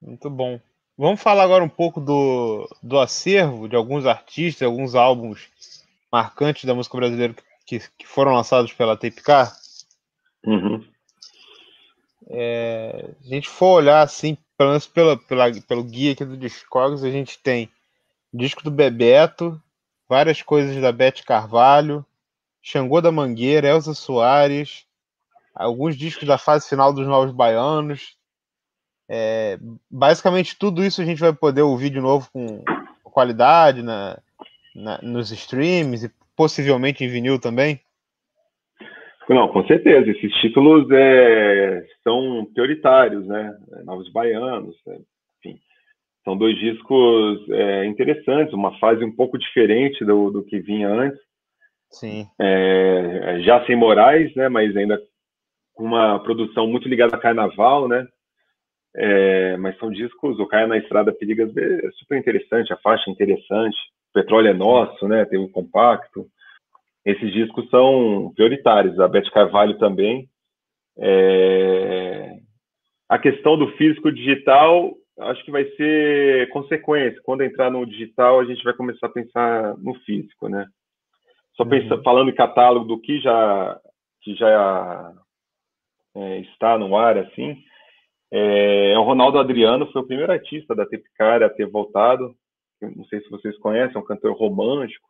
Muito 0.00 0.28
bom. 0.30 0.60
Vamos 1.02 1.20
falar 1.20 1.42
agora 1.42 1.64
um 1.64 1.68
pouco 1.68 2.00
do, 2.00 2.68
do 2.80 2.96
acervo 2.96 3.68
de 3.68 3.74
alguns 3.74 4.06
artistas, 4.06 4.62
alguns 4.62 4.94
álbuns 4.94 5.50
marcantes 6.12 6.64
da 6.64 6.76
música 6.76 6.96
brasileira 6.96 7.34
que, 7.66 7.80
que 7.98 8.06
foram 8.06 8.32
lançados 8.32 8.72
pela 8.72 8.96
Tapecar. 8.96 9.52
Uhum. 10.46 10.86
É, 12.28 13.10
a 13.20 13.28
gente 13.28 13.48
for 13.48 13.78
olhar 13.78 14.00
assim, 14.02 14.38
pelo 14.56 14.70
menos 14.70 14.86
pela, 14.86 15.16
pela, 15.16 15.52
pelo 15.62 15.82
guia 15.82 16.12
aqui 16.12 16.24
do 16.24 16.36
Discogs, 16.36 17.02
a 17.02 17.10
gente 17.10 17.36
tem 17.36 17.68
disco 18.32 18.62
do 18.62 18.70
Bebeto, 18.70 19.60
várias 20.08 20.40
coisas 20.40 20.80
da 20.80 20.92
Beth 20.92 21.24
Carvalho, 21.26 22.06
Xangô 22.62 23.00
da 23.00 23.10
Mangueira, 23.10 23.66
Elza 23.66 23.92
Soares, 23.92 24.86
alguns 25.52 25.96
discos 25.96 26.28
da 26.28 26.38
fase 26.38 26.68
final 26.68 26.92
dos 26.92 27.08
Novos 27.08 27.34
Baianos. 27.34 28.16
É, 29.08 29.58
basicamente 29.90 30.58
tudo 30.58 30.84
isso 30.84 31.02
a 31.02 31.04
gente 31.04 31.20
vai 31.20 31.32
poder 31.32 31.62
ouvir 31.62 31.90
de 31.90 32.00
novo 32.00 32.28
com 32.32 32.62
qualidade 33.04 33.82
na, 33.82 34.18
na, 34.74 34.98
nos 35.02 35.30
streams 35.30 36.06
e 36.06 36.10
possivelmente 36.36 37.04
em 37.04 37.08
vinil 37.08 37.38
também? 37.38 37.80
Não, 39.28 39.48
com 39.48 39.64
certeza. 39.66 40.10
Esses 40.10 40.32
títulos 40.40 40.88
é, 40.90 41.84
são 42.02 42.46
prioritários, 42.52 43.26
né? 43.26 43.56
Novos 43.84 44.10
Baianos, 44.12 44.76
né? 44.86 44.98
enfim. 45.38 45.58
São 46.24 46.36
dois 46.36 46.58
discos 46.58 47.48
é, 47.50 47.86
interessantes, 47.86 48.52
uma 48.52 48.78
fase 48.78 49.04
um 49.04 49.14
pouco 49.14 49.38
diferente 49.38 50.04
do, 50.04 50.30
do 50.30 50.44
que 50.44 50.58
vinha 50.60 50.88
antes. 50.88 51.20
Sim. 51.90 52.26
É, 52.40 53.40
já 53.40 53.64
sem 53.66 53.76
Moraes, 53.76 54.34
né? 54.34 54.48
Mas 54.48 54.76
ainda 54.76 55.00
com 55.74 55.84
uma 55.84 56.18
produção 56.20 56.66
muito 56.66 56.88
ligada 56.88 57.16
a 57.16 57.20
carnaval, 57.20 57.88
né? 57.88 58.06
É, 58.94 59.56
mas 59.56 59.78
são 59.78 59.90
discos, 59.90 60.38
o 60.38 60.46
Caia 60.46 60.66
na 60.66 60.76
Estrada 60.76 61.12
Perigas 61.12 61.56
é 61.56 61.90
super 61.92 62.18
interessante, 62.18 62.72
a 62.72 62.76
faixa 62.76 63.08
é 63.08 63.12
interessante. 63.12 63.76
Petróleo 64.12 64.48
é 64.48 64.54
Nosso, 64.54 65.08
né? 65.08 65.24
Tem 65.24 65.38
um 65.38 65.50
compacto. 65.50 66.26
Esses 67.04 67.32
discos 67.32 67.68
são 67.70 68.32
prioritários. 68.34 68.98
A 69.00 69.08
Beth 69.08 69.30
Carvalho 69.32 69.78
também. 69.78 70.28
É... 70.98 72.36
A 73.08 73.18
questão 73.18 73.56
do 73.56 73.68
físico 73.76 74.12
digital, 74.12 74.92
acho 75.20 75.44
que 75.44 75.50
vai 75.50 75.64
ser 75.76 76.48
consequência. 76.50 77.20
Quando 77.24 77.42
entrar 77.42 77.70
no 77.70 77.86
digital, 77.86 78.40
a 78.40 78.44
gente 78.44 78.62
vai 78.62 78.74
começar 78.74 79.06
a 79.06 79.12
pensar 79.12 79.76
no 79.78 79.94
físico, 80.00 80.48
né? 80.48 80.66
Só 81.54 81.64
uhum. 81.64 82.02
falando 82.02 82.30
em 82.30 82.34
catálogo 82.34 82.86
do 82.86 83.00
que 83.00 83.20
já 83.20 83.80
que 84.22 84.34
já 84.36 85.12
é, 86.14 86.38
está 86.40 86.78
no 86.78 86.96
ar, 86.96 87.18
assim, 87.18 87.62
é, 88.32 88.98
o 88.98 89.02
Ronaldo 89.02 89.38
Adriano 89.38 89.90
foi 89.92 90.02
o 90.02 90.06
primeiro 90.06 90.32
artista 90.32 90.74
da 90.74 90.86
Tepcar 90.86 91.42
a 91.42 91.50
ter 91.50 91.66
voltado 91.66 92.34
não 92.90 93.04
sei 93.04 93.20
se 93.20 93.30
vocês 93.30 93.56
conhecem, 93.58 93.96
é 93.96 93.98
um 93.98 94.04
cantor 94.04 94.32
romântico, 94.32 95.08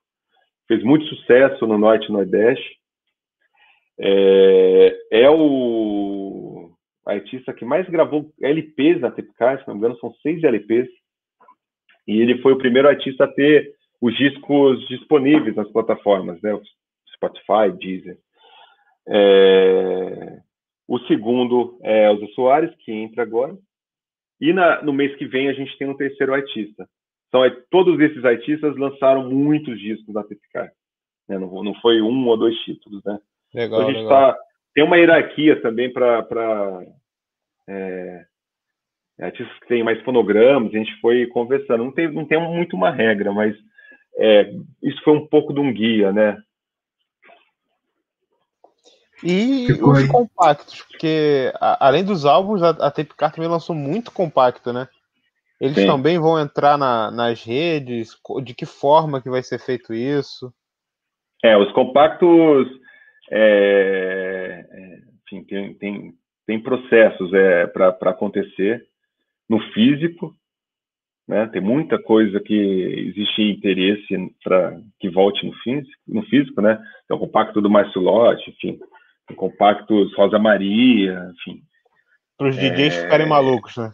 fez 0.68 0.82
muito 0.82 1.06
sucesso 1.06 1.66
no 1.66 1.78
Norte 1.78 2.08
e 2.08 2.12
Nordeste. 2.12 2.78
É, 3.98 5.22
é 5.22 5.30
o 5.30 6.70
artista 7.04 7.52
que 7.52 7.64
mais 7.64 7.88
gravou 7.88 8.32
LPs 8.40 9.00
na 9.00 9.10
Tepcar, 9.10 9.60
se 9.60 9.68
não 9.68 9.74
me 9.74 9.80
engano, 9.80 9.98
são 9.98 10.12
seis 10.14 10.42
LPs. 10.42 10.88
E 12.06 12.20
ele 12.20 12.40
foi 12.42 12.52
o 12.52 12.58
primeiro 12.58 12.88
artista 12.88 13.24
a 13.24 13.28
ter 13.28 13.74
os 14.00 14.16
discos 14.16 14.86
disponíveis 14.88 15.54
nas 15.54 15.70
plataformas, 15.70 16.40
né? 16.42 16.58
Spotify, 17.14 17.70
Deezer. 17.78 18.18
É, 19.06 20.40
o 20.92 20.98
segundo 21.06 21.78
é 21.82 22.10
o 22.10 22.18
Zé 22.18 22.26
Soares, 22.34 22.74
que 22.80 22.92
entra 22.92 23.22
agora. 23.22 23.56
E 24.38 24.52
na, 24.52 24.82
no 24.82 24.92
mês 24.92 25.16
que 25.16 25.24
vem 25.24 25.48
a 25.48 25.54
gente 25.54 25.76
tem 25.78 25.88
um 25.88 25.96
terceiro 25.96 26.34
artista, 26.34 26.86
então, 27.28 27.42
é, 27.46 27.50
todos 27.70 27.98
esses 27.98 28.22
artistas 28.26 28.76
lançaram 28.76 29.30
muitos 29.30 29.80
discos 29.80 30.12
da 30.12 30.22
Tepcar. 30.22 30.70
Né? 31.26 31.38
Não, 31.38 31.64
não 31.64 31.74
foi 31.76 32.02
um 32.02 32.28
ou 32.28 32.36
dois 32.36 32.54
títulos, 32.58 33.02
né? 33.06 33.18
Legal, 33.54 33.80
então, 33.80 33.88
a 33.88 33.92
gente 33.94 34.02
legal. 34.02 34.34
Tá, 34.34 34.38
tem 34.74 34.84
uma 34.84 34.98
hierarquia 34.98 35.62
também 35.62 35.90
para 35.90 36.84
é, 37.66 38.24
artistas 39.18 39.58
que 39.60 39.68
têm 39.68 39.82
mais 39.82 39.98
fonogramas, 40.02 40.74
a 40.74 40.76
gente 40.76 40.94
foi 41.00 41.26
conversando. 41.28 41.84
Não 41.84 41.92
tem, 41.92 42.12
não 42.12 42.26
tem 42.26 42.38
muito 42.38 42.76
uma 42.76 42.90
regra, 42.90 43.32
mas 43.32 43.56
é, 44.18 44.52
isso 44.82 45.02
foi 45.02 45.14
um 45.14 45.26
pouco 45.26 45.54
de 45.54 45.60
um 45.60 45.72
guia, 45.72 46.12
né? 46.12 46.36
E 49.22 49.66
Ficou 49.68 49.92
os 49.92 49.98
aí. 50.00 50.08
compactos, 50.08 50.82
porque 50.82 51.52
a- 51.60 51.86
além 51.86 52.04
dos 52.04 52.24
álbuns, 52.24 52.62
a, 52.62 52.70
a 52.70 52.90
Tape 52.90 53.14
Car 53.16 53.32
também 53.32 53.48
lançou 53.48 53.74
muito 53.74 54.10
compacto, 54.10 54.72
né? 54.72 54.88
Eles 55.60 55.76
Sim. 55.76 55.86
também 55.86 56.18
vão 56.18 56.40
entrar 56.40 56.76
na- 56.76 57.10
nas 57.10 57.44
redes? 57.44 58.16
De 58.42 58.52
que 58.52 58.66
forma 58.66 59.22
que 59.22 59.30
vai 59.30 59.42
ser 59.42 59.60
feito 59.60 59.94
isso? 59.94 60.52
É, 61.44 61.56
os 61.56 61.70
compactos, 61.72 62.68
é, 63.30 64.66
é, 64.70 64.98
enfim, 65.24 65.44
tem, 65.44 65.74
tem, 65.74 66.14
tem 66.46 66.60
processos 66.60 67.32
é, 67.32 67.66
para 67.68 67.90
acontecer 68.10 68.84
no 69.48 69.60
físico, 69.72 70.34
né? 71.28 71.46
Tem 71.46 71.60
muita 71.60 72.00
coisa 72.02 72.40
que 72.40 72.54
existe 72.54 73.42
interesse 73.42 74.34
para 74.42 74.80
que 74.98 75.08
volte 75.08 75.46
no 75.46 75.52
físico, 75.62 75.96
no 76.08 76.22
físico, 76.24 76.60
né? 76.60 76.76
Tem 77.06 77.16
o 77.16 77.20
compacto 77.20 77.60
do 77.60 77.70
Márcio 77.70 78.00
Lotti, 78.00 78.50
enfim, 78.50 78.80
compactos 79.32 80.14
Rosa 80.16 80.38
Maria, 80.38 81.30
enfim. 81.34 81.60
Para 82.38 82.48
os 82.48 82.56
DJs 82.56 82.96
ficarem 82.96 83.28
malucos, 83.28 83.76
né? 83.76 83.90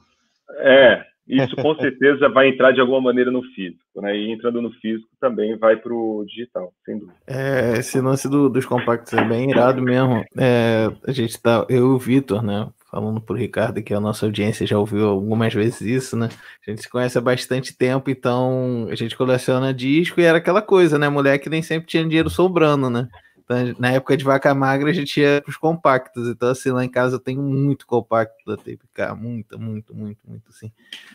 É, 0.61 1.05
isso 1.29 1.55
com 1.57 1.75
certeza 1.75 2.29
vai 2.31 2.49
entrar 2.49 2.73
de 2.73 2.81
alguma 2.81 3.01
maneira 3.01 3.31
no 3.31 3.43
físico, 3.55 4.01
né? 4.01 4.17
E 4.17 4.31
entrando 4.33 4.63
no 4.63 4.71
físico 4.73 5.09
também 5.21 5.57
vai 5.59 5.77
para 5.77 5.93
o 5.93 6.25
digital, 6.27 6.73
sem 6.85 6.99
dúvida. 6.99 7.19
É, 7.27 7.79
esse 7.79 8.01
lance 8.01 8.29
do- 8.29 8.49
dos 8.49 8.65
compactos 8.65 9.13
é 9.13 9.23
bem 9.25 9.51
irado 9.51 9.83
mesmo. 9.83 10.25
É, 10.39 10.89
a 11.07 11.13
gente 11.13 11.41
tá, 11.41 11.67
eu 11.69 11.77
e 11.77 11.81
o 11.81 11.99
Vitor, 11.99 12.43
né? 12.43 12.69
Falando 12.91 13.21
pro 13.21 13.37
Ricardo 13.37 13.83
que 13.83 13.93
a 13.93 14.01
nossa 14.01 14.25
audiência 14.25 14.67
já 14.67 14.79
ouviu 14.79 15.07
algumas 15.07 15.53
vezes 15.53 15.83
isso, 15.83 16.17
né? 16.17 16.31
A 16.67 16.71
gente 16.71 16.81
se 16.81 16.89
conhece 16.89 17.19
há 17.19 17.21
bastante 17.21 17.77
tempo, 17.77 18.09
então 18.09 18.89
a 18.91 18.95
gente 18.95 19.15
coleciona 19.15 19.75
disco 19.75 20.19
e 20.19 20.25
era 20.25 20.39
aquela 20.39 20.63
coisa, 20.63 20.99
né? 20.99 21.07
Moleque 21.11 21.51
nem 21.51 21.61
sempre 21.61 21.87
tinha 21.87 22.03
dinheiro 22.03 22.31
sobrando, 22.31 22.89
né? 22.89 23.07
Então, 23.51 23.75
na 23.79 23.91
época 23.93 24.15
de 24.15 24.25
vaca 24.25 24.55
magra 24.55 24.91
a 24.91 24.93
gente 24.93 25.19
ia 25.19 25.41
pros 25.41 25.57
compactos. 25.57 26.29
Então, 26.29 26.51
assim, 26.51 26.71
lá 26.71 26.85
em 26.85 26.89
casa 26.91 27.17
eu 27.17 27.21
tenho 27.21 27.41
muito 27.41 27.87
compacto 27.87 28.37
da 28.47 28.59
Tape 28.59 28.81
Car, 28.93 29.17
muito, 29.17 29.59
muito, 29.59 29.95
muito, 29.95 30.21
muito, 30.29 30.51
assim. 30.51 30.71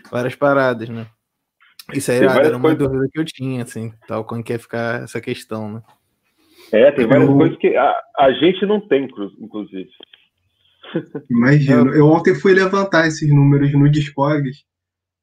Várias 0.10 0.34
paradas, 0.34 0.90
né? 0.90 1.06
Isso 1.94 2.12
aí 2.12 2.18
era, 2.18 2.32
era 2.48 2.58
uma 2.58 2.62
coisas- 2.70 2.80
dúvida 2.80 3.08
que 3.12 3.20
eu 3.20 3.26
tinha, 3.26 3.62
assim, 3.62 3.94
tal, 4.08 4.24
como 4.26 4.44
que 4.44 4.52
ia 4.52 4.58
ficar 4.58 5.04
essa 5.04 5.22
questão, 5.22 5.74
né? 5.74 5.84
É, 6.72 6.92
tem 6.92 7.06
várias 7.06 7.30
Eu- 7.30 7.38
coisas 7.38 7.58
que 7.60 7.76
a, 7.76 7.94
a 8.18 8.32
gente 8.32 8.66
não 8.66 8.82
tem, 8.82 9.04
inclu- 9.04 9.32
inclusive. 9.40 9.92
Imagino. 11.30 11.94
Eu 11.94 12.08
ontem 12.08 12.34
fui 12.34 12.54
levantar 12.54 13.06
esses 13.08 13.30
números 13.30 13.72
no 13.74 13.88
Discogs, 13.90 14.64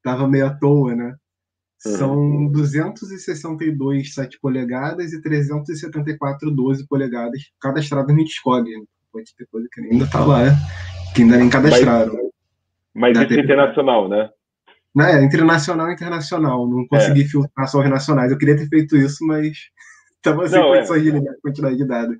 tava 0.01 0.27
meio 0.29 0.45
à 0.47 0.49
toa, 0.53 0.95
né? 0.95 1.15
São 1.83 2.47
262 2.51 4.13
7 4.13 4.39
polegadas 4.39 5.13
e 5.13 5.21
374 5.21 6.51
12 6.51 6.87
polegadas 6.87 7.41
cadastradas 7.59 8.15
no 8.15 8.23
Discog. 8.23 8.69
né? 8.69 8.83
Pode 9.11 9.35
ter 9.35 9.45
coisa 9.51 9.67
que 9.71 9.81
ainda 9.81 10.07
tá 10.09 10.23
lá, 10.23 10.43
que 11.15 11.23
ainda 11.23 11.37
nem 11.37 11.49
cadastraram. 11.49 12.31
Mas 12.93 13.17
é 13.17 13.25
TV. 13.25 13.41
internacional, 13.41 14.07
né? 14.07 14.29
Né? 14.95 15.23
Entre 15.23 15.41
nacional 15.43 15.89
e 15.89 15.93
internacional. 15.93 16.67
Não 16.69 16.85
consegui 16.87 17.23
filtrar 17.25 17.67
só 17.67 17.79
os 17.81 17.89
nacionais. 17.89 18.31
Eu 18.31 18.37
queria 18.37 18.55
ter 18.57 18.67
feito 18.67 18.95
isso, 18.95 19.25
mas 19.25 19.57
tava 20.21 20.47
sem 20.47 20.59
Não, 20.59 20.73
é. 20.73 20.77
condições 20.77 21.03
de 21.03 21.11
ligar 21.11 21.31
a 21.33 21.41
quantidade 21.41 21.77
de 21.77 21.85
dados. 21.85 22.17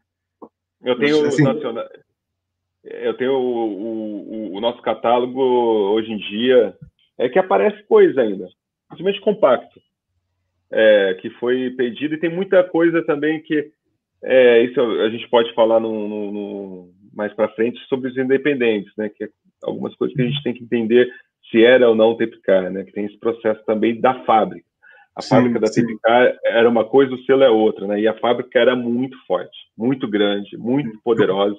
Eu 0.84 0.98
tenho 0.98 1.26
Assim- 1.28 1.44
nacional. 1.44 1.86
Eu 2.84 3.16
tenho 3.16 3.34
o, 3.34 4.54
o- 4.54 4.58
o 4.58 4.60
nosso 4.62 4.82
catálogo 4.82 5.40
hoje 5.40 6.12
em 6.12 6.18
dia 6.18 6.76
é 7.18 7.30
que 7.30 7.38
aparece 7.38 7.84
coisa 7.84 8.22
ainda, 8.22 8.48
principalmente 8.92 9.22
compacto, 9.22 9.82
é, 10.72 11.18
que 11.22 11.30
foi 11.32 11.72
pedido 11.72 12.16
e 12.16 12.20
tem 12.20 12.30
muita 12.30 12.64
coisa 12.64 13.04
também 13.04 13.42
que 13.42 13.72
é, 14.24 14.62
isso 14.64 14.80
a 14.80 15.10
gente 15.10 15.28
pode 15.30 15.54
falar 15.54 15.80
no, 15.80 16.08
no- 16.08 16.32
no- 16.32 16.94
mais 17.14 17.34
para 17.34 17.50
frente 17.50 17.80
sobre 17.88 18.10
os 18.10 18.18
independentes, 18.18 18.92
né? 18.98 19.10
Que 19.10 19.26
é 19.26 19.30
algumas 19.64 19.96
coisas 19.96 20.16
que 20.16 20.22
a 20.22 20.26
gente 20.26 20.44
tem 20.44 20.54
que 20.54 20.64
entender 20.64 21.12
se 21.50 21.64
era 21.64 21.90
ou 21.90 21.96
não 21.96 22.16
TPK, 22.16 22.70
né? 22.70 22.84
Que 22.84 22.92
tem 22.92 23.06
esse 23.06 23.18
processo 23.18 23.64
também 23.66 24.00
da 24.00 24.24
fábrica. 24.24 24.66
A 25.16 25.22
Sim, 25.22 25.30
fábrica 25.30 25.60
da 25.60 25.68
sim. 25.68 25.86
TPK 25.86 26.38
era 26.46 26.70
uma 26.70 26.86
coisa, 26.86 27.14
o 27.14 27.24
selo 27.24 27.44
é 27.44 27.50
outra, 27.50 27.86
né? 27.88 28.00
E 28.00 28.08
a 28.08 28.18
fábrica 28.20 28.58
era 28.60 28.76
muito 28.76 29.18
forte, 29.26 29.58
muito 29.78 30.08
grande, 30.08 30.56
muito 30.56 31.02
poderosa, 31.04 31.58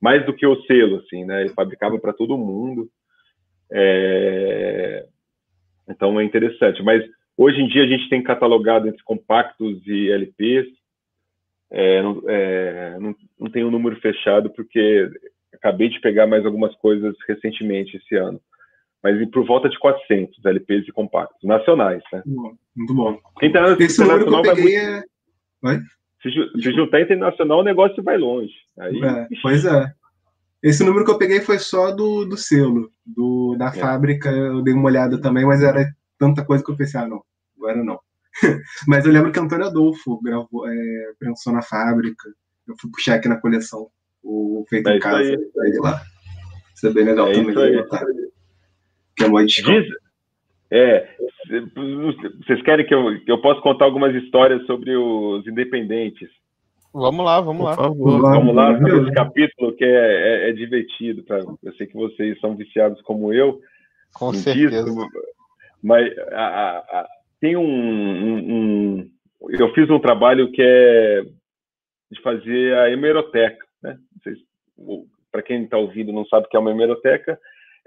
mais 0.00 0.26
do 0.26 0.34
que 0.34 0.46
o 0.46 0.60
selo, 0.64 0.96
assim, 0.96 1.24
né? 1.24 1.40
Ele 1.42 1.54
fabricava 1.54 1.98
para 1.98 2.12
todo 2.12 2.36
mundo. 2.36 2.90
É, 3.70 5.06
Então 5.92 6.18
é 6.18 6.24
interessante. 6.24 6.82
Mas 6.82 7.04
hoje 7.36 7.60
em 7.60 7.68
dia 7.68 7.84
a 7.84 7.86
gente 7.86 8.08
tem 8.08 8.22
catalogado 8.22 8.88
entre 8.88 9.02
compactos 9.04 9.80
e 9.86 10.10
LPs. 10.10 10.66
É, 11.70 12.02
não, 12.02 12.22
é, 12.28 12.98
não, 13.00 13.14
não 13.40 13.50
tem 13.50 13.64
um 13.64 13.70
número 13.70 13.96
fechado 14.00 14.50
porque 14.50 15.08
acabei 15.54 15.88
de 15.88 16.00
pegar 16.00 16.26
mais 16.26 16.44
algumas 16.44 16.74
coisas 16.76 17.14
recentemente 17.26 17.96
esse 17.96 18.14
ano. 18.16 18.40
Mas 19.02 19.28
por 19.30 19.44
volta 19.44 19.68
de 19.68 19.78
400 19.78 20.44
LPs 20.44 20.86
e 20.86 20.92
compactos 20.92 21.42
nacionais, 21.42 22.02
né? 22.12 22.22
Muito 22.24 22.42
bom, 22.42 22.56
Muito 22.76 22.94
bom. 22.94 23.18
Quem 23.40 23.50
tá 23.50 23.72
Esse 23.78 24.00
número 24.00 24.18
que 24.24 24.28
eu 24.28 24.32
internacional 24.32 24.42
vai 24.44 24.54
peguei 24.54 24.78
muito. 24.80 25.08
é. 25.64 25.80
Se, 26.22 26.30
ju- 26.30 26.50
se 26.60 26.70
juntar 26.72 27.00
internacional, 27.00 27.60
o 27.60 27.64
negócio 27.64 28.00
vai 28.02 28.16
longe. 28.16 28.54
Aí, 28.78 29.02
É, 29.02 29.26
pois 29.42 29.64
é. 29.64 29.92
Esse 30.62 30.84
número 30.84 31.04
que 31.04 31.10
eu 31.10 31.18
peguei 31.18 31.40
foi 31.40 31.58
só 31.58 31.90
do, 31.90 32.24
do 32.24 32.36
selo. 32.36 32.90
Do, 33.04 33.56
da 33.58 33.66
É. 33.68 33.72
fábrica 33.72 34.30
eu 34.30 34.62
dei 34.62 34.72
uma 34.74 34.84
olhada 34.86 35.20
também, 35.20 35.44
mas 35.44 35.62
era 35.62 35.84
tanta 36.18 36.44
coisa 36.44 36.62
que 36.64 36.70
eu 36.70 36.76
pensei, 36.76 37.00
ah, 37.00 37.06
não, 37.08 37.22
agora 37.56 37.82
não. 37.82 37.98
mas 38.88 39.04
eu 39.04 39.12
lembro 39.12 39.32
que 39.32 39.38
Antônio 39.40 39.66
Adolfo 39.66 40.20
gravou, 40.22 40.66
é, 40.68 41.12
pensou 41.18 41.52
na 41.52 41.62
fábrica. 41.62 42.28
Eu 42.66 42.74
fui 42.80 42.90
puxar 42.90 43.16
aqui 43.16 43.28
na 43.28 43.40
coleção 43.40 43.88
o 44.22 44.64
feito 44.70 44.88
É 44.88 44.96
em 44.96 45.00
casa. 45.00 45.18
aí. 45.18 45.36
aí 45.62 45.78
lá. 45.80 46.00
Isso 46.74 46.86
é 46.86 46.90
bem 46.92 47.04
legal 47.04 47.28
É 47.28 47.32
também. 47.34 47.56
aí. 47.58 47.76
notar. 47.76 48.04
Que 49.16 49.24
é 49.24 49.28
mó 49.28 49.42
disco. 49.42 49.68
Diz, 49.70 49.84
é, 50.70 51.16
vocês 52.46 52.62
querem 52.62 52.86
que 52.86 52.94
eu, 52.94 53.20
que 53.24 53.30
eu 53.30 53.40
possa 53.42 53.60
contar 53.60 53.84
algumas 53.84 54.14
histórias 54.14 54.64
sobre 54.66 54.96
os 54.96 55.46
independentes? 55.46 56.30
Vamos 56.92 57.24
lá, 57.24 57.40
vamos 57.40 57.62
Por 57.62 57.68
lá. 57.70 57.76
favor. 57.76 58.20
Vamos 58.20 58.54
lá, 58.54 58.72
Vamos 58.72 59.02
esse 59.04 59.12
capítulo 59.14 59.74
que 59.74 59.84
é, 59.84 59.88
é- 60.46 60.50
é 60.50 60.52
divertido. 60.52 61.22
Pra, 61.22 61.38
eu 61.38 61.72
sei 61.78 61.86
que 61.86 61.94
vocês 61.94 62.38
são 62.40 62.54
viciados 62.54 63.00
como 63.02 63.32
eu. 63.32 63.60
Com 64.14 64.32
certeza. 64.34 64.84
disco, 64.84 65.08
mas 65.82 66.16
a- 66.32 66.46
a- 66.46 66.78
a- 67.00 67.08
tem 67.40 67.56
um, 67.56 67.64
um- 67.64 68.52
um- 68.54 69.10
Eu 69.58 69.72
fiz 69.74 69.88
um 69.90 69.98
trabalho 69.98 70.52
que 70.52 70.62
é 70.62 71.22
de 72.12 72.20
fazer 72.22 72.74
a 72.78 72.90
hemeroteca. 72.90 73.64
Né? 73.82 73.96
Para 75.32 75.42
quem 75.42 75.64
está 75.64 75.78
ouvindo 75.78 76.12
não 76.12 76.24
sabe 76.26 76.46
o 76.46 76.48
que 76.48 76.56
é 76.56 76.60
uma 76.60 76.70
hemeroteca, 76.70 77.38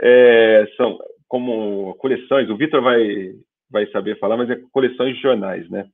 é, 0.01 0.67
são 0.75 0.97
como 1.27 1.93
coleções, 1.95 2.49
o 2.49 2.57
Vitor 2.57 2.81
vai, 2.81 3.33
vai 3.69 3.85
saber 3.91 4.17
falar, 4.19 4.35
mas 4.35 4.49
é 4.49 4.59
coleções 4.71 5.15
de 5.15 5.21
jornais, 5.21 5.69
né? 5.69 5.85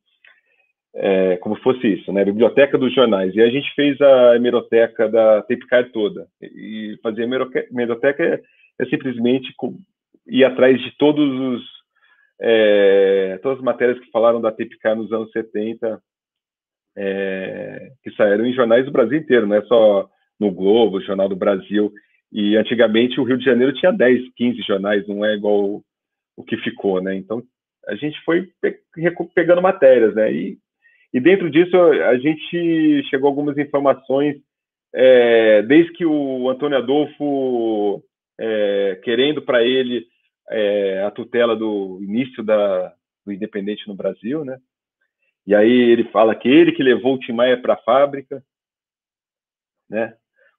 É, 0.94 1.38
como 1.38 1.56
se 1.56 1.64
fosse 1.64 1.88
isso, 1.88 2.12
né? 2.12 2.26
Biblioteca 2.26 2.78
dos 2.78 2.94
jornais. 2.94 3.34
E 3.34 3.42
a 3.42 3.50
gente 3.50 3.74
fez 3.76 4.00
a 4.02 4.36
hemeroteca 4.36 5.08
da 5.08 5.42
Tapecar 5.44 5.90
toda. 5.92 6.28
E 6.42 7.00
fazer 7.02 7.24
hemeroteca 7.24 8.24
é, 8.24 8.42
é 8.80 8.86
simplesmente 8.88 9.54
ir 10.28 10.44
atrás 10.44 10.80
de 10.82 10.92
todos 10.98 11.30
os 11.40 11.82
é, 12.44 13.40
todas 13.44 13.60
as 13.60 13.64
matérias 13.64 14.00
que 14.00 14.10
falaram 14.12 14.42
da 14.42 14.52
Tapecar 14.52 14.96
nos 14.96 15.14
anos 15.14 15.32
70, 15.32 16.02
é, 16.98 17.92
que 18.04 18.12
saíram 18.12 18.46
em 18.46 18.54
jornais 18.54 18.86
do 18.86 18.92
Brasil 18.92 19.18
inteiro, 19.18 19.48
não 19.48 19.56
é 19.56 19.62
só 19.64 20.10
no 20.40 20.52
Globo, 20.52 21.02
Jornal 21.02 21.30
do 21.30 21.36
Brasil. 21.36 21.94
E 22.32 22.56
antigamente 22.56 23.20
o 23.20 23.24
Rio 23.24 23.38
de 23.38 23.46
Janeiro 23.46 23.74
tinha 23.74 23.92
10, 23.92 24.34
15 24.36 24.62
jornais, 24.64 25.08
não 25.08 25.24
é 25.24 25.36
igual 25.36 25.84
o, 26.36 26.44
que 26.44 26.58
ficou, 26.58 27.02
né? 27.02 27.16
Então 27.16 27.44
a 27.88 27.96
gente 27.96 28.20
foi 28.24 28.50
pe- 28.62 28.80
pegando 29.36 29.62
matérias, 29.62 30.16
né? 30.16 30.32
E, 30.34 30.58
e 31.14 31.20
dentro 31.20 31.50
disso 31.50 31.76
a 31.76 32.18
gente 32.18 33.04
chegou 33.10 33.28
algumas 33.28 33.58
informações, 33.58 34.38
é, 34.94 35.62
desde 35.64 35.92
que 35.94 36.06
o 36.06 36.50
Antônio 36.50 36.78
Adolfo, 36.78 38.04
é, 38.40 39.00
querendo 39.04 39.42
para 39.42 39.64
ele 39.64 40.06
é, 40.50 41.04
a 41.04 41.12
tutela 41.12 41.56
do 41.56 42.00
início 42.02 42.44
da, 42.44 42.94
do 43.26 43.32
Independente 43.32 43.88
no 43.88 43.96
Brasil, 43.96 44.44
né? 44.44 44.58
E 45.46 45.56
aí 45.56 45.72
ele 45.72 46.04
fala 46.06 46.36
que 46.36 46.48
ele 46.48 46.72
que 46.72 46.84
levou 46.84 47.16
o 47.16 47.20
Tim 47.20 47.34
Maia 47.34 47.60
para 47.60 47.74
a 47.74 47.82
fábrica, 47.82 48.44
né? 49.90 50.14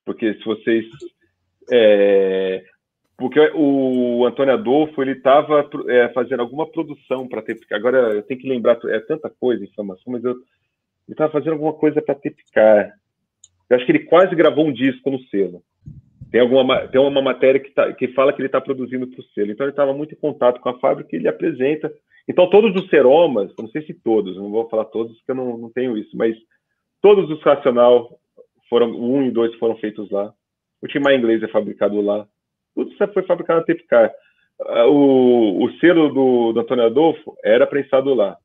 Porque 0.04 0.34
se 0.34 0.44
vocês 0.44 0.84
é, 1.70 2.64
porque 3.22 3.52
o 3.54 4.26
Antônio 4.26 4.54
Adolfo 4.54 5.00
ele 5.00 5.12
estava 5.12 5.68
é, 5.88 6.08
fazendo 6.08 6.40
alguma 6.40 6.66
produção 6.66 7.28
para 7.28 7.40
ter 7.40 7.58
agora 7.70 8.14
eu 8.14 8.22
tenho 8.22 8.40
que 8.40 8.48
lembrar 8.48 8.78
é 8.86 9.00
tanta 9.00 9.30
coisa 9.30 9.64
informação 9.64 10.12
mas 10.12 10.24
eu 10.24 10.32
ele 10.32 11.14
estava 11.14 11.32
fazendo 11.32 11.52
alguma 11.52 11.72
coisa 11.72 12.02
para 12.02 12.14
Tepicar 12.14 12.92
eu 13.72 13.76
acho 13.76 13.86
que 13.86 13.92
ele 13.92 14.00
quase 14.00 14.36
gravou 14.36 14.66
um 14.66 14.72
disco 14.72 15.10
no 15.10 15.18
selo. 15.28 15.62
Tem 16.30 16.42
alguma 16.42 16.86
tem 16.88 17.00
uma 17.00 17.22
matéria 17.22 17.58
que, 17.58 17.70
tá, 17.70 17.90
que 17.94 18.08
fala 18.08 18.30
que 18.30 18.38
ele 18.38 18.48
está 18.48 18.60
produzindo 18.60 19.06
para 19.06 19.18
o 19.18 19.24
selo. 19.34 19.50
Então 19.50 19.64
ele 19.64 19.72
estava 19.72 19.94
muito 19.94 20.12
em 20.12 20.18
contato 20.18 20.60
com 20.60 20.68
a 20.68 20.78
fábrica 20.78 21.08
e 21.12 21.18
ele 21.18 21.26
apresenta. 21.26 21.90
Então 22.28 22.50
todos 22.50 22.74
os 22.76 22.90
seromas 22.90 23.50
não 23.58 23.68
sei 23.68 23.80
se 23.86 23.94
todos 23.94 24.36
não 24.36 24.50
vou 24.50 24.68
falar 24.68 24.84
todos 24.84 25.16
porque 25.16 25.30
eu 25.30 25.36
não, 25.36 25.56
não 25.56 25.70
tenho 25.70 25.96
isso 25.96 26.14
mas 26.14 26.36
todos 27.00 27.30
os 27.30 27.42
racional 27.42 28.18
foram, 28.68 28.90
1 28.90 29.22
e 29.24 29.30
2 29.30 29.54
foram 29.54 29.76
feitos 29.76 30.10
lá. 30.10 30.34
O 30.82 30.86
Tim 30.86 30.98
Maia 30.98 31.16
inglês 31.16 31.42
é 31.42 31.48
fabricado 31.48 31.98
lá. 32.02 32.26
Tudo 32.74 32.90
isso 32.90 33.12
foi 33.12 33.22
fabricado 33.24 33.60
na 33.60 33.66
Tepcar. 33.66 34.12
Ah, 34.60 34.86
O, 34.86 35.64
o 35.64 35.72
selo 35.78 36.08
do, 36.08 36.52
do 36.52 36.60
Antônio 36.60 36.84
Adolfo 36.84 37.36
era 37.44 37.66
prensado 37.66 38.14
lá. 38.14 38.36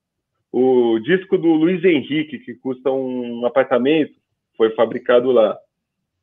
O 0.52 1.00
disco 1.00 1.38
do 1.38 1.48
Luiz 1.48 1.84
Henrique, 1.84 2.40
que 2.40 2.56
custa 2.56 2.90
um 2.92 3.46
apartamento, 3.46 4.14
foi 4.56 4.72
fabricado 4.72 5.32
lá. 5.32 5.58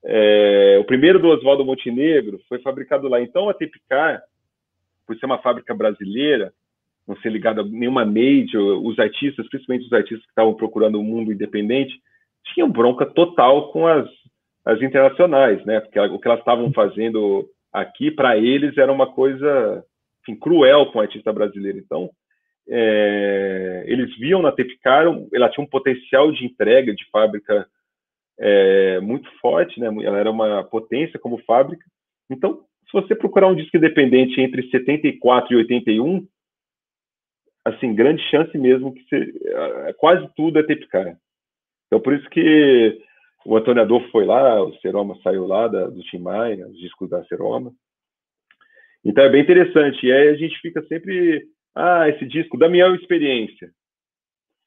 É, 0.05 0.79
o 0.81 0.85
primeiro 0.85 1.19
do 1.19 1.29
Oswaldo 1.29 1.65
Montenegro 1.65 2.41
foi 2.49 2.59
fabricado 2.61 3.09
lá. 3.09 3.21
Então, 3.21 3.49
a 3.49 3.55
Tepcar, 3.55 4.23
por 5.07 5.17
ser 5.17 5.27
uma 5.27 5.39
fábrica 5.39 5.75
brasileira, 5.75 6.53
não 7.07 7.17
ser 7.19 7.31
ligada 7.31 7.61
a 7.61 7.65
nenhuma 7.65 8.05
major, 8.05 8.83
os 8.85 8.99
artistas, 8.99 9.49
principalmente 9.49 9.87
os 9.87 9.93
artistas 9.93 10.25
que 10.25 10.31
estavam 10.31 10.55
procurando 10.55 10.99
um 10.99 11.05
mundo 11.05 11.33
independente, 11.33 11.95
tinham 12.53 12.71
bronca 12.71 13.07
total 13.07 13.71
com 13.71 13.87
as, 13.87 14.09
as 14.65 14.81
internacionais, 14.81 15.65
né? 15.65 15.81
Porque 15.81 15.99
o 15.99 16.19
que 16.19 16.29
elas 16.29 16.41
estavam 16.41 16.73
fazendo 16.73 17.49
aqui, 17.75 18.11
para 18.11 18.39
eles, 18.39 18.79
era 18.79 18.93
uma 18.93 19.13
coisa 19.13 19.85
enfim, 20.23 20.39
cruel 20.39 20.87
com 20.87 20.99
o 20.99 21.03
artista 21.03 21.33
brasileiro. 21.33 21.79
Então, 21.79 22.09
é, 22.69 23.85
eles 23.87 24.17
viam 24.17 24.41
na 24.41 24.53
Tepcar, 24.53 25.07
ela 25.35 25.51
tinha 25.51 25.65
um 25.65 25.69
potencial 25.69 26.33
de 26.33 26.47
entrega 26.47 26.95
de 26.95 27.05
fábrica 27.11 27.67
é, 28.39 29.01
muito 29.01 29.29
forte, 29.41 29.79
né? 29.81 29.87
Ela 29.87 30.19
era 30.19 30.31
uma 30.31 30.63
potência 30.65 31.19
como 31.19 31.43
fábrica. 31.45 31.85
Então, 32.31 32.65
se 32.87 32.93
você 32.93 33.15
procurar 33.15 33.49
um 33.49 33.57
disco 33.57 33.77
independente 33.77 34.41
entre 34.41 34.71
74 34.71 35.53
e 35.53 35.57
81, 35.57 36.27
assim, 37.65 37.95
grande 37.95 38.23
chance 38.31 38.57
mesmo 38.57 38.95
que 38.95 39.03
você, 39.05 39.95
quase 39.99 40.29
tudo 40.37 40.59
é 40.59 40.63
Tepcar. 40.63 41.17
Então, 41.87 42.01
por 42.01 42.15
isso 42.15 42.29
que 42.31 42.99
o 43.45 43.57
Antônio 43.57 43.83
Adolfo 43.83 44.11
foi 44.11 44.25
lá, 44.25 44.63
o 44.63 44.75
Seroma 44.77 45.17
saiu 45.23 45.47
lá 45.47 45.69
da, 45.69 45.87
do 45.87 46.01
Tim 46.03 46.19
Maia, 46.19 46.67
os 46.67 46.79
discos 46.79 47.11
da 47.11 47.25
Seroma. 47.25 47.73
Então 49.05 49.23
é 49.23 49.29
bem 49.29 49.43
interessante. 49.43 50.07
E 50.07 50.13
aí 50.13 50.29
a 50.29 50.35
gente 50.35 50.59
fica 50.61 50.83
sempre, 50.87 51.47
ah, 51.75 52.09
esse 52.09 52.27
disco, 52.27 52.57
Damião 52.57 52.95
Experiência, 52.95 53.71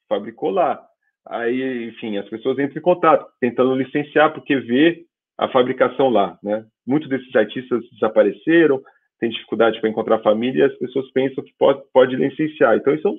fabricou 0.08 0.50
lá. 0.50 0.80
Aí, 1.26 1.88
enfim, 1.88 2.16
as 2.16 2.28
pessoas 2.28 2.58
entram 2.58 2.78
em 2.78 2.82
contato, 2.82 3.28
tentando 3.40 3.74
licenciar, 3.74 4.32
porque 4.32 4.56
vê 4.56 5.04
a 5.36 5.48
fabricação 5.48 6.08
lá, 6.08 6.38
né? 6.42 6.64
Muitos 6.86 7.08
desses 7.08 7.34
artistas 7.36 7.84
desapareceram, 7.92 8.82
tem 9.20 9.28
dificuldade 9.28 9.80
para 9.80 9.90
encontrar 9.90 10.22
família, 10.22 10.62
e 10.62 10.66
as 10.66 10.78
pessoas 10.78 11.10
pensam 11.10 11.44
que 11.44 11.52
pode, 11.58 11.82
pode 11.92 12.16
licenciar. 12.16 12.76
Então, 12.76 12.94
isso 12.94 13.02
são 13.02 13.16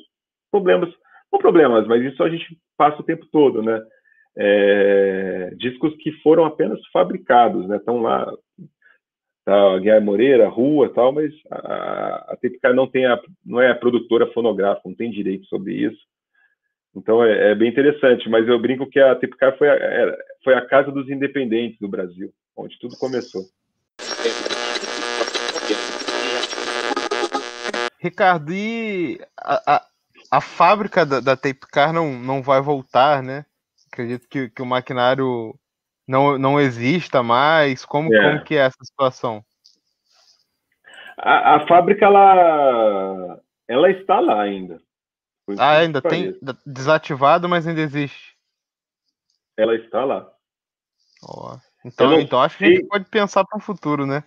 problemas, 0.49 0.89
não 1.31 1.37
problemas, 1.37 1.85
mas 1.85 2.03
isso 2.03 2.23
a 2.23 2.29
gente 2.29 2.57
passa 2.75 3.01
o 3.01 3.05
tempo 3.05 3.27
todo, 3.31 3.61
né? 3.61 3.79
É, 4.41 5.53
discos 5.57 5.93
que 5.97 6.13
foram 6.23 6.45
apenas 6.45 6.79
fabricados, 6.93 7.67
né? 7.67 7.75
Estão 7.75 8.01
lá, 8.01 8.31
tá, 9.43 9.77
Guilherme 9.79 10.05
Moreira, 10.05 10.47
Rua, 10.47 10.89
tal, 10.93 11.11
mas 11.11 11.33
a, 11.51 12.33
a 12.33 12.37
Tepcar 12.39 12.73
não 12.73 12.87
tem 12.87 13.05
a, 13.05 13.19
não 13.45 13.59
é 13.59 13.69
a 13.69 13.75
produtora 13.75 14.27
fonográfica, 14.27 14.87
não 14.87 14.95
tem 14.95 15.11
direito 15.11 15.45
sobre 15.47 15.73
isso. 15.73 15.99
Então 16.95 17.21
é, 17.21 17.51
é 17.51 17.55
bem 17.55 17.69
interessante, 17.69 18.29
mas 18.29 18.47
eu 18.47 18.57
brinco 18.59 18.89
que 18.89 18.99
a 18.99 19.13
Tepcar 19.15 19.57
foi 19.57 19.69
a, 19.69 19.73
era- 19.73 20.17
foi 20.43 20.53
a 20.53 20.65
casa 20.65 20.89
dos 20.89 21.09
independentes 21.09 21.77
do 21.79 21.89
Brasil, 21.89 22.31
onde 22.55 22.79
tudo 22.79 22.95
começou. 22.97 23.41
Ricardo, 28.01 28.53
e 28.53 29.19
a, 29.37 29.75
a, 29.75 29.85
a 30.31 30.41
fábrica 30.41 31.05
da, 31.05 31.19
da 31.19 31.35
Tape 31.35 31.67
Car 31.69 31.91
não, 31.91 32.17
não 32.17 32.41
vai 32.41 32.61
voltar, 32.61 33.21
né? 33.21 33.45
Acredito 33.99 34.29
que, 34.29 34.49
que 34.49 34.61
o 34.61 34.65
maquinário 34.65 35.53
não, 36.07 36.37
não 36.37 36.57
exista 36.57 37.21
mais. 37.21 37.83
Como, 37.83 38.13
É. 38.15 38.31
como 38.31 38.43
que 38.45 38.55
é 38.55 38.59
essa 38.59 38.77
situação? 38.81 39.43
A, 41.17 41.55
a 41.55 41.67
fábrica 41.67 42.05
ela, 42.05 43.41
ela 43.67 43.91
está 43.91 44.21
lá 44.21 44.41
ainda. 44.41 44.81
Ah, 45.57 45.79
ainda 45.79 46.01
tem 46.01 46.33
desativado, 46.65 47.49
mas 47.49 47.67
ainda 47.67 47.81
existe. 47.81 48.37
Ela 49.57 49.75
está 49.75 50.05
lá. 50.05 50.31
Eu 51.21 51.59
Então, 51.83 52.11
não 52.11 52.19
então 52.21 52.41
acho 52.41 52.57
que 52.57 52.63
a 52.63 52.67
gente 52.67 52.87
pode 52.87 53.03
pensar 53.09 53.43
para 53.43 53.57
o 53.57 53.61
futuro, 53.61 54.05
né? 54.05 54.23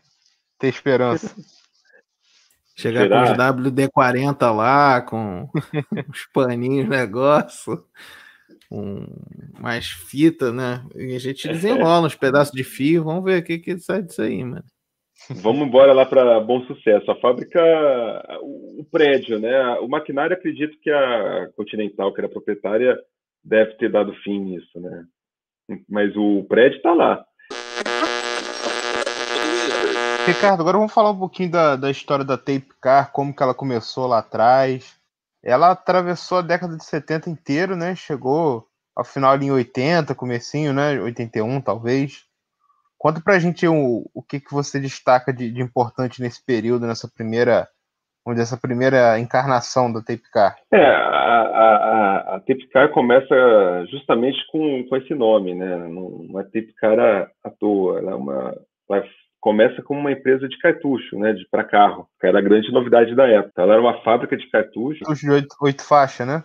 Ter 0.59 0.69
esperança. 0.69 1.35
Chegar 2.77 3.03
Será? 3.03 3.27
com 3.27 3.33
os 3.33 3.73
WD-40 3.73 4.55
lá, 4.55 5.01
com 5.01 5.49
os 6.11 6.27
paninhos, 6.33 6.89
negócio, 6.89 7.87
com 8.73 9.05
mais 9.61 9.87
fita, 9.87 10.51
né? 10.51 10.83
E 10.97 11.15
a 11.15 11.19
gente 11.19 11.47
desenrola 11.47 12.07
uns 12.07 12.15
pedaços 12.15 12.55
de 12.55 12.65
fio, 12.65 13.05
vamos 13.05 13.25
ver 13.25 13.43
o 13.43 13.45
que, 13.45 13.59
que 13.59 13.79
sai 13.79 14.03
disso 14.03 14.23
aí, 14.23 14.43
mano. 14.43 14.65
Vamos 15.29 15.69
embora 15.69 15.93
lá 15.93 16.07
para 16.07 16.41
Bom 16.41 16.65
Sucesso. 16.65 17.11
A 17.11 17.21
fábrica, 17.21 17.61
o 18.41 18.63
o 18.83 18.85
prédio, 18.85 19.39
né? 19.39 19.79
O 19.79 19.89
maquinário, 19.89 20.37
acredito 20.37 20.77
que 20.81 20.91
a 20.91 21.49
Continental, 21.57 22.13
que 22.13 22.21
era 22.21 22.29
proprietária, 22.29 22.99
deve 23.43 23.73
ter 23.75 23.91
dado 23.91 24.13
fim 24.25 24.41
nisso, 24.41 24.81
né? 24.81 25.05
Mas 25.89 26.15
o 26.17 26.45
prédio 26.45 26.77
está 26.77 26.93
lá. 26.93 27.25
Ricardo, 30.27 30.61
agora 30.61 30.79
vamos 30.79 30.93
falar 30.93 31.11
um 31.11 31.19
pouquinho 31.19 31.51
da, 31.51 31.77
da 31.77 31.91
história 31.91 32.25
da 32.25 32.37
Tape 32.37 32.69
Car, 32.81 33.13
como 33.13 33.35
que 33.35 33.43
ela 33.43 33.55
começou 33.55 34.07
lá 34.07 34.19
atrás. 34.19 35.01
Ela 35.45 35.73
atravessou 35.73 36.39
a 36.39 36.43
década 36.43 36.77
de 36.77 36.85
70 36.85 37.29
inteiro, 37.29 37.75
né? 37.75 37.95
Chegou 37.97 38.67
ao 38.95 39.05
final 39.05 39.37
em 39.37 39.51
80, 39.51 40.15
comecinho, 40.15 40.73
né? 40.73 41.01
81, 41.01 41.61
talvez. 41.61 42.25
Conta 42.99 43.21
pra 43.21 43.39
gente 43.39 43.67
o, 43.67 44.09
o 44.15 44.23
que, 44.23 44.39
que 44.39 44.53
você 44.53 44.79
destaca 44.79 45.33
de, 45.33 45.51
de 45.51 45.61
importante 45.61 46.23
nesse 46.23 46.45
período, 46.45 46.87
nessa 46.87 47.11
primeira, 47.13 47.67
dizer, 48.29 48.43
essa 48.43 48.57
primeira 48.57 49.19
encarnação 49.19 49.93
da 49.93 50.01
Tape 50.01 50.31
Car. 50.33 50.57
É, 50.73 50.87
a, 50.87 51.41
a, 51.43 52.37
a, 52.37 52.41
Tepcar 52.41 52.93
começa 52.93 53.35
justamente 53.91 54.39
com, 54.53 54.85
com 54.89 54.97
esse 54.97 55.13
nome, 55.15 55.53
né? 55.53 55.77
Não, 55.89 56.11
não 56.31 56.41
é 56.41 56.45
Tepcar 56.45 56.97
à, 57.01 57.29
à 57.43 57.51
toa. 57.51 57.99
Ela, 57.99 58.13
é 58.13 58.15
uma, 58.15 58.57
ela 58.89 59.05
começa 59.43 59.83
como 59.83 59.99
uma 59.99 60.13
empresa 60.13 60.49
de 60.49 60.57
cartucho, 60.59 61.19
né? 61.19 61.33
De 61.33 61.45
para 61.51 61.65
carro, 61.65 62.09
que 62.21 62.27
era 62.27 62.39
a 62.39 62.43
grande 62.43 62.71
novidade 62.71 63.15
da 63.15 63.27
época. 63.27 63.61
Ela 63.61 63.75
era 63.75 63.83
uma 63.83 64.01
fábrica 64.03 64.37
de 64.37 64.49
cartuchos. 64.49 65.07
Os 65.07 65.19
de 65.19 65.29
oito, 65.29 65.55
oito 65.61 65.85
faixas, 65.85 66.27
né? 66.27 66.45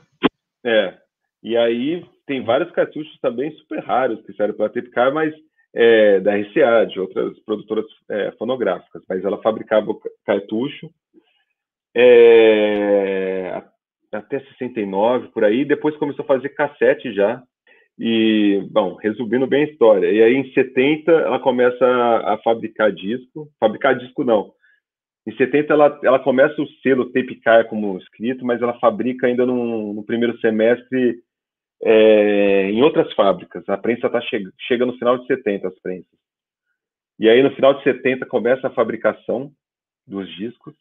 É. 0.66 0.98
E 1.44 1.56
aí 1.56 2.04
tem 2.26 2.44
vários 2.44 2.72
cartuchos 2.72 3.16
também 3.22 3.52
super 3.52 3.80
raros 3.80 4.20
que 4.26 4.34
servem 4.34 4.58
para 4.58 4.70
Tepcar, 4.70 5.14
mas 5.14 5.32
é, 5.74 6.20
da 6.20 6.36
RCA, 6.36 6.88
de 6.88 7.00
outras 7.00 7.40
produtoras 7.42 7.86
é, 8.10 8.32
fonográficas. 8.32 9.04
Mas 9.08 9.24
ela 9.24 9.42
fabricava 9.44 9.94
cartucho 10.26 10.90
é, 11.96 13.62
até 14.12 14.40
69, 14.40 15.28
por 15.28 15.44
aí. 15.44 15.64
Depois 15.64 15.96
começou 15.98 16.24
a 16.24 16.28
fazer 16.28 16.50
cassete 16.50 17.14
já. 17.14 17.44
E, 18.00 18.68
bom, 18.72 18.96
resumindo 18.96 19.48
bem 19.48 19.64
a 19.64 19.68
história. 19.72 20.12
E 20.12 20.22
aí 20.22 20.36
em 20.36 20.54
70 20.54 21.12
ela 21.12 21.40
começa 21.40 21.86
a, 21.86 22.38
fabricar 22.44 22.92
disco. 22.92 23.50
Fabricar 23.60 23.98
disco 23.98 24.24
não. 24.24 24.54
Em 25.26 25.36
70 25.36 25.74
ela, 25.74 26.00
ela 26.04 26.20
começa 26.20 26.62
o 26.62 26.68
selo 26.82 27.12
Tapecar 27.12 27.68
como 27.68 27.98
escrito, 27.98 28.46
mas 28.46 28.62
ela 28.62 28.80
fabrica 28.80 29.28
ainda 29.28 29.46
no, 29.46 29.94
no 29.94 30.04
primeiro 30.04 30.38
semestre 30.40 31.20
é, 31.84 32.70
em 32.72 32.82
outras 32.82 33.12
fábricas. 33.14 33.68
A 33.68 33.78
prensa 33.78 34.10
tá 34.10 34.22
che 34.22 34.44
chega 34.68 34.86
no 34.86 34.98
final 34.98 35.18
de 35.18 35.28
70, 35.28 35.68
as 35.68 35.80
prensas. 35.80 36.18
E 37.20 37.28
aí 37.28 37.42
no 37.42 37.52
final 37.56 37.74
de 37.74 37.84
70 37.84 38.26
começa 38.26 38.68
a 38.68 38.74
fabricação 38.74 39.52
dos 40.06 40.30
discos, 40.38 40.76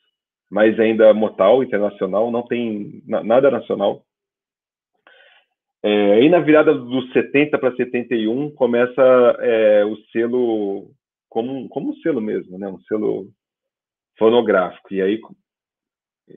mas 0.50 0.78
ainda 0.78 1.12
motal, 1.12 1.62
internacional, 1.62 2.30
não 2.30 2.42
tem 2.42 3.02
na- 3.06 3.24
nada 3.24 3.50
nacional. 3.50 4.05
É, 5.86 6.14
aí 6.14 6.28
na 6.28 6.40
virada 6.40 6.74
dos 6.74 7.12
70 7.12 7.56
para 7.60 7.76
71 7.76 8.50
começa 8.50 9.00
é, 9.38 9.84
o 9.84 9.96
selo 10.10 10.90
como, 11.28 11.68
como 11.68 11.90
um 11.90 11.94
selo 11.98 12.20
mesmo, 12.20 12.58
né? 12.58 12.66
Um 12.66 12.80
selo 12.88 13.28
fonográfico. 14.18 14.92
E 14.92 15.00
aí 15.00 15.20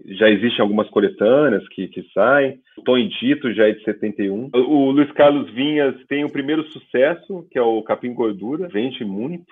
já 0.06 0.30
existem 0.30 0.62
algumas 0.62 0.88
coletâneas 0.92 1.68
que, 1.70 1.88
que 1.88 2.04
saem. 2.14 2.62
O 2.78 2.84
Tom 2.84 3.00
Dito 3.08 3.52
já 3.52 3.68
é 3.68 3.72
de 3.72 3.84
71. 3.84 4.52
O, 4.54 4.58
o 4.60 4.92
Luiz 4.92 5.12
Carlos 5.14 5.52
Vinhas 5.52 5.96
tem 6.06 6.24
o 6.24 6.32
primeiro 6.32 6.70
sucesso, 6.70 7.48
que 7.50 7.58
é 7.58 7.62
o 7.64 7.82
Capim 7.82 8.14
Gordura. 8.14 8.68
Vende 8.68 9.04
muito, 9.04 9.52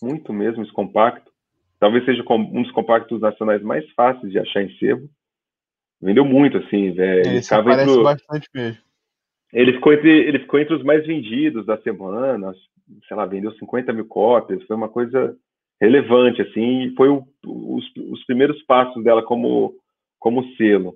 muito 0.00 0.32
mesmo 0.32 0.62
esse 0.62 0.72
compacto. 0.72 1.32
Talvez 1.80 2.04
seja 2.04 2.22
um 2.30 2.62
dos 2.62 2.70
compactos 2.70 3.20
nacionais 3.20 3.60
mais 3.60 3.84
fáceis 3.90 4.30
de 4.30 4.38
achar 4.38 4.62
em 4.62 4.72
sebo. 4.78 5.10
Vendeu 6.00 6.24
muito, 6.24 6.58
assim, 6.58 6.92
velho. 6.92 7.26
Ele, 7.26 7.38
Esse 7.38 7.48
ficava 7.48 7.72
entre 7.72 7.82
aparece 7.82 8.02
bastante 8.04 8.48
mesmo. 8.54 8.85
Ele 9.52 9.74
ficou 9.74 9.92
entre 9.92 10.10
ele 10.10 10.38
ficou 10.40 10.60
entre 10.60 10.74
os 10.74 10.82
mais 10.84 11.06
vendidos 11.06 11.66
da 11.66 11.78
semana, 11.82 12.52
sei 13.08 13.16
lá, 13.16 13.26
vendeu 13.26 13.52
50 13.54 13.92
mil 13.92 14.06
cópias, 14.06 14.62
foi 14.64 14.76
uma 14.76 14.88
coisa 14.88 15.36
relevante, 15.80 16.42
assim, 16.42 16.94
foi 16.96 17.08
o- 17.08 17.24
os, 17.46 17.84
os 18.12 18.24
primeiros 18.26 18.62
passos 18.64 19.02
dela 19.04 19.22
como, 19.22 19.74
como 20.18 20.44
selo. 20.56 20.94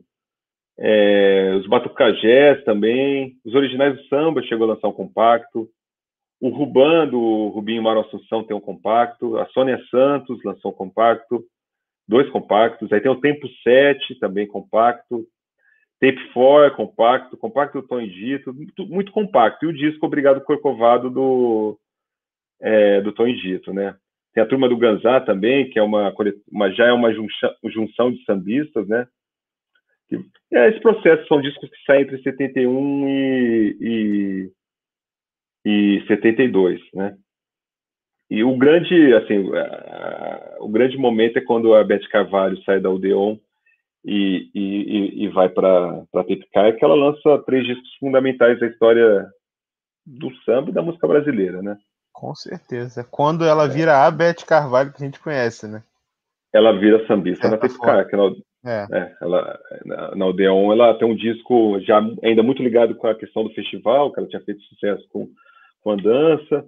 É, 0.78 1.54
os 1.56 1.66
Batucajés 1.66 2.64
também, 2.64 3.34
os 3.44 3.54
originais 3.54 3.96
do 3.96 4.04
samba 4.08 4.42
chegou 4.42 4.68
a 4.70 4.74
lançar 4.74 4.88
um 4.88 4.92
compacto, 4.92 5.68
O 6.40 6.48
Ruban, 6.50 7.06
do 7.08 7.48
Rubinho 7.48 7.82
Maro 7.82 8.00
Assunção, 8.00 8.44
tem 8.44 8.56
um 8.56 8.60
compacto. 8.60 9.36
A 9.38 9.46
Sônia 9.48 9.78
Santos 9.90 10.42
lançou 10.44 10.70
um 10.72 10.74
compacto, 10.74 11.44
dois 12.08 12.30
compactos. 12.30 12.92
Aí 12.92 13.00
tem 13.00 13.10
o 13.10 13.20
Tempo 13.20 13.48
7, 13.62 14.18
também 14.20 14.46
compacto. 14.46 15.26
Tape 16.00 16.32
4, 16.32 16.76
compacto. 16.76 17.36
Compacto 17.36 17.80
do 17.80 17.86
Tom 17.86 18.06
Dito, 18.06 18.52
muito, 18.54 18.86
muito, 18.86 19.12
compacto. 19.12 19.64
E 19.64 19.68
o 19.68 19.72
disco 19.72 20.06
Obrigado 20.06 20.40
Corcovado 20.40 21.10
do, 21.10 21.78
é, 22.60 23.00
do 23.00 23.12
Tom 23.12 23.26
Dito, 23.32 23.72
né? 23.72 23.96
Tem 24.32 24.42
a 24.42 24.46
turma 24.46 24.68
do 24.68 24.78
Ganzá 24.78 25.20
também, 25.20 25.68
que 25.68 25.78
é 25.78 25.82
uma, 25.82 26.14
uma 26.50 26.70
já 26.72 26.86
é 26.86 26.92
uma 26.92 27.12
junção, 27.12 27.54
junção 27.64 28.12
de 28.12 28.24
sambistas, 28.24 28.88
né? 28.88 29.06
Que, 30.08 30.16
é, 30.52 30.68
esse 30.70 30.80
processo 30.80 31.26
são 31.26 31.40
discos 31.40 31.68
que 31.68 31.84
saem 31.84 32.02
entre 32.02 32.22
71 32.22 33.08
e, 33.08 33.76
e 33.80 34.50
e 35.64 36.02
72, 36.06 36.80
né? 36.94 37.16
E 38.30 38.44
o 38.44 38.56
grande, 38.56 39.12
assim, 39.14 39.44
o 40.60 40.68
grande 40.68 40.96
momento 40.96 41.36
é 41.38 41.40
quando 41.40 41.74
a 41.74 41.82
Beth 41.82 42.08
Carvalho 42.08 42.62
sai 42.62 42.80
da 42.80 42.88
Odeon 42.88 43.36
e, 44.04 44.50
e, 44.54 45.24
e 45.24 45.28
vai 45.28 45.48
para 45.48 46.04
a 46.14 46.24
Tepcar, 46.24 46.76
que 46.76 46.84
ela 46.84 46.94
lança 46.94 47.42
três 47.44 47.66
discos 47.66 47.94
fundamentais 47.98 48.58
da 48.58 48.66
história 48.66 49.28
do 50.06 50.34
samba 50.44 50.70
e 50.70 50.72
da 50.72 50.82
música 50.82 51.06
brasileira, 51.06 51.62
né? 51.62 51.76
Com 52.12 52.34
certeza. 52.34 53.06
Quando 53.10 53.44
ela 53.44 53.68
vira 53.68 54.04
a 54.04 54.10
Beth 54.10 54.44
Carvalho 54.46 54.92
que 54.92 55.02
a 55.02 55.06
gente 55.06 55.20
conhece, 55.20 55.68
né? 55.68 55.82
Ela 56.52 56.72
vira 56.72 57.06
sambista 57.06 57.46
é, 57.46 57.50
na 57.50 57.58
Tepcar, 57.58 58.08
que 58.08 58.14
ela, 58.14 58.32
é. 58.64 58.86
é. 58.92 59.16
ela, 59.20 59.58
na, 59.84 60.16
na 60.16 60.26
Odeon 60.26 60.72
ela 60.72 60.98
tem 60.98 61.06
um 61.06 61.14
disco 61.14 61.78
já 61.80 62.00
ainda 62.24 62.42
muito 62.42 62.62
ligado 62.62 62.94
com 62.94 63.06
a 63.06 63.14
questão 63.14 63.44
do 63.44 63.54
festival, 63.54 64.12
que 64.12 64.18
ela 64.18 64.28
tinha 64.28 64.42
feito 64.42 64.60
sucesso 64.62 65.06
com 65.10 65.28
com 65.82 65.92
a 65.92 65.96
dança. 65.96 66.64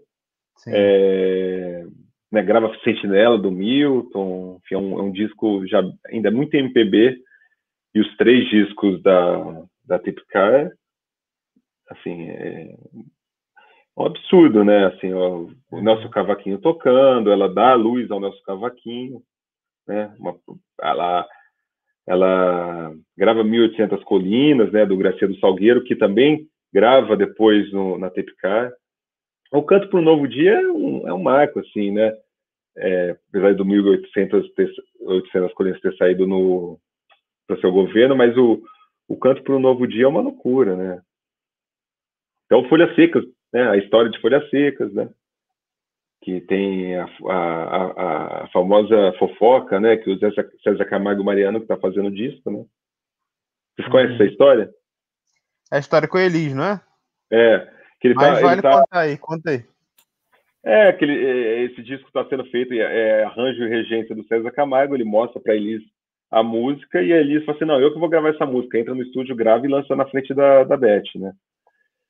É, 0.69 1.85
né, 2.33 2.43
grava 2.43 2.75
Sentinela 2.83 3.39
do 3.39 3.51
Milton, 3.51 4.59
enfim, 4.65 4.75
é, 4.75 4.79
um, 4.79 4.99
é 4.99 5.03
um 5.03 5.13
disco 5.13 5.67
já 5.67 5.83
ainda 6.07 6.31
muito 6.31 6.55
MPB, 6.55 7.23
e 7.95 8.01
os 8.01 8.17
três 8.17 8.49
discos 8.49 9.03
da, 9.03 9.63
da 9.85 9.99
Tipcar, 9.99 10.71
assim, 11.91 12.31
é 12.31 12.75
um 13.97 14.07
absurdo, 14.07 14.65
né? 14.65 14.87
Assim, 14.87 15.13
ó, 15.13 15.41
o 15.41 15.51
uhum. 15.71 15.83
Nelson 15.83 16.09
Cavaquinho 16.09 16.59
tocando, 16.59 17.31
ela 17.31 17.53
dá 17.53 17.73
a 17.73 17.75
luz 17.75 18.11
ao 18.11 18.19
Nelson 18.19 18.43
Cavaquinho, 18.47 19.23
né? 19.87 20.15
Uma, 20.19 20.35
ela, 20.81 21.29
ela 22.07 22.95
grava 23.17 23.45
1800 23.45 24.03
Colinas, 24.05 24.73
né? 24.73 24.87
Do 24.87 24.97
Graciano 24.97 25.37
Salgueiro, 25.39 25.85
que 25.85 25.95
também 25.95 26.49
grava 26.73 27.15
depois 27.15 27.71
no, 27.73 27.99
na 27.99 28.09
Tipcar. 28.11 28.73
O 29.53 29.63
Canto 29.63 29.89
para 29.89 29.99
um 29.99 30.03
Novo 30.03 30.27
Dia 30.27 30.53
é 30.53 30.67
um, 30.67 31.07
é 31.07 31.13
um 31.13 31.23
marco, 31.23 31.61
assim, 31.61 31.91
né? 31.91 32.17
É, 32.77 33.17
apesar 33.29 33.55
do 33.55 33.65
1.800 33.67 34.55
ter, 34.57 34.73
800 35.01 35.53
colinas 35.53 35.81
ter 35.81 35.95
saído 35.97 36.27
no 36.27 36.81
para 37.47 37.61
seu 37.61 37.71
governo, 37.71 38.17
mas 38.17 38.35
o, 38.37 38.63
o 39.07 39.17
Canto 39.17 39.43
para 39.43 39.55
um 39.55 39.61
Novo 39.61 39.87
Dia 39.87 40.05
é 40.05 40.09
uma 40.09 40.23
loucura, 40.23 40.75
né? 40.75 41.03
Então, 42.47 42.67
Folhas 42.69 42.95
Secas, 42.95 43.25
né? 43.53 43.69
A 43.69 43.77
história 43.77 44.11
de 44.11 44.19
Folhas 44.21 44.49
Secas, 44.49 44.93
né? 44.95 45.11
Que 46.23 46.41
tem 46.41 46.97
a, 46.97 47.05
a, 47.29 48.45
a, 48.45 48.49
famosa 48.53 49.13
fofoca, 49.19 49.79
né? 49.79 49.99
Que 49.99 50.11
o 50.11 50.19
César 50.63 50.85
Camargo 50.87 51.23
Mariano 51.23 51.59
que 51.59 51.65
está 51.65 51.77
fazendo 51.77 52.11
disco, 52.11 52.51
né? 52.51 52.65
Vocês 53.77 53.89
conhecem 53.89 54.17
uhum. 54.17 54.23
essa 54.23 54.33
história? 54.33 54.71
É 55.71 55.77
a 55.77 55.79
história 55.79 56.09
com 56.09 56.17
o 56.17 56.21
Elis, 56.21 56.55
não 56.55 56.65
é? 56.65 56.81
É. 57.31 57.82
Que 58.03 58.09
ele 58.09 58.15
Mas 58.17 58.41
tá, 58.41 58.41
vale 58.41 58.55
ele 58.55 58.63
tá... 58.63 58.81
contar 58.81 58.99
aí, 58.99 59.17
conta 59.17 59.51
aí. 59.51 59.65
É, 60.65 60.93
que 60.93 61.05
ele, 61.05 61.25
é, 61.25 61.63
esse 61.63 61.81
disco 61.85 62.09
está 62.09 62.25
sendo 62.25 62.45
feito, 62.47 62.75
é, 62.75 62.79
é 62.79 63.25
arranjo 63.25 63.63
e 63.63 63.69
regência 63.69 64.13
do 64.13 64.25
César 64.25 64.51
Camargo, 64.51 64.97
ele 64.97 65.05
mostra 65.05 65.41
para 65.41 65.55
Elis 65.55 65.83
a 66.29 66.43
música 66.43 67.01
e 67.01 67.13
a 67.13 67.19
Elis 67.19 67.45
fala 67.45 67.57
assim, 67.57 67.65
não, 67.65 67.81
eu 67.81 67.93
que 67.93 68.01
vou 68.01 68.09
gravar 68.09 68.31
essa 68.31 68.45
música, 68.45 68.77
entra 68.77 68.93
no 68.93 69.03
estúdio, 69.03 69.37
grava 69.37 69.65
e 69.65 69.71
lança 69.71 69.95
na 69.95 70.05
frente 70.07 70.35
da, 70.35 70.65
da 70.65 70.77
Beth, 70.77 71.05
né? 71.15 71.33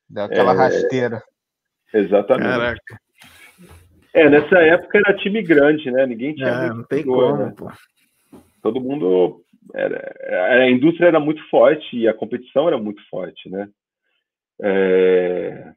Dá 0.09 0.25
aquela 0.25 0.53
é... 0.53 0.55
rasteira. 0.55 1.21
Exatamente. 1.93 2.49
Caraca. 2.49 2.99
É, 4.15 4.29
nessa 4.29 4.59
época 4.61 4.97
era 4.97 5.17
time 5.17 5.43
grande, 5.43 5.91
né? 5.91 6.07
Ninguém 6.07 6.33
tinha. 6.33 6.47
É, 6.47 6.69
não 6.69 6.83
tem 6.83 7.03
como, 7.03 7.37
né? 7.37 7.53
pô. 7.55 7.71
Todo 8.63 8.81
mundo. 8.81 9.43
Era, 9.75 10.63
a 10.63 10.69
indústria 10.69 11.07
era 11.07 11.19
muito 11.19 11.41
forte 11.49 11.97
e 11.97 12.07
a 12.07 12.13
competição 12.13 12.67
era 12.67 12.77
muito 12.77 13.01
forte, 13.09 13.49
né? 13.49 13.69
É, 14.61 15.73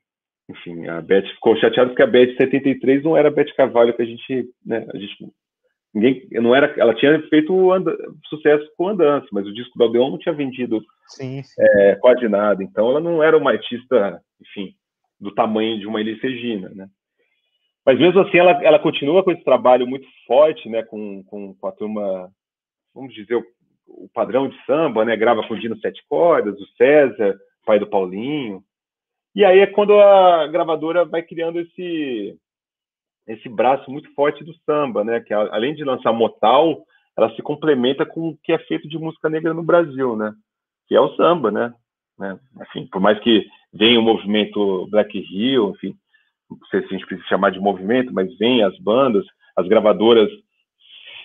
enfim, 0.49 0.87
a 0.87 1.01
Beth 1.01 1.27
ficou 1.35 1.57
chateada 1.57 1.91
porque 1.91 2.03
a 2.03 2.07
Beth 2.07 2.37
73 2.37 3.03
não 3.03 3.17
era 3.17 3.29
a 3.29 3.31
Beth 3.31 3.53
Carvalho 3.57 3.95
que 3.95 4.03
a 4.03 4.07
gente, 4.07 4.49
né, 4.65 4.87
a 4.93 4.97
gente 4.97 5.17
ninguém, 5.93 6.27
não 6.33 6.55
era, 6.55 6.73
ela 6.79 6.95
tinha 6.95 7.21
feito 7.29 7.73
anda, 7.73 7.97
sucesso 8.29 8.65
com 8.77 8.89
Andança, 8.89 9.27
mas 9.33 9.47
o 9.47 9.53
disco 9.53 9.77
do 9.77 9.85
Aldeon 9.85 10.11
não 10.11 10.19
tinha 10.19 10.35
vendido 10.35 10.81
sim, 11.09 11.43
sim. 11.43 11.63
É, 11.63 11.97
quase 11.97 12.29
nada, 12.29 12.63
então 12.63 12.91
ela 12.91 13.01
não 13.01 13.23
era 13.23 13.37
uma 13.37 13.51
artista, 13.51 14.21
enfim, 14.41 14.75
do 15.19 15.35
tamanho 15.35 15.81
de 15.81 15.87
uma 15.87 16.01
Elis 16.01 16.21
Regina, 16.21 16.69
né? 16.69 16.87
Mas 17.85 17.99
mesmo 17.99 18.21
assim 18.21 18.39
ela, 18.39 18.51
ela 18.65 18.79
continua 18.79 19.23
com 19.23 19.31
esse 19.31 19.45
trabalho 19.45 19.87
muito 19.87 20.07
forte, 20.27 20.69
né, 20.69 20.83
com, 20.83 21.23
com, 21.25 21.55
com 21.55 21.67
a 21.67 21.73
turma, 21.73 22.31
vamos 22.95 23.15
dizer, 23.15 23.37
o, 23.37 23.45
o, 23.87 24.09
padrão 24.13 24.49
de 24.49 24.65
samba, 24.65 25.05
né, 25.05 25.17
grava 25.17 25.47
com 25.47 25.55
o 25.55 25.59
Dino 25.59 25.79
Sete 25.79 26.05
Cordas, 26.09 26.61
o 26.61 26.67
César, 26.77 27.39
pai 27.65 27.79
do 27.79 27.87
Paulinho, 27.87 28.63
e 29.37 29.45
aí 29.45 29.61
é 29.61 29.67
quando 29.67 29.93
a 30.01 30.49
gravadora 30.49 31.05
vai 31.05 31.23
criando 31.23 31.61
esse 31.61 32.37
esse 33.29 33.49
braço 33.49 33.91
muito 33.91 34.13
forte 34.15 34.43
do 34.43 34.55
samba, 34.65 35.05
né? 35.05 35.21
Que 35.21 35.35
além 35.35 35.75
de 35.75 35.85
lançar 35.85 36.13
Motal, 36.13 36.83
ela 37.17 37.35
se 37.35 37.43
complementa 37.43 38.07
com 38.07 38.29
o 38.29 38.39
que 38.43 38.53
é 38.53 38.59
feito 38.61 38.89
de 38.89 38.97
música 38.99 39.29
negra 39.29 39.53
no 39.53 39.63
Brasil, 39.63 40.17
né? 40.17 40.33
Que 40.89 40.95
é 40.95 41.01
o 41.01 41.15
samba, 41.17 41.51
né? 41.51 41.75
né? 42.19 42.39
Assim, 42.61 42.87
por 42.87 43.01
mais 43.01 43.19
que 43.21 43.47
venha 43.73 43.99
o 43.99 44.03
movimento 44.03 44.87
Black 44.91 45.19
Hill, 45.19 45.71
enfim, 45.71 45.95
não 46.49 46.59
sei 46.71 46.81
se 46.83 46.87
a 46.87 46.91
gente 46.91 47.07
precisa 47.07 47.29
chamar 47.29 47.51
de 47.51 47.61
movimento, 47.61 48.15
mas 48.15 48.35
vem 48.39 48.63
as 48.63 48.79
bandas, 48.79 49.27
as 49.57 49.67
gravadoras 49.67 50.31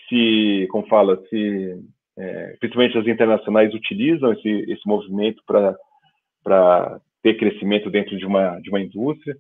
se, 0.10 0.68
como 0.72 0.88
fala, 0.88 1.22
se 1.30 1.80
é, 2.18 2.58
principalmente 2.60 2.98
as 2.98 3.08
internacionais 3.08 3.74
utilizam 3.74 4.34
esse, 4.34 4.50
esse 4.70 4.86
movimento 4.86 5.42
para 5.46 7.00
ter 7.22 7.38
crescimento 7.38 7.90
dentro 7.90 8.18
de 8.18 8.26
uma, 8.26 8.60
de 8.60 8.70
uma 8.70 8.82
indústria. 8.82 9.36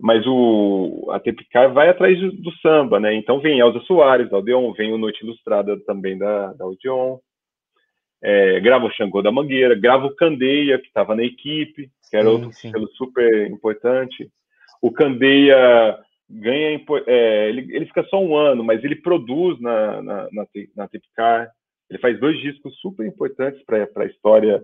Mas 0.00 0.26
o, 0.26 1.08
a 1.12 1.20
Tepicar 1.20 1.72
vai 1.72 1.88
atrás 1.88 2.18
do, 2.18 2.32
do, 2.32 2.52
samba, 2.58 2.98
né? 2.98 3.14
Então 3.14 3.40
vem 3.40 3.60
Elza 3.60 3.80
Soares, 3.80 4.28
da 4.28 4.38
Odeon, 4.38 4.72
vem 4.72 4.92
o 4.92 4.98
Noite 4.98 5.22
Ilustrada 5.22 5.78
também 5.86 6.18
da, 6.18 6.52
da 6.52 6.66
Odeon, 6.66 7.18
é, 8.22 8.58
grava 8.60 8.86
o 8.86 8.90
Xangô 8.90 9.22
da 9.22 9.30
Mangueira, 9.30 9.78
grava 9.78 10.06
o 10.06 10.14
Candeia, 10.14 10.78
que 10.78 10.86
estava 10.86 11.14
na 11.14 11.22
equipe, 11.22 11.90
que 12.10 12.16
era 12.16 12.24
sim, 12.24 12.30
outro 12.30 12.52
selo 12.52 12.88
super 12.94 13.50
importante. 13.50 14.28
O 14.82 14.90
Candeia 14.90 15.98
ganha, 16.28 16.82
é, 17.06 17.48
ele, 17.48 17.76
ele 17.76 17.86
fica 17.86 18.02
só 18.04 18.20
um 18.20 18.34
ano, 18.34 18.64
mas 18.64 18.82
ele 18.82 18.96
produz 18.96 19.60
na, 19.60 20.02
na, 20.02 20.28
na, 20.32 20.46
na 20.74 20.88
Tepicar, 20.88 21.50
ele 21.90 21.98
faz 21.98 22.18
dois 22.18 22.38
discos 22.40 22.74
super 22.80 23.06
importantes 23.06 23.62
para 23.64 23.86
a 23.96 24.06
história 24.06 24.62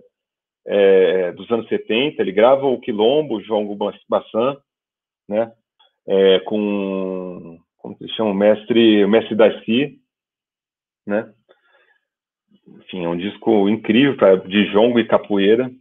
é, 0.65 1.31
dos 1.33 1.49
anos 1.51 1.67
70, 1.67 2.21
ele 2.21 2.31
grava 2.31 2.65
o 2.65 2.79
Quilombo, 2.79 3.41
João 3.41 3.75
Bassan, 4.07 4.57
né, 5.27 5.51
é, 6.07 6.39
com, 6.41 7.59
como 7.77 7.97
se 7.97 8.07
chama, 8.09 8.31
o 8.31 8.35
mestre, 8.35 9.03
o 9.03 9.09
mestre 9.09 9.35
Darcy, 9.35 9.99
né, 11.05 11.33
enfim, 12.67 13.05
é 13.05 13.09
um 13.09 13.17
disco 13.17 13.69
incrível 13.69 14.15
pra, 14.15 14.35
de 14.35 14.71
jongo 14.71 14.99
e 14.99 15.07
capoeira. 15.07 15.71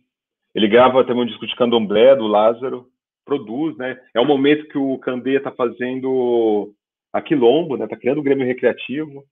Ele 0.54 0.66
grava 0.66 1.04
também 1.04 1.22
um 1.22 1.26
disco 1.26 1.46
de 1.46 1.54
candomblé 1.54 2.16
do 2.16 2.26
Lázaro, 2.26 2.88
produz, 3.24 3.76
né? 3.76 4.00
É 4.14 4.20
o 4.20 4.26
momento 4.26 4.66
que 4.68 4.78
o 4.78 4.98
Candeia 4.98 5.38
está 5.38 5.52
fazendo 5.52 6.74
a 7.12 7.22
Quilombo, 7.22 7.76
né? 7.76 7.84
Está 7.84 7.96
criando 7.96 8.20
um 8.20 8.24
Grêmio 8.24 8.46
Recreativo, 8.46 9.24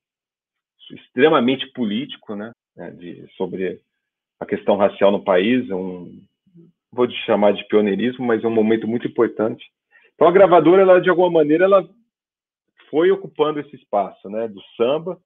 extremamente 0.92 1.66
político, 1.72 2.34
né? 2.36 2.52
De, 2.96 3.26
sobre 3.36 3.80
a 4.40 4.46
questão 4.46 4.76
racial 4.76 5.10
no 5.10 5.24
país, 5.24 5.68
é 5.68 5.74
um, 5.74 6.20
vou 6.92 7.10
chamar 7.26 7.52
de 7.52 7.66
pioneirismo, 7.68 8.24
mas 8.24 8.42
é 8.42 8.46
um 8.46 8.54
momento 8.54 8.86
muito 8.86 9.06
importante. 9.06 9.64
Então 10.14 10.28
a 10.28 10.32
gravadora, 10.32 10.82
ela 10.82 11.00
de 11.00 11.10
alguma 11.10 11.30
maneira, 11.30 11.64
ela 11.64 11.88
foi 12.90 13.10
ocupando 13.10 13.60
esse 13.60 13.76
espaço, 13.76 14.28
né, 14.28 14.48
do 14.48 14.60
samba 14.76 15.18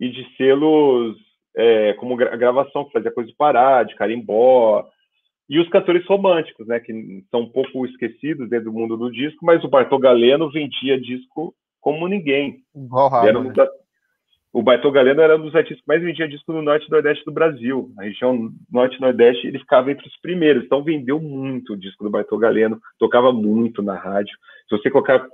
e 0.00 0.10
de 0.10 0.36
selos 0.36 1.16
é, 1.56 1.92
como 1.94 2.20
a 2.20 2.36
gravação 2.36 2.84
que 2.84 2.92
fazia 2.92 3.12
coisa 3.12 3.30
de 3.30 3.36
Pará, 3.36 3.82
de 3.84 3.94
Carimbó, 3.94 4.88
e 5.48 5.60
os 5.60 5.68
cantores 5.68 6.04
românticos, 6.06 6.66
né, 6.66 6.80
que 6.80 6.92
são 7.30 7.40
um 7.40 7.48
pouco 7.48 7.84
esquecidos 7.86 8.48
dentro 8.48 8.66
do 8.66 8.72
mundo 8.72 8.96
do 8.96 9.10
disco, 9.10 9.44
mas 9.44 9.62
o 9.62 9.68
Bartol 9.68 9.98
Galeno 9.98 10.50
vendia 10.50 11.00
disco 11.00 11.54
como 11.80 12.08
ninguém. 12.08 12.62
Igual 12.74 13.08
Rabo, 13.08 13.44
né? 13.44 13.52
da... 13.52 13.68
o 14.54 14.62
Baitô 14.62 14.92
Galeno 14.92 15.20
era 15.20 15.36
um 15.36 15.42
dos 15.42 15.54
artistas 15.56 15.80
que 15.80 15.88
mais 15.88 16.00
vendia 16.00 16.28
disco 16.28 16.52
no 16.52 16.62
norte 16.62 16.86
e 16.86 16.90
nordeste 16.90 17.24
do 17.24 17.32
Brasil. 17.32 17.92
A 17.98 18.04
região 18.04 18.52
norte 18.70 18.96
e 18.96 19.00
nordeste 19.00 19.48
ele 19.48 19.58
ficava 19.58 19.90
entre 19.90 20.06
os 20.06 20.16
primeiros, 20.20 20.64
então 20.64 20.84
vendeu 20.84 21.20
muito 21.20 21.72
o 21.72 21.76
disco 21.76 22.04
do 22.04 22.10
Baitô 22.10 22.38
Galeno, 22.38 22.80
tocava 22.96 23.32
muito 23.32 23.82
na 23.82 23.96
rádio. 23.96 24.32
Se 24.68 24.78
você 24.78 24.88
colocar, 24.88 25.26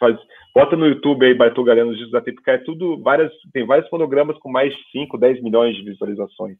faz, 0.00 0.16
bota 0.54 0.76
no 0.76 0.86
YouTube 0.86 1.26
aí 1.26 1.34
Baitô 1.34 1.62
Galeno, 1.62 1.90
os 1.90 1.96
discos 1.98 2.12
da 2.12 2.22
Típica, 2.22 2.52
é 2.52 2.58
tudo, 2.58 2.98
várias, 3.02 3.30
tem 3.52 3.66
vários 3.66 3.86
fonogramas 3.90 4.38
com 4.38 4.50
mais 4.50 4.72
de 4.72 4.82
5, 4.92 5.18
10 5.18 5.42
milhões 5.42 5.76
de 5.76 5.84
visualizações. 5.84 6.56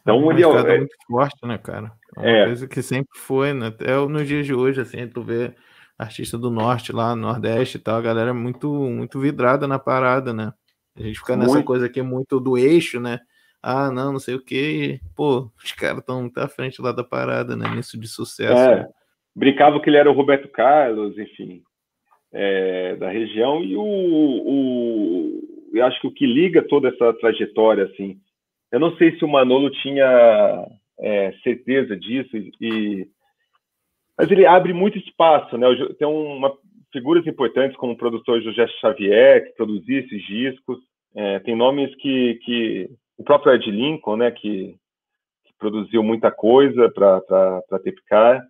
Então 0.00 0.32
ele 0.32 0.42
é, 0.42 0.46
é 0.46 0.78
muito 0.78 0.96
forte, 1.06 1.46
né, 1.46 1.58
cara? 1.58 1.92
É 2.16 2.20
uma 2.20 2.30
é. 2.30 2.46
coisa 2.46 2.66
que 2.66 2.80
sempre 2.80 3.18
foi, 3.18 3.52
né? 3.52 3.66
Até 3.66 3.94
nos 3.94 4.26
dias 4.26 4.46
de 4.46 4.54
hoje, 4.54 4.80
assim, 4.80 5.06
tu 5.06 5.20
vê 5.20 5.52
artista 5.98 6.38
do 6.38 6.50
norte 6.50 6.92
lá, 6.92 7.14
nordeste 7.14 7.76
e 7.76 7.80
tal, 7.80 7.98
a 7.98 8.00
galera 8.00 8.30
é 8.30 8.32
muito, 8.32 8.72
muito 8.72 9.20
vidrada 9.20 9.68
na 9.68 9.78
parada, 9.78 10.32
né? 10.32 10.54
A 10.96 11.02
gente 11.02 11.18
fica 11.18 11.36
muito. 11.36 11.52
nessa 11.52 11.64
coisa 11.64 11.86
aqui 11.86 12.02
muito 12.02 12.40
do 12.40 12.56
eixo, 12.58 13.00
né? 13.00 13.20
Ah, 13.62 13.90
não, 13.90 14.12
não 14.12 14.18
sei 14.18 14.34
o 14.34 14.44
que. 14.44 15.00
Pô, 15.14 15.50
os 15.62 15.72
caras 15.72 15.98
estão 15.98 16.22
muito 16.22 16.38
à 16.38 16.48
frente 16.48 16.80
lá 16.80 16.92
da 16.92 17.04
parada, 17.04 17.56
né? 17.56 17.68
Nisso 17.74 17.98
de 17.98 18.08
sucesso. 18.08 18.58
É? 18.58 18.88
Brincava 19.34 19.80
que 19.80 19.88
ele 19.88 19.96
era 19.96 20.10
o 20.10 20.14
Roberto 20.14 20.48
Carlos, 20.48 21.16
enfim, 21.16 21.62
é, 22.32 22.96
da 22.96 23.08
região. 23.08 23.62
E 23.62 23.76
o, 23.76 23.82
o, 23.82 25.68
eu 25.72 25.84
acho 25.86 26.00
que 26.00 26.06
o 26.06 26.12
que 26.12 26.26
liga 26.26 26.62
toda 26.62 26.88
essa 26.88 27.12
trajetória, 27.14 27.84
assim, 27.84 28.18
eu 28.72 28.80
não 28.80 28.96
sei 28.96 29.16
se 29.16 29.24
o 29.24 29.28
Manolo 29.28 29.70
tinha 29.70 30.66
é, 30.98 31.32
certeza 31.42 31.96
disso, 31.96 32.36
e, 32.60 33.06
mas 34.18 34.30
ele 34.30 34.46
abre 34.46 34.72
muito 34.72 34.98
espaço, 34.98 35.56
né? 35.56 35.66
Tem 35.98 36.06
uma, 36.06 36.52
figuras 36.92 37.26
importantes 37.26 37.76
como 37.76 37.92
o 37.92 37.96
produtor 37.96 38.40
José 38.42 38.66
Xavier, 38.80 39.44
que 39.44 39.56
produzia 39.56 40.00
esses 40.00 40.22
discos. 40.26 40.78
É, 41.14 41.38
tem 41.40 41.56
nomes 41.56 41.94
que, 41.96 42.34
que 42.44 42.90
o 43.18 43.24
próprio 43.24 43.54
Ed 43.54 43.70
Lincoln, 43.70 44.16
né, 44.16 44.30
que, 44.30 44.76
que 45.44 45.52
produziu 45.58 46.02
muita 46.02 46.30
coisa 46.30 46.88
para 46.90 47.62
a 47.72 47.78
Tepcar. 47.78 48.42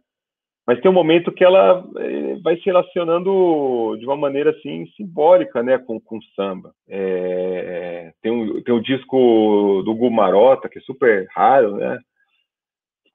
Mas 0.67 0.81
tem 0.81 0.91
um 0.91 0.95
momento 0.95 1.33
que 1.33 1.43
ela 1.43 1.85
é, 1.97 2.37
vai 2.37 2.57
se 2.57 2.67
relacionando 2.67 3.97
de 3.99 4.07
uma 4.07 4.17
maneira 4.17 4.51
assim 4.51 4.87
simbólica, 4.97 5.63
né, 5.63 5.79
com, 5.79 5.99
com 5.99 6.21
samba. 6.37 6.73
É, 6.89 8.13
tem 8.23 8.31
um 8.31 8.63
tem 8.63 8.75
um 8.75 8.81
disco 8.81 9.83
do 9.85 9.95
Gumarota 9.95 10.69
que 10.69 10.79
é 10.79 10.83
super 10.83 11.27
raro, 11.35 11.77
né? 11.77 11.99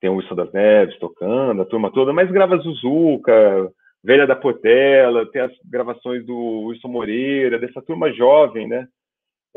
Tem 0.02 0.10
o 0.10 0.16
Wilson 0.16 0.36
das 0.36 0.52
Neves 0.52 1.00
tocando, 1.00 1.62
a 1.62 1.66
turma 1.66 1.92
toda, 1.92 2.12
mas 2.12 2.30
grava 2.30 2.58
Zuzuca, 2.58 3.72
Velha 4.06 4.28
da 4.28 4.36
Portela, 4.36 5.26
tem 5.32 5.42
as 5.42 5.52
gravações 5.66 6.24
do 6.24 6.68
Wilson 6.68 6.90
Moreira, 6.90 7.58
dessa 7.58 7.82
turma 7.82 8.14
jovem, 8.14 8.68
né? 8.68 8.88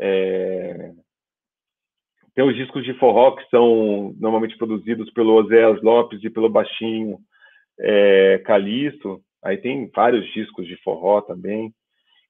É... 0.01 0.91
Tem 2.33 2.43
os 2.43 2.55
discos 2.55 2.83
de 2.83 2.95
forró 2.95 3.33
que 3.35 3.47
são 3.51 4.11
normalmente 4.19 4.57
produzidos 4.57 5.11
pelo 5.11 5.35
Oséias 5.35 5.79
Lopes 5.83 6.23
e 6.23 6.31
pelo 6.31 6.49
Baixinho 6.49 7.19
é, 7.79 8.39
Calixto. 8.39 9.21
Aí 9.43 9.57
tem 9.57 9.87
vários 9.95 10.25
discos 10.33 10.65
de 10.65 10.75
forró 10.77 11.21
também. 11.21 11.71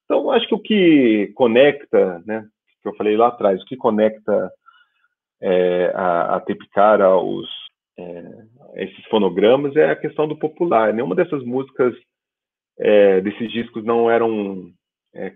Então, 0.03 0.29
acho 0.29 0.45
que 0.45 0.55
o 0.55 0.59
que 0.59 1.31
conecta, 1.35 2.21
né? 2.25 2.45
Que 2.81 2.89
eu 2.89 2.95
falei 2.95 3.15
lá 3.15 3.27
atrás, 3.27 3.61
o 3.61 3.65
que 3.65 3.77
conecta 3.77 4.51
é, 5.41 5.93
a, 5.95 6.35
a 6.35 6.39
Tepicara 6.41 7.05
aos, 7.05 7.47
é, 7.97 8.83
esses 8.83 9.05
fonogramas 9.05 9.75
é 9.77 9.89
a 9.89 9.95
questão 9.95 10.27
do 10.27 10.37
popular. 10.37 10.93
Nenhuma 10.93 11.15
dessas 11.15 11.43
músicas 11.45 11.93
é, 12.79 13.21
desses 13.21 13.51
discos 13.51 13.83
não 13.83 14.09
eram 14.09 14.71
é, 15.13 15.33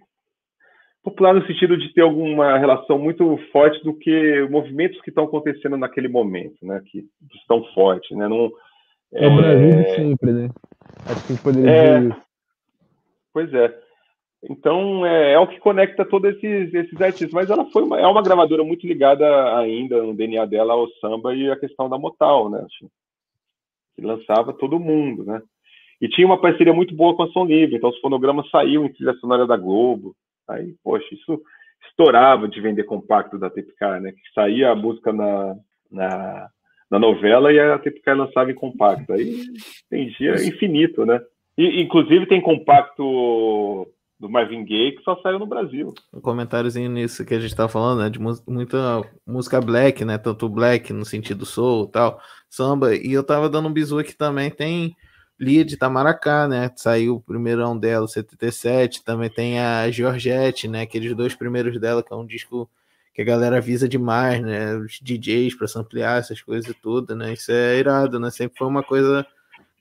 popular 1.03 1.33
no 1.33 1.45
sentido 1.45 1.77
de 1.77 1.93
ter 1.93 2.01
alguma 2.01 2.57
relação 2.57 2.97
muito 2.97 3.37
forte 3.51 3.83
do 3.83 3.93
que 3.93 4.47
movimentos 4.49 5.01
que 5.01 5.09
estão 5.09 5.25
acontecendo 5.25 5.77
naquele 5.77 6.07
momento, 6.07 6.65
né? 6.65 6.81
Que 6.85 7.05
estão 7.35 7.63
fortes, 7.73 8.15
né? 8.15 8.27
Não, 8.27 8.49
é, 9.13 9.25
é 9.25 9.27
o 9.27 9.35
Brasil 9.35 9.95
sempre, 9.95 10.31
né? 10.31 10.49
Acho 11.05 11.27
que 11.27 11.43
poderia 11.43 11.69
é, 11.69 11.99
dizer 11.99 12.11
isso. 12.11 12.21
Pois 13.33 13.53
é. 13.53 13.83
Então 14.49 15.05
é, 15.05 15.33
é, 15.33 15.39
o 15.39 15.47
que 15.47 15.59
conecta 15.59 16.05
todos 16.05 16.35
esses, 16.35 16.73
esses 16.73 17.01
artistas. 17.01 17.31
Mas 17.31 17.49
ela 17.49 17.65
foi 17.71 17.83
uma, 17.83 17.99
é 17.99 18.07
uma 18.07 18.23
gravadora 18.23 18.63
muito 18.63 18.87
ligada 18.87 19.57
ainda 19.57 20.01
no 20.01 20.15
DNA 20.15 20.45
dela 20.45 20.73
ao 20.73 20.87
samba 21.01 21.35
e 21.35 21.51
a 21.51 21.59
questão 21.59 21.89
da 21.89 21.97
Motal, 21.97 22.49
né? 22.49 22.65
Que 23.95 24.01
lançava 24.01 24.53
todo 24.53 24.79
mundo, 24.79 25.25
né? 25.25 25.41
E 26.03 26.09
tinha 26.09 26.27
uma 26.27 26.37
parceria 26.37 26.73
muito 26.73 26.93
boa 26.93 27.15
com 27.15 27.23
a 27.23 27.29
Som 27.29 27.45
Livre, 27.45 27.77
então 27.77 27.89
os 27.89 27.97
fonogramas 28.01 28.49
saíam 28.49 28.83
em 28.83 28.91
trilha 28.91 29.13
sonora 29.21 29.47
da 29.47 29.55
Globo. 29.55 30.13
Aí, 30.49 30.75
poxa, 30.83 31.07
isso 31.15 31.41
estourava 31.87 32.45
de 32.45 32.59
vender 32.59 32.83
compacto 32.83 33.39
da 33.39 33.49
Tepcar, 33.49 34.01
né? 34.01 34.11
Que 34.11 34.33
saía 34.35 34.69
a 34.69 34.75
música 34.75 35.13
na, 35.13 35.55
na, 35.89 36.49
na 36.91 36.99
novela 36.99 37.53
e 37.53 37.57
a 37.57 37.79
Tepcar 37.79 38.17
lançava 38.17 38.51
em 38.51 38.53
compacto. 38.53 39.13
Aí 39.13 39.45
dia 40.19 40.33
infinito, 40.45 41.05
né? 41.05 41.21
E, 41.57 41.81
inclusive 41.81 42.25
tem 42.25 42.41
compacto 42.41 43.87
do 44.19 44.29
Marvin 44.29 44.65
Gaye 44.65 44.97
que 44.97 45.03
só 45.03 45.15
saiu 45.21 45.39
no 45.39 45.47
Brasil. 45.47 45.93
Um 46.13 46.19
comentáriozinho 46.19 46.91
nisso 46.91 47.25
que 47.25 47.33
a 47.33 47.39
gente 47.39 47.55
tá 47.55 47.69
falando, 47.69 48.01
né? 48.01 48.09
De 48.09 48.19
muita 48.19 49.01
música 49.25 49.61
black, 49.61 50.03
né? 50.03 50.17
Tanto 50.17 50.49
black 50.49 50.91
no 50.91 51.05
sentido 51.05 51.45
soul 51.45 51.87
tal, 51.87 52.19
samba. 52.49 52.93
E 52.93 53.13
eu 53.13 53.23
tava 53.23 53.49
dando 53.49 53.69
um 53.69 53.73
bisu 53.73 53.99
aqui 53.99 54.17
também, 54.17 54.51
tem 54.51 54.93
Lia 55.39 55.65
de 55.65 55.73
Itamaracá, 55.75 56.47
né? 56.47 56.71
Saiu 56.75 57.15
o 57.15 57.21
primeirão 57.21 57.77
dela, 57.77 58.05
o 58.05 58.07
77. 58.07 59.03
Também 59.03 59.29
tem 59.29 59.59
a 59.59 59.89
Georgette, 59.89 60.67
né? 60.67 60.81
Aqueles 60.81 61.15
dois 61.15 61.35
primeiros 61.35 61.79
dela, 61.79 62.03
que 62.03 62.13
é 62.13 62.15
um 62.15 62.25
disco 62.25 62.69
que 63.13 63.21
a 63.21 63.25
galera 63.25 63.57
avisa 63.57 63.87
demais, 63.87 64.41
né? 64.41 64.75
Os 64.75 64.99
DJs 65.01 65.55
para 65.55 65.67
ampliar 65.79 66.19
essas 66.19 66.41
coisas 66.41 66.75
tudo, 66.81 67.15
né? 67.15 67.33
Isso 67.33 67.51
é 67.51 67.77
irado, 67.77 68.19
né? 68.19 68.29
Sempre 68.31 68.57
foi 68.57 68.67
uma 68.67 68.83
coisa 68.83 69.25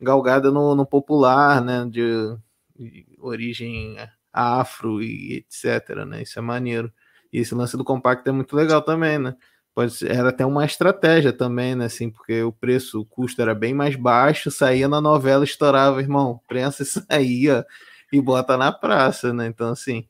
galgada 0.00 0.50
no, 0.50 0.74
no 0.74 0.86
popular, 0.86 1.62
né? 1.62 1.86
De, 1.88 2.36
de, 2.78 3.07
origem 3.18 3.96
afro 4.32 5.03
e 5.03 5.36
etc, 5.36 6.05
né? 6.07 6.22
Isso 6.22 6.38
é 6.38 6.42
maneiro. 6.42 6.92
E 7.32 7.38
esse 7.38 7.55
lance 7.55 7.76
do 7.76 7.84
compacto 7.84 8.28
é 8.28 8.32
muito 8.32 8.55
legal 8.57 8.82
também, 8.82 9.18
né? 9.18 9.36
Pode 9.74 10.06
era 10.06 10.28
até 10.28 10.44
uma 10.44 10.64
estratégia 10.64 11.32
também, 11.32 11.74
né? 11.74 11.86
Assim, 11.86 12.10
porque 12.10 12.42
o 12.42 12.52
preço, 12.52 13.00
o 13.00 13.04
custo 13.04 13.40
era 13.40 13.54
bem 13.54 13.74
mais 13.74 13.96
baixo, 13.96 14.50
saía 14.50 14.88
na 14.88 15.00
novela, 15.00 15.44
estourava, 15.44 16.00
irmão, 16.00 16.40
prensa 16.46 16.84
aí, 17.08 17.48
ó, 17.50 17.64
e 18.12 18.20
bota 18.20 18.56
na 18.56 18.70
praça, 18.72 19.32
né? 19.32 19.46
Então, 19.46 19.70
assim, 19.70 20.06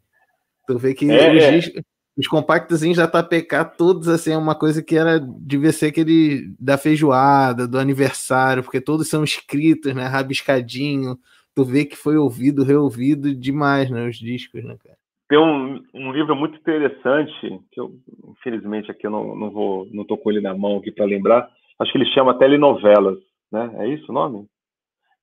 tu 0.66 0.78
vê 0.78 0.94
que 0.94 1.10
é, 1.10 1.58
os, 1.58 1.66
é. 1.68 1.82
os 2.16 2.26
compactos 2.26 2.80
já 2.80 3.06
tá 3.06 3.22
PK, 3.22 3.64
todos 3.76 4.08
assim, 4.08 4.32
é 4.32 4.36
uma 4.36 4.54
coisa 4.54 4.82
que 4.82 4.96
era, 4.96 5.20
devia 5.20 5.72
ser 5.72 5.86
aquele 5.86 6.52
da 6.58 6.76
feijoada, 6.76 7.66
do 7.68 7.78
aniversário, 7.78 8.62
porque 8.62 8.80
todos 8.80 9.08
são 9.08 9.24
escritos, 9.24 9.94
né? 9.94 10.06
Rabiscadinho, 10.06 11.18
tu 11.54 11.64
vê 11.64 11.84
que 11.84 11.96
foi 11.96 12.16
ouvido, 12.16 12.64
reouvido 12.64 13.34
demais, 13.34 13.90
né? 13.90 14.08
Os 14.08 14.16
discos, 14.16 14.64
né, 14.64 14.76
cara? 14.82 15.01
Tem 15.32 15.38
um, 15.38 15.82
um, 15.94 16.12
livro 16.12 16.36
muito 16.36 16.58
interessante, 16.58 17.58
que 17.72 17.80
eu, 17.80 17.90
infelizmente 18.32 18.90
aqui 18.90 19.06
eu 19.06 19.10
não, 19.10 19.34
não 19.34 19.50
vou, 19.50 19.88
não 19.90 20.04
tô 20.04 20.18
com 20.18 20.30
ele 20.30 20.42
na 20.42 20.54
mão 20.54 20.76
aqui 20.76 20.92
para 20.92 21.06
lembrar. 21.06 21.48
Acho 21.78 21.90
que 21.90 21.96
ele 21.96 22.12
chama 22.12 22.36
Telenovelas, 22.36 23.16
né? 23.50 23.74
É 23.78 23.88
isso 23.88 24.12
o 24.12 24.14
nome? 24.14 24.44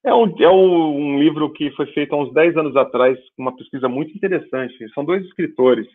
É 0.03 0.11
um, 0.11 0.35
é 0.41 0.49
um, 0.49 1.19
livro 1.19 1.53
que 1.53 1.69
foi 1.73 1.85
feito 1.93 2.15
há 2.15 2.17
uns 2.17 2.33
10 2.33 2.57
anos 2.57 2.75
atrás, 2.75 3.19
uma 3.37 3.55
pesquisa 3.55 3.87
muito 3.87 4.11
interessante. 4.17 4.91
São 4.95 5.05
dois 5.05 5.23
escritores, 5.25 5.85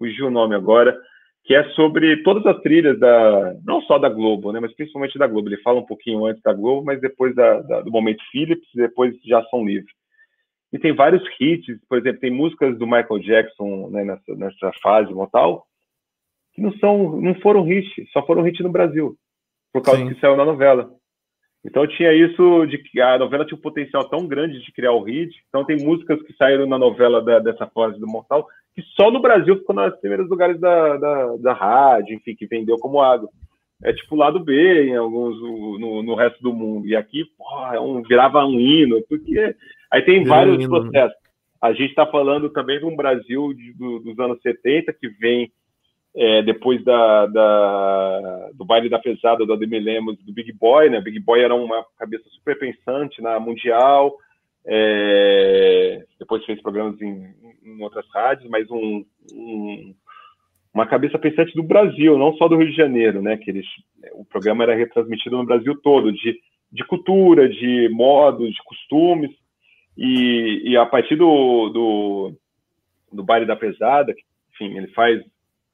fugiu 0.00 0.26
o 0.26 0.32
nome 0.32 0.56
agora, 0.56 1.00
que 1.44 1.54
é 1.54 1.62
sobre 1.74 2.24
todas 2.24 2.44
as 2.46 2.60
trilhas 2.60 2.98
da, 2.98 3.54
não 3.64 3.80
só 3.82 4.00
da 4.00 4.08
Globo, 4.08 4.50
né, 4.50 4.58
mas 4.58 4.74
principalmente 4.74 5.16
da 5.16 5.28
Globo. 5.28 5.48
Ele 5.48 5.62
fala 5.62 5.78
um 5.78 5.86
pouquinho 5.86 6.26
antes 6.26 6.42
da 6.42 6.52
Globo, 6.52 6.84
mas 6.84 7.00
depois 7.00 7.32
da, 7.36 7.60
da, 7.60 7.82
do 7.82 7.92
momento 7.92 8.20
Philips, 8.32 8.68
depois 8.74 9.14
já 9.24 9.44
são 9.44 9.64
livres. 9.64 9.94
E 10.74 10.78
tem 10.80 10.92
vários 10.92 11.22
hits, 11.40 11.78
por 11.88 11.98
exemplo, 11.98 12.18
tem 12.18 12.32
músicas 12.32 12.76
do 12.76 12.84
Michael 12.84 13.20
Jackson 13.20 13.90
né, 13.90 14.02
nessa, 14.02 14.34
nessa 14.34 14.72
fase 14.82 15.14
mortal 15.14 15.64
que 16.52 16.60
não 16.60 16.72
são, 16.78 17.20
não 17.20 17.32
foram 17.36 17.64
hits, 17.70 18.10
só 18.12 18.26
foram 18.26 18.46
hits 18.46 18.60
no 18.60 18.72
Brasil, 18.72 19.16
por 19.72 19.82
causa 19.82 20.00
Sim. 20.00 20.12
que 20.12 20.20
saiu 20.20 20.36
na 20.36 20.44
novela. 20.44 20.90
Então 21.64 21.86
tinha 21.86 22.12
isso 22.12 22.66
de 22.66 22.78
que 22.78 23.00
a 23.00 23.16
novela 23.16 23.46
tinha 23.46 23.56
um 23.56 23.62
potencial 23.62 24.08
tão 24.08 24.26
grande 24.26 24.60
de 24.60 24.72
criar 24.72 24.90
o 24.90 25.02
hit. 25.02 25.32
Então 25.48 25.64
tem 25.64 25.76
músicas 25.76 26.20
que 26.22 26.32
saíram 26.34 26.66
na 26.66 26.76
novela 26.76 27.22
da, 27.22 27.38
dessa 27.38 27.68
fase 27.68 27.98
do 28.00 28.06
Mortal 28.08 28.44
que 28.74 28.82
só 28.96 29.12
no 29.12 29.22
Brasil 29.22 29.56
ficou 29.56 29.76
nos 29.76 29.94
primeiros 30.00 30.28
lugares 30.28 30.58
da, 30.60 30.96
da, 30.96 31.36
da 31.36 31.52
rádio, 31.52 32.16
enfim, 32.16 32.34
que 32.34 32.48
vendeu 32.48 32.76
como 32.78 33.00
água. 33.00 33.28
É 33.84 33.92
tipo 33.92 34.16
lado 34.16 34.40
B 34.40 34.88
em 34.88 34.96
alguns 34.96 35.40
no, 35.40 36.02
no 36.02 36.14
resto 36.16 36.42
do 36.42 36.52
mundo. 36.52 36.88
E 36.88 36.96
aqui, 36.96 37.24
porra, 37.38 37.76
é 37.76 37.80
um, 37.80 38.02
virava 38.02 38.44
um 38.44 38.58
hino, 38.58 39.00
porque 39.08 39.54
Aí 39.94 40.02
tem 40.02 40.24
vários 40.24 40.58
né? 40.58 40.66
processos. 40.66 41.16
A 41.62 41.72
gente 41.72 41.90
está 41.90 42.04
falando 42.04 42.50
também 42.50 42.80
de 42.80 42.84
um 42.84 42.96
Brasil 42.96 43.54
de, 43.54 43.72
do, 43.74 44.00
dos 44.00 44.18
anos 44.18 44.40
70 44.42 44.92
que 44.92 45.08
vem 45.08 45.52
é, 46.16 46.42
depois 46.42 46.82
da, 46.84 47.26
da, 47.26 48.50
do 48.54 48.64
baile 48.64 48.88
da 48.88 48.98
pesada 48.98 49.46
do 49.46 49.52
Ademir 49.52 49.82
Lemos 49.82 50.18
do 50.24 50.32
Big 50.32 50.52
Boy, 50.52 50.90
né? 50.90 51.00
Big 51.00 51.20
Boy 51.20 51.40
era 51.40 51.54
uma 51.54 51.84
cabeça 51.96 52.24
super 52.30 52.58
pensante 52.58 53.22
na 53.22 53.38
mundial, 53.38 54.16
é, 54.66 56.04
depois 56.18 56.44
fez 56.44 56.60
programas 56.60 57.00
em, 57.00 57.32
em, 57.64 57.82
outras 57.82 58.06
rádios, 58.12 58.50
mas 58.50 58.68
um, 58.70 59.04
um, 59.32 59.94
uma 60.74 60.86
cabeça 60.86 61.18
pensante 61.20 61.54
do 61.54 61.62
Brasil, 61.62 62.18
não 62.18 62.34
só 62.34 62.48
do 62.48 62.56
Rio 62.56 62.70
de 62.70 62.76
Janeiro, 62.76 63.22
né? 63.22 63.36
Que 63.36 63.50
eles, 63.50 63.66
o 64.14 64.24
programa 64.24 64.64
era 64.64 64.74
retransmitido 64.74 65.36
no 65.36 65.46
Brasil 65.46 65.80
todo, 65.82 66.12
de, 66.12 66.36
de 66.72 66.84
cultura, 66.84 67.48
de 67.48 67.88
modos, 67.92 68.50
de 68.50 68.62
costumes, 68.64 69.30
e, 69.96 70.62
e 70.64 70.76
a 70.76 70.86
partir 70.86 71.16
do, 71.16 71.68
do, 71.70 72.32
do 73.12 73.22
baile 73.22 73.46
da 73.46 73.56
pesada, 73.56 74.14
enfim, 74.52 74.76
ele 74.76 74.88
faz 74.88 75.22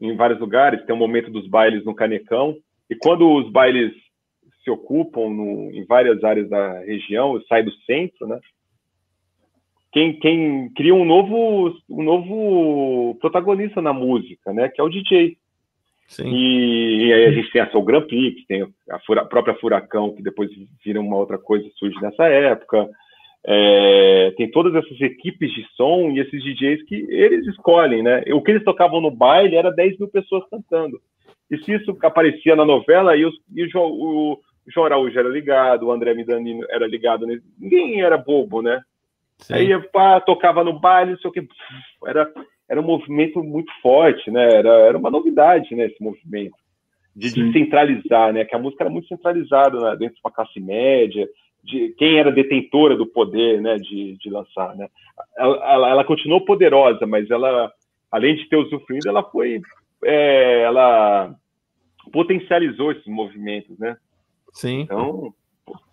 em 0.01 0.17
vários 0.17 0.41
lugares, 0.41 0.85
tem 0.85 0.95
um 0.95 0.99
momento 0.99 1.31
dos 1.31 1.47
bailes 1.47 1.85
no 1.85 1.95
Canecão, 1.95 2.57
e 2.89 2.95
quando 2.95 3.31
os 3.31 3.51
bailes 3.51 3.93
se 4.65 4.71
ocupam 4.71 5.29
no, 5.29 5.71
em 5.73 5.85
várias 5.85 6.23
áreas 6.25 6.49
da 6.49 6.81
região, 6.81 7.41
sai 7.49 7.63
do 7.63 7.73
centro, 7.83 8.27
né? 8.27 8.41
quem, 9.93 10.19
quem 10.19 10.71
cria 10.71 10.95
um 10.95 11.05
novo, 11.05 11.75
um 11.89 12.03
novo 12.03 13.17
protagonista 13.21 13.83
na 13.83 13.93
música, 13.93 14.53
né? 14.53 14.69
Que 14.69 14.81
é 14.81 14.85
o 14.85 14.89
DJ. 14.89 15.37
Sim. 16.07 16.29
E, 16.29 17.07
e 17.07 17.13
aí 17.13 17.25
a 17.27 17.33
gente 17.33 17.51
tem 17.53 17.61
a 17.61 17.71
Soul 17.71 17.85
Grand 17.85 18.07
Prix, 18.07 18.45
tem 18.47 18.63
a, 18.89 18.99
Fura, 19.01 19.23
a, 19.23 19.25
própria 19.25 19.55
Furacão, 19.57 20.15
que 20.15 20.23
depois 20.23 20.51
vira 20.85 21.01
uma 21.01 21.17
outra 21.17 21.39
coisa, 21.39 21.69
surge 21.77 22.01
nessa 22.01 22.25
época. 22.27 22.89
É, 23.47 24.33
tem 24.37 24.51
todas 24.51 24.75
essas 24.75 25.01
equipes 25.01 25.51
de 25.53 25.65
som 25.75 26.11
e 26.11 26.21
esses 26.21 26.43
DJs 26.43 26.85
que 26.85 27.07
eles 27.09 27.47
escolhem, 27.47 28.03
né? 28.03 28.23
O 28.33 28.43
que 28.43 28.51
eles 28.51 28.65
tocavam 28.65 29.01
no 29.01 29.11
baile 29.11 29.57
era 29.57 29.71
10 29.71 29.99
mil 29.99 30.09
pessoas 30.09 30.45
cantando. 30.51 31.01
E 31.51 31.59
se 31.59 31.73
isso 31.73 31.97
aparecia 32.03 32.55
na 32.55 32.65
novela, 32.65 33.17
e, 33.17 33.25
os, 33.25 33.35
e 33.55 33.65
o, 33.65 33.81
o, 33.81 34.33
o 34.33 34.39
João 34.73 34.87
Araújo 34.87 35.19
era 35.19 35.29
ligado, 35.29 35.87
o 35.87 35.93
André 35.93 36.15
Midanino 36.15 36.65
era 36.71 36.87
ligado, 36.87 37.27
ninguém 37.59 38.03
era 38.03 38.19
bobo, 38.19 38.63
né? 38.63 38.81
Sim. 39.39 39.55
Aí 39.55 39.83
pá, 39.89 40.21
tocava 40.21 40.63
no 40.63 40.79
baile, 40.79 41.13
não 41.13 41.19
sei 41.19 41.31
o 41.31 41.33
que. 41.33 41.49
Era, 42.07 42.31
era 42.69 42.81
um 42.81 42.85
movimento 42.85 43.43
muito 43.43 43.73
forte, 43.83 44.31
né? 44.31 44.55
Era, 44.55 44.71
era 44.81 44.99
uma 44.99 45.11
novidade, 45.11 45.75
né? 45.75 45.87
Esse 45.87 46.03
movimento 46.03 46.55
de 47.17 47.33
descentralizar, 47.33 48.33
né? 48.33 48.45
Que 48.45 48.55
a 48.55 48.59
música 48.59 48.85
era 48.85 48.91
muito 48.91 49.09
centralizada 49.09 49.81
né? 49.81 49.97
dentro 49.97 50.15
de 50.15 50.21
uma 50.25 50.31
classe 50.31 50.61
média, 50.61 51.29
de 51.63 51.95
quem 51.99 52.19
era 52.19 52.33
detentora 52.33 52.97
do 52.97 53.07
poder, 53.07 53.61
né? 53.61 53.77
De, 53.77 54.17
de 54.19 54.31
lançar, 54.31 54.75
né? 54.77 54.89
Ela, 55.37 55.73
ela, 55.73 55.91
ela 55.91 56.05
continuou 56.05 56.45
poderosa, 56.45 57.07
mas 57.07 57.31
ela, 57.31 57.71
além 58.11 58.37
de 58.37 58.49
ter 58.49 58.57
usufruído, 58.57 59.09
ela 59.09 59.23
foi, 59.23 59.61
é, 60.05 60.63
ela 60.63 61.35
potencializou 62.13 62.93
esses 62.93 63.07
movimentos, 63.07 63.79
né? 63.79 63.97
Sim. 64.53 64.81
Então, 64.81 65.33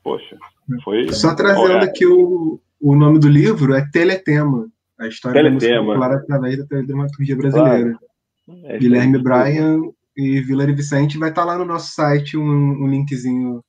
poxa, 0.03 0.37
foi. 0.83 1.11
Só 1.11 1.35
trazendo 1.35 1.83
aqui 1.83 2.05
o, 2.05 2.59
o 2.81 2.95
nome 2.95 3.19
do 3.19 3.29
livro 3.29 3.73
é 3.73 3.87
Teletema, 3.91 4.67
a 4.99 5.07
história 5.07 5.41
Teletema. 5.41 5.75
da 5.75 5.81
música 5.81 5.93
popular 5.93 6.17
através 6.17 6.57
da 6.57 6.65
teledramaturgia 6.65 7.35
brasileira. 7.35 7.97
Claro. 8.45 8.65
É, 8.65 8.77
Guilherme 8.77 9.21
Bryan 9.21 9.81
e 10.15 10.39
Vila 10.41 10.65
Vicente 10.67 11.17
vai 11.17 11.29
estar 11.29 11.43
lá 11.43 11.57
no 11.57 11.65
nosso 11.65 11.93
site 11.93 12.37
um, 12.37 12.43
um 12.43 12.87
linkzinho 12.87 13.61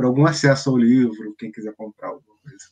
para 0.00 0.08
algum 0.08 0.24
acesso 0.24 0.70
ao 0.70 0.78
livro, 0.78 1.34
quem 1.38 1.52
quiser 1.52 1.74
comprar 1.76 2.08
alguma 2.08 2.34
coisa. 2.42 2.64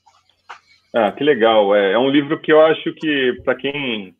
Ah, 0.94 1.12
que 1.12 1.22
legal. 1.22 1.76
É, 1.76 1.92
é 1.92 1.98
um 1.98 2.08
livro 2.08 2.40
que 2.40 2.50
eu 2.50 2.62
acho 2.62 2.94
que 2.94 3.34
para 3.44 3.54
quem 3.54 4.14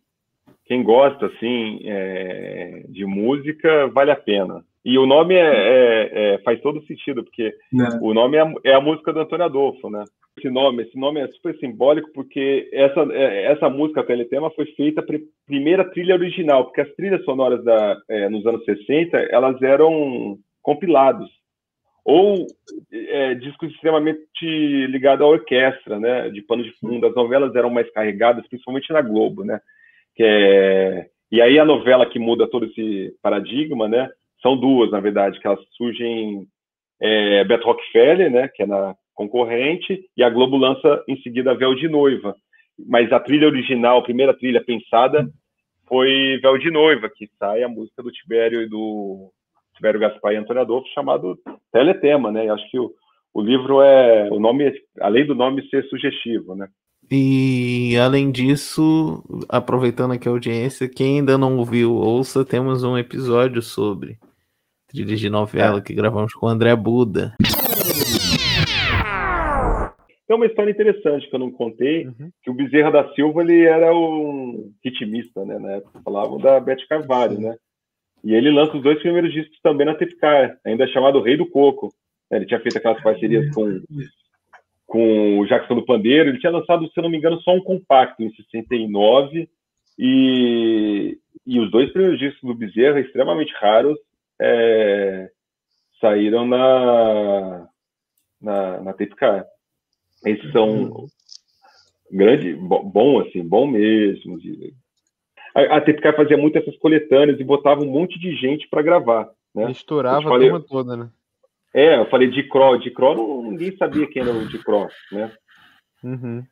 quem 0.67 0.83
gosta 0.83 1.25
assim 1.25 1.81
é, 1.85 2.85
de 2.91 3.07
música 3.07 3.87
vale 3.89 4.11
a 4.11 4.17
pena. 4.17 4.63
E 4.85 4.99
o 4.99 5.07
nome 5.07 5.35
é, 5.35 5.41
é, 5.41 6.35
é 6.35 6.39
faz 6.41 6.61
todo 6.61 6.85
sentido 6.87 7.25
porque 7.25 7.45
é. 7.45 7.99
o 8.03 8.13
nome 8.13 8.37
é, 8.37 8.55
é 8.65 8.75
a 8.75 8.81
música 8.81 9.11
do 9.11 9.21
Antônio 9.21 9.47
Adolfo, 9.47 9.89
né? 9.89 10.05
esse 10.37 10.51
nome. 10.51 10.83
Esse 10.83 10.99
nome 10.99 11.21
é 11.21 11.29
super 11.29 11.59
simbólico 11.59 12.11
porque 12.13 12.69
essa, 12.71 13.01
é, 13.11 13.53
essa 13.53 13.71
música 13.71 14.05
Teletema 14.05 14.51
foi 14.51 14.67
feita 14.77 15.01
a 15.01 15.05
primeira 15.47 15.91
trilha 15.93 16.15
original, 16.15 16.67
porque 16.67 16.83
as 16.83 16.95
trilhas 16.95 17.25
sonoras 17.25 17.65
da, 17.65 17.97
nos 18.31 18.45
anos 18.47 18.63
60 18.67 19.17
elas 19.31 19.61
eram 19.63 20.39
compilados 20.63 21.38
ou 22.11 22.47
é, 22.91 23.35
discos 23.35 23.71
extremamente 23.71 24.17
ligados 24.87 25.23
à 25.23 25.29
orquestra, 25.29 26.01
né, 26.01 26.31
de 26.31 26.41
pano 26.41 26.63
de 26.65 26.73
fundo. 26.79 27.07
As 27.07 27.15
novelas 27.15 27.55
eram 27.55 27.69
mais 27.69 27.91
carregadas, 27.91 28.49
principalmente 28.49 28.91
na 28.91 29.03
Globo, 29.03 29.45
né. 29.45 29.61
Que 30.17 30.25
é... 30.25 31.07
E 31.31 31.43
aí 31.43 31.59
a 31.59 31.67
novela 31.67 32.09
que 32.09 32.19
muda 32.19 32.49
todo 32.49 32.65
esse 32.65 33.15
paradigma, 33.23 33.87
né, 33.87 34.09
são 34.41 34.57
duas, 34.57 34.91
na 34.91 35.01
verdade, 35.01 35.39
que 35.39 35.47
elas 35.47 35.61
surgem 35.77 36.47
é, 36.99 37.45
Beto 37.45 37.67
Rockefeller, 37.67 38.31
né, 38.31 38.49
que 38.49 38.63
é 38.63 38.67
na 38.67 38.97
concorrente, 39.15 40.03
e 40.17 40.23
a 40.23 40.31
Globo 40.31 40.57
lança 40.57 41.05
em 41.07 41.21
seguida 41.21 41.55
Véu 41.55 41.75
de 41.75 41.89
Noiva. 41.89 42.35
Mas 42.87 43.13
a 43.13 43.21
trilha 43.21 43.47
original, 43.47 43.99
a 43.99 44.03
primeira 44.03 44.33
trilha 44.33 44.65
pensada, 44.65 45.29
foi 45.87 46.39
Véu 46.41 46.57
de 46.57 46.71
Noiva, 46.71 47.11
que 47.15 47.29
sai 47.39 47.63
a 47.63 47.69
música 47.69 48.03
do 48.03 48.11
Tibério 48.11 48.63
e 48.63 48.67
do 48.67 49.31
Tibério 49.79 50.01
Gaspar 50.01 50.33
e 50.33 50.37
Antônio 50.37 50.63
Adolfo, 50.63 50.89
chamado 50.93 51.39
Teletema, 51.73 52.31
né? 52.31 52.51
Acho 52.51 52.69
que 52.71 52.79
o, 52.79 52.93
o 53.33 53.41
livro 53.41 53.81
é, 53.81 54.29
o 54.31 54.41
nome, 54.41 54.73
além 55.01 55.25
do 55.25 55.35
nome 55.35 55.67
ser 55.71 55.85
sugestivo, 55.85 56.55
né? 56.55 56.69
E 57.11 57.97
além 57.97 58.31
disso, 58.31 59.25
aproveitando 59.49 60.13
aqui 60.13 60.29
a 60.29 60.33
audiência, 60.33 60.89
quem 60.89 61.19
ainda 61.19 61.39
não 61.39 61.57
ouviu, 61.57 61.95
ouça, 61.95 62.45
temos 62.45 62.85
um 62.85 62.99
episódio 62.99 63.63
sobre 63.63 64.19
trilhas 64.89 65.21
de 65.21 65.31
novela 65.31 65.79
é. 65.79 65.81
que 65.81 65.95
gravamos 65.95 66.35
com 66.35 66.47
o 66.47 66.49
André 66.49 66.75
Buda. 66.77 67.35
Tem 70.27 70.37
uma 70.37 70.45
história 70.45 70.71
interessante 70.71 71.27
que 71.31 71.35
eu 71.35 71.41
não 71.41 71.51
contei, 71.51 72.07
uhum. 72.07 72.31
que 72.43 72.51
o 72.51 72.55
Bezerra 72.55 72.91
da 72.91 73.15
Silva 73.15 73.41
ele 73.41 73.65
era 73.65 73.95
um 73.95 74.71
ritmista, 74.85 75.43
né? 75.47 75.59
Na 75.59 75.73
época 75.73 76.03
falavam 76.05 76.39
da 76.39 76.61
Beth 76.61 76.87
Carvalho, 76.87 77.41
né? 77.41 77.57
E 78.25 78.35
ele 78.35 78.51
lança 78.51 78.77
os 78.77 78.83
dois 78.83 78.99
primeiros 79.01 79.33
discos 79.33 79.59
também 79.63 79.87
na 79.87 79.95
Tepcar, 79.95 80.59
ainda 80.65 80.87
chamado 80.89 81.21
Rei 81.21 81.37
do 81.37 81.47
Coco. 81.47 81.93
Ele 82.31 82.47
tinha 82.47 82.61
feito 82.61 82.77
aquelas 82.77 83.03
parcerias 83.03 83.53
com, 83.55 83.81
com 84.87 85.39
o 85.39 85.47
Jackson 85.47 85.75
do 85.77 85.85
Pandeiro. 85.85 86.29
Ele 86.31 86.39
tinha 86.39 86.53
lançado, 86.53 86.89
se 86.91 87.01
não 87.01 87.09
me 87.09 87.17
engano, 87.17 87.41
só 87.41 87.53
um 87.53 87.63
compacto 87.63 88.23
em 88.23 88.31
69. 88.31 89.49
E, 89.99 91.19
e 91.47 91.59
os 91.59 91.71
dois 91.71 91.91
primeiros 91.91 92.19
discos 92.19 92.43
do 92.43 92.55
Bezerra, 92.55 93.01
extremamente 93.01 93.53
raros, 93.55 93.99
é, 94.41 95.31
saíram 96.01 96.47
na, 96.47 97.69
na, 98.41 98.81
na 98.83 98.93
Tepcar. 98.93 99.45
Esses 100.25 100.51
são 100.53 100.69
uhum. 100.69 101.07
grande, 102.11 102.55
bom 102.55 103.21
assim, 103.21 103.47
bom 103.47 103.67
mesmo. 103.67 104.39
A, 105.55 105.77
a 105.77 105.81
TPK 105.81 106.13
fazia 106.13 106.37
muito 106.37 106.59
essas 106.59 106.77
coletâneas 106.79 107.39
e 107.39 107.45
botava 107.45 107.83
um 107.83 107.91
monte 107.91 108.19
de 108.19 108.35
gente 108.35 108.69
para 108.69 108.83
gravar. 108.83 109.31
Né? 109.55 109.67
Misturava 109.67 110.23
falei, 110.23 110.49
a 110.49 110.51
turma 110.53 110.67
toda, 110.69 110.97
né? 110.97 111.11
É, 111.75 111.99
eu 111.99 112.07
falei 112.07 112.29
de 112.29 112.43
Cro, 112.45 112.79
de 112.79 112.91
Cro, 112.91 113.43
ninguém 113.43 113.77
sabia 113.77 114.07
quem 114.07 114.23
era 114.23 114.33
o 114.33 114.49
de 114.49 114.59
Cro, 114.59 114.89
né? 115.13 115.33
Uhum. 116.03 116.43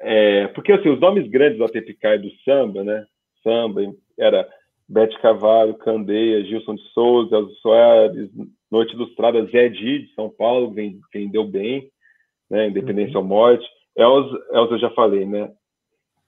É, 0.00 0.46
porque 0.48 0.72
assim, 0.72 0.88
os 0.88 1.00
nomes 1.00 1.28
grandes 1.28 1.58
da 1.58 1.68
TPK 1.68 2.08
e 2.14 2.18
do 2.18 2.30
samba, 2.44 2.82
né? 2.82 3.04
Samba 3.42 3.82
era 4.18 4.48
Bete 4.88 5.18
Cavalho, 5.20 5.74
Candeia, 5.74 6.44
Gilson 6.44 6.74
de 6.74 6.82
Souza, 6.92 7.36
Elzo 7.36 7.54
Soares, 7.56 8.30
Noite 8.70 8.94
Ilustrada, 8.94 9.44
Zé 9.46 9.68
Di, 9.68 10.00
de 10.00 10.14
São 10.14 10.28
Paulo, 10.28 10.74
vendeu 11.12 11.44
bem 11.44 11.90
né? 12.50 12.68
Independência 12.68 13.18
uhum. 13.18 13.22
ou 13.22 13.28
Morte. 13.28 13.66
Elza, 13.96 14.38
Elza 14.52 14.74
eu 14.74 14.78
já 14.78 14.90
falei, 14.90 15.24
né? 15.24 15.50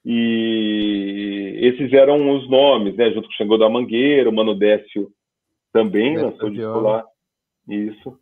E 0.09 1.59
esses 1.61 1.91
eram 1.91 2.35
os 2.35 2.49
nomes, 2.49 2.95
né? 2.95 3.11
Junto 3.11 3.27
com 3.27 3.33
o 3.33 3.35
Xangô 3.35 3.57
da 3.57 3.69
Mangueira, 3.69 4.29
o 4.29 4.33
Mano 4.33 4.55
Décio 4.55 5.09
também 5.73 6.17
lançou 6.17 6.49
disco 6.49 6.79
lá. 6.79 7.05
Isso. 7.67 8.17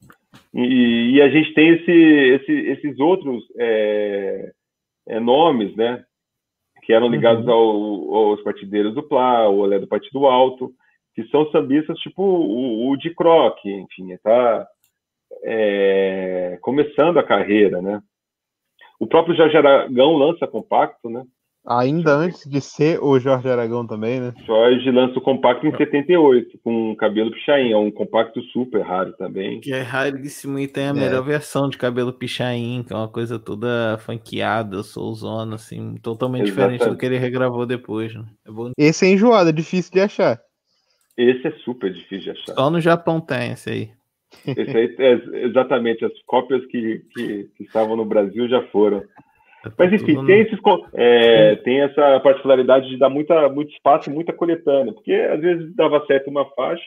E, 0.53 1.11
e, 1.13 1.21
a 1.21 1.29
gente 1.29 1.53
tem 1.53 1.69
esse, 1.75 1.91
esse, 1.91 2.51
esses 2.51 2.99
outros 2.99 3.43
é, 3.57 4.51
é, 5.07 5.19
nomes, 5.19 5.75
né? 5.75 6.03
Que 6.83 6.93
eram 6.93 7.07
ligados 7.07 7.45
uhum. 7.45 7.53
ao, 7.53 8.15
aos 8.15 8.41
partideiros 8.41 8.95
do 8.95 9.03
Plá, 9.03 9.47
o 9.47 9.59
Olé 9.59 9.77
do 9.77 9.87
Partido 9.87 10.25
Alto, 10.25 10.73
que 11.13 11.23
são 11.27 11.49
sambistas 11.51 11.97
tipo 11.99 12.23
o, 12.23 12.89
o 12.89 12.97
de 12.97 13.13
Croc, 13.13 13.63
enfim, 13.65 14.17
tá? 14.23 14.67
é, 15.43 16.57
começando 16.61 17.17
a 17.17 17.23
carreira, 17.23 17.81
né? 17.81 18.01
O 18.99 19.07
próprio 19.07 19.35
Jorge 19.35 19.57
Aragão 19.57 20.15
lança 20.15 20.47
compacto, 20.47 21.09
né? 21.09 21.23
Ainda 21.67 22.15
antes 22.15 22.47
de 22.47 22.61
ser 22.61 22.99
o 23.01 23.19
Jorge 23.19 23.49
Aragão 23.49 23.85
também, 23.87 24.19
né? 24.19 24.33
Jorge 24.45 24.91
lança 24.91 25.17
o 25.17 25.21
compacto 25.21 25.65
em 25.65 25.75
78, 25.75 26.59
com 26.63 26.95
cabelo 26.95 27.31
pichain, 27.31 27.71
é 27.71 27.77
um 27.77 27.89
compacto 27.89 28.41
super 28.43 28.81
raro 28.81 29.13
também. 29.13 29.59
Que 29.59 29.73
é 29.73 29.81
raríssimo 29.81 30.59
e 30.59 30.67
tem 30.67 30.85
a 30.85 30.89
é. 30.89 30.93
melhor 30.93 31.23
versão 31.23 31.67
de 31.67 31.77
cabelo 31.77 32.13
pichain, 32.13 32.83
que 32.83 32.93
é 32.93 32.95
uma 32.95 33.07
coisa 33.07 33.39
toda 33.39 33.97
funkeada, 33.99 34.83
soulzona, 34.83 35.55
assim, 35.55 35.95
totalmente 36.01 36.49
Exatamente. 36.49 36.73
diferente 36.73 36.93
do 36.93 36.99
que 36.99 37.05
ele 37.05 37.17
regravou 37.17 37.65
depois, 37.65 38.13
né? 38.13 38.25
É 38.45 38.51
bom... 38.51 38.71
Esse 38.77 39.05
é 39.05 39.09
enjoado, 39.09 39.49
é 39.49 39.53
difícil 39.53 39.91
de 39.91 40.01
achar. 40.01 40.39
Esse 41.17 41.47
é 41.47 41.51
super 41.63 41.91
difícil 41.91 42.33
de 42.33 42.39
achar. 42.39 42.53
Só 42.53 42.69
no 42.69 42.79
Japão 42.79 43.19
tem 43.19 43.51
esse 43.51 43.69
aí. 43.69 43.89
Esse 44.45 44.77
aí, 44.77 44.95
é, 44.99 45.45
exatamente, 45.45 46.03
as 46.03 46.11
cópias 46.25 46.65
que, 46.65 47.01
que, 47.13 47.49
que, 47.55 47.63
estavam 47.63 47.95
no 47.95 48.05
Brasil 48.05 48.47
já 48.49 48.61
foram. 48.67 49.03
Mas 49.77 49.93
enfim, 49.93 50.25
tem, 50.25 50.41
esses, 50.41 50.59
é, 50.93 51.55
tem 51.57 51.81
essa 51.81 52.19
particularidade 52.19 52.87
de 52.89 52.97
dar 52.97 53.09
muita, 53.09 53.49
muito 53.49 53.71
espaço 53.73 54.09
e 54.09 54.13
muita 54.13 54.31
coletânea, 54.31 54.93
porque 54.93 55.13
às 55.13 55.39
vezes 55.39 55.75
dava 55.75 56.05
certo 56.05 56.29
uma 56.29 56.45
faixa, 56.51 56.85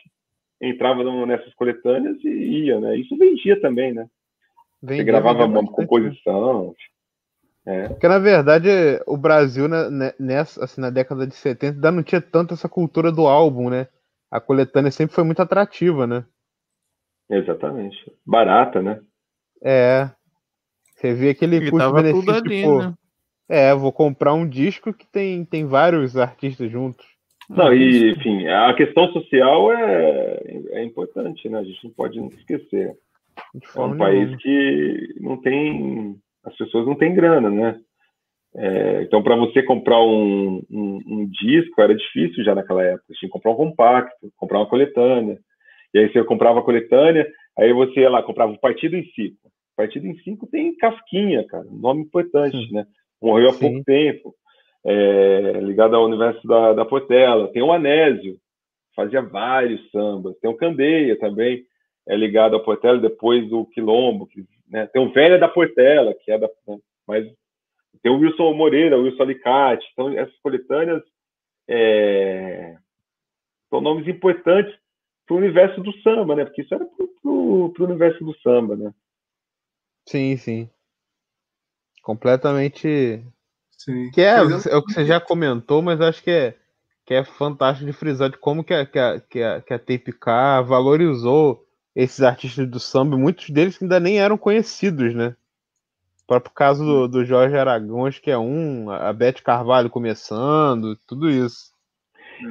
entrava 0.61 1.03
nessas 1.27 1.53
coletâneas 1.55 2.17
e 2.25 2.29
ia, 2.29 2.81
né? 2.81 2.97
Isso 2.97 3.17
vendia 3.17 3.61
também, 3.61 3.93
né? 3.93 4.07
Você 4.81 4.97
Vendia, 4.97 5.05
gravava 5.05 5.47
vendia 5.47 5.61
uma 5.61 5.63
né? 5.63 5.69
composição. 5.75 6.75
Porque, 7.89 8.09
na 8.09 8.19
verdade, 8.19 8.69
o 9.07 9.17
Brasil, 9.17 9.69
né, 9.69 9.91
né, 9.91 10.13
nessa, 10.19 10.65
assim, 10.65 10.81
na 10.81 10.89
década 10.89 11.27
de 11.27 11.35
70, 11.35 11.75
ainda 11.75 11.93
não 11.93 12.03
tinha 12.03 12.21
tanto 12.21 12.55
essa 12.55 12.69
cultura 12.69 13.13
do 13.13 13.27
álbum, 13.27 13.69
né? 13.69 13.89
A 14.31 14.41
coletânea 14.41 14.91
sempre 14.91 15.15
foi 15.15 15.23
muito 15.23 15.43
atrativa, 15.43 16.07
né? 16.07 16.25
Exatamente. 17.29 18.11
Barata, 18.25 18.81
né? 18.81 19.01
É. 19.63 20.09
Você 20.99 21.15
vê 21.15 21.31
aquele 21.31 21.71
custo-benefício, 21.71 22.35
ali, 22.35 22.63
pô. 22.65 22.79
né? 22.79 22.95
É, 23.49 23.73
vou 23.73 23.93
comprar 23.93 24.35
um 24.35 24.47
disco 24.47 24.93
que 24.93 25.07
tem, 25.07 25.45
tem 25.45 25.65
vários 25.65 26.17
artistas 26.17 26.71
juntos. 26.71 27.07
Não, 27.49 27.73
e, 27.73 28.11
enfim, 28.11 28.47
a 28.49 28.75
questão 28.75 29.07
social 29.13 29.73
é, 29.73 30.41
é 30.73 30.85
importante, 30.85 31.49
né? 31.49 31.61
A 31.61 31.65
gente 31.65 31.83
não 31.85 31.93
pode 31.93 32.19
esquecer. 32.35 32.93
De 33.55 33.65
É 33.65 33.69
forma 33.69 33.95
um 33.95 33.99
país 33.99 34.37
que 34.43 35.15
não 35.21 35.41
tem. 35.41 36.17
As 36.45 36.57
pessoas 36.57 36.85
não 36.85 36.97
têm 36.97 37.15
grana, 37.15 37.49
né? 37.49 37.81
É, 38.57 39.03
então, 39.03 39.23
para 39.23 39.37
você 39.37 39.63
comprar 39.63 40.03
um, 40.03 40.63
um, 40.69 41.01
um 41.07 41.31
disco, 41.31 41.81
era 41.81 41.95
difícil 41.95 42.43
já 42.43 42.57
naquela 42.57 42.83
época. 42.83 43.05
Você 43.07 43.21
tinha 43.21 43.29
que 43.29 43.33
comprar 43.33 43.53
um 43.53 43.57
compacto, 43.57 44.33
comprar 44.37 44.59
uma 44.59 44.69
coletânea. 44.69 45.39
E 45.95 46.01
aí 46.01 46.13
você 46.13 46.25
comprava 46.25 46.59
a 46.59 46.63
coletânea, 46.63 47.27
aí 47.57 47.73
você 47.73 48.01
ia 48.01 48.11
lá, 48.11 48.21
comprava 48.21 48.53
o 48.53 48.61
Partido 48.61 48.97
em 48.97 49.05
Cinco. 49.15 49.39
O 49.47 49.51
Partido 49.79 50.09
em 50.09 50.19
Cinco 50.25 50.45
tem 50.49 50.77
Casquinha, 50.77 51.47
cara, 51.47 51.65
um 51.69 51.79
nome 51.79 52.03
importante, 52.03 52.57
Sim. 52.57 52.75
né? 52.75 52.85
Morreu 53.23 53.51
há 53.51 53.53
Sim. 53.53 53.61
pouco 53.61 53.85
tempo, 53.85 54.35
é, 54.85 55.53
ligado 55.63 55.95
ao 55.95 56.05
universo 56.05 56.45
da, 56.49 56.73
da 56.73 56.85
Portela. 56.85 57.47
Tem 57.53 57.63
o 57.63 57.73
Anésio, 57.73 58.41
fazia 58.97 59.23
vários 59.23 59.89
sambas. 59.93 60.37
Tem 60.41 60.51
o 60.51 60.57
Candeia 60.57 61.17
também, 61.21 61.65
é 62.09 62.17
ligado 62.17 62.57
à 62.57 62.61
Portela, 62.61 62.99
depois 62.99 63.49
do 63.49 63.67
Quilombo. 63.67 64.27
Que, 64.27 64.45
né? 64.69 64.89
Tem 64.89 65.01
o 65.01 65.13
Velha 65.13 65.39
da 65.39 65.47
Portela, 65.47 66.13
que 66.13 66.33
é 66.33 66.39
da. 66.39 66.49
né? 66.67 66.77
Mas 67.07 67.25
tem 68.03 68.11
o 68.11 68.19
Wilson 68.19 68.53
Moreira, 68.55 68.99
o 68.99 69.05
Wilson 69.05 69.23
Alicate. 69.23 69.87
Então, 69.93 70.11
essas 70.11 70.37
coletâneas 70.41 71.05
é, 71.69 72.75
são 73.71 73.81
nomes 73.81 74.09
importantes 74.09 74.75
para 75.25 75.37
o 75.37 75.39
universo 75.39 75.81
do 75.81 75.93
samba, 76.01 76.35
né? 76.35 76.45
Porque 76.45 76.63
isso 76.63 76.75
era 76.75 76.85
para 76.85 77.31
o 77.31 77.73
universo 77.79 78.25
do 78.25 78.37
samba, 78.41 78.75
né? 78.75 78.93
Sim, 80.09 80.37
sim. 80.39 80.71
Completamente. 82.03 83.23
Sim. 83.71 84.11
Que 84.11 84.23
é, 84.23 84.37
é 84.39 84.43
o 84.77 84.83
que 84.83 84.93
você 84.93 85.05
já 85.05 85.21
comentou, 85.21 85.83
mas 85.83 86.01
acho 86.01 86.23
que 86.23 86.31
é, 86.31 86.55
que 87.05 87.13
é 87.13 87.23
fantástico 87.23 87.87
de 87.87 87.93
frisar 87.93 88.31
de 88.31 88.39
como 88.39 88.65
que 88.65 88.73
a, 88.73 88.87
que 88.87 88.99
a, 88.99 89.21
que 89.21 89.43
a, 89.43 89.61
que 89.61 89.75
a 89.75 89.79
Tape 89.79 90.13
K 90.13 90.63
valorizou 90.63 91.63
esses 91.95 92.23
artistas 92.23 92.69
do 92.69 92.81
samba, 92.81 93.19
muitos 93.19 93.51
deles 93.51 93.77
que 93.77 93.85
ainda 93.85 94.01
nem 94.01 94.19
eram 94.19 94.39
conhecidos, 94.39 95.15
né? 95.15 95.37
O 96.23 96.27
próprio 96.27 96.55
caso 96.55 96.85
do, 96.85 97.09
do 97.09 97.25
Jorge 97.25 97.57
Aragão, 97.57 98.07
acho 98.07 98.23
que 98.23 98.31
é 98.31 98.39
um, 98.39 98.91
a 98.91 99.13
Beth 99.13 99.43
Carvalho 99.45 99.91
começando, 99.91 100.97
tudo 101.07 101.29
isso. 101.29 101.73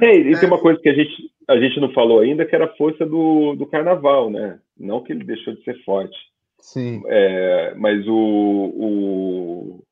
É, 0.00 0.16
e 0.16 0.38
tem 0.38 0.48
uma 0.48 0.60
coisa 0.60 0.80
que 0.80 0.88
a 0.88 0.94
gente, 0.94 1.30
a 1.48 1.58
gente 1.58 1.80
não 1.80 1.92
falou 1.92 2.20
ainda, 2.20 2.44
que 2.44 2.54
era 2.54 2.66
a 2.66 2.76
força 2.76 3.04
do, 3.04 3.54
do 3.56 3.66
carnaval, 3.66 4.30
né? 4.30 4.60
Não 4.78 5.02
que 5.02 5.12
ele 5.12 5.24
deixou 5.24 5.54
de 5.54 5.64
ser 5.64 5.82
forte. 5.84 6.16
Sim, 6.60 7.02
É, 7.06 7.74
mas 7.76 8.06
o, 8.08 8.12
o, 8.14 9.84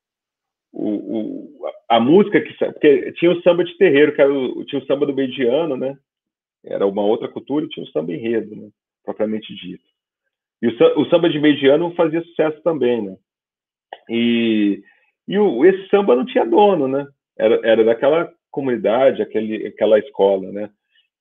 o, 0.73 1.19
o- 1.19 1.67
a 1.89 1.99
música 1.99 2.41
que 2.41 2.53
porque 2.53 3.11
tinha 3.13 3.31
o 3.31 3.41
samba 3.43 3.63
de 3.65 3.77
terreiro 3.77 4.13
que 4.15 4.21
era 4.21 4.33
o, 4.33 4.65
tinha 4.65 4.81
o 4.81 4.85
samba 4.85 5.05
do 5.05 5.15
mediano 5.15 5.77
né? 5.77 5.97
Era 6.65 6.87
uma 6.87 7.03
outra 7.03 7.27
cultura 7.29 7.65
e 7.65 7.69
tinha 7.69 7.85
o 7.85 7.89
samba 7.89 8.13
enredo 8.13 8.55
né? 8.55 8.69
Propriamente 9.05 9.55
dito. 9.55 9.83
E 10.61 10.67
o, 10.69 10.77
sa- 10.77 10.95
o 10.99 11.05
samba 11.09 11.29
de 11.29 11.39
mediano 11.39 11.93
fazia 11.95 12.21
sucesso 12.23 12.61
também 12.63 13.01
né? 13.03 13.17
E, 14.09 14.81
e 15.27 15.37
esse 15.67 15.89
samba 15.89 16.15
não 16.15 16.25
tinha 16.25 16.45
dono 16.45 16.87
né? 16.87 17.07
Era, 17.37 17.59
era 17.63 17.83
daquela 17.85 18.31
comunidade 18.51 19.21
aquele, 19.21 19.67
aquela 19.67 19.99
escola 19.99 20.51
né 20.51 20.69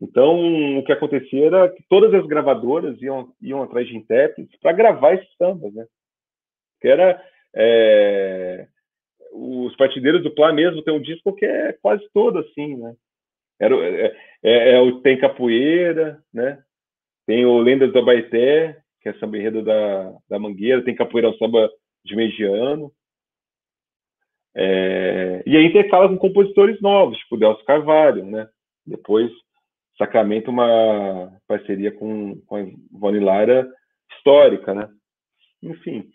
então 0.01 0.79
o 0.79 0.85
que 0.85 0.93
acontecia 0.93 1.47
era 1.47 1.69
que 1.71 1.83
todas 1.89 2.13
as 2.15 2.27
gravadoras 2.27 3.01
iam, 3.01 3.33
iam 3.41 3.63
atrás 3.63 3.87
de 3.87 3.97
intérpretes 3.97 4.59
para 4.61 4.73
gravar 4.73 5.15
esses 5.15 5.35
sambas 5.37 5.73
né 5.75 5.87
que 6.81 6.89
era 6.89 7.23
é, 7.55 8.69
os 9.33 9.75
partideiros 9.77 10.23
do 10.23 10.31
Plá 10.31 10.53
mesmo 10.53 10.83
tem 10.83 10.95
um 10.95 11.01
disco 11.01 11.35
que 11.35 11.45
é 11.45 11.73
quase 11.75 12.07
todo 12.13 12.39
assim, 12.39 12.77
né? 12.77 12.95
Era, 13.59 13.75
é, 13.77 14.17
é- 14.43 14.73
é 14.75 14.81
o 14.81 15.01
Tem 15.01 15.19
Capoeira, 15.19 16.23
né? 16.33 16.63
Tem 17.27 17.45
o 17.45 17.59
Lendas 17.59 17.93
do 17.93 17.99
Abaeté, 17.99 18.81
que 19.01 19.09
é 19.09 19.15
samba 19.15 19.37
enredo 19.37 19.63
da, 19.63 20.13
da 20.29 20.39
Mangueira, 20.39 20.85
tem 20.85 20.95
Capoeira 20.95 21.29
é 21.29 21.31
um 21.31 21.39
samba 21.39 21.71
de 22.05 22.17
Mediano. 22.17 22.93
É, 24.55 25.43
e 25.47 25.57
aí 25.57 25.67
intercala 25.67 26.09
com 26.09 26.17
compositores 26.17 26.81
novos, 26.81 27.19
tipo 27.19 27.37
Delcio 27.37 27.65
Carvalho, 27.67 28.25
né? 28.25 28.49
Depois 28.87 29.31
Sacramento 29.99 30.51
uma 30.51 31.33
parceria 31.49 31.93
com, 31.93 32.41
com 32.47 32.57
a 32.57 32.61
Ivone 32.61 33.21
Lara 33.21 33.67
histórica, 34.13 34.75
né? 34.75 34.89
Enfim, 35.63 36.11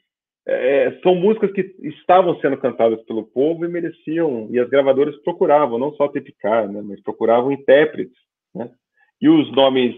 é, 0.48 1.00
são 1.04 1.16
músicas 1.16 1.52
que 1.52 1.62
estavam 1.84 2.40
sendo 2.40 2.58
cantadas 2.58 3.02
pelo 3.04 3.26
povo 3.26 3.64
e 3.64 3.68
mereciam, 3.68 4.48
e 4.50 4.60
as 4.60 4.70
gravadoras 4.70 5.16
procuravam, 5.24 5.78
não 5.78 5.94
só 5.94 6.08
tipicar, 6.08 6.68
né, 6.68 6.82
mas 6.82 7.02
procuravam 7.02 7.52
intérpretes, 7.52 8.18
né? 8.54 8.70
E 9.22 9.30
os 9.30 9.52
nomes, 9.52 9.96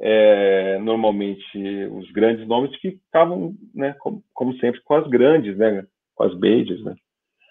é, 0.00 0.78
normalmente, 0.78 1.58
os 1.92 2.10
grandes 2.12 2.46
nomes 2.46 2.74
ficavam, 2.76 3.54
né, 3.74 3.94
como, 3.98 4.22
como 4.32 4.54
sempre, 4.58 4.80
com 4.82 4.94
as 4.94 5.08
grandes, 5.08 5.56
né, 5.56 5.84
com 6.14 6.24
as 6.24 6.34
bases, 6.34 6.82
né? 6.84 6.94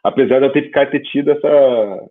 Apesar 0.01 0.39
da 0.39 0.51
Tipicar 0.51 0.89
ter 0.89 1.01
tido 1.01 1.31
essa 1.31 2.09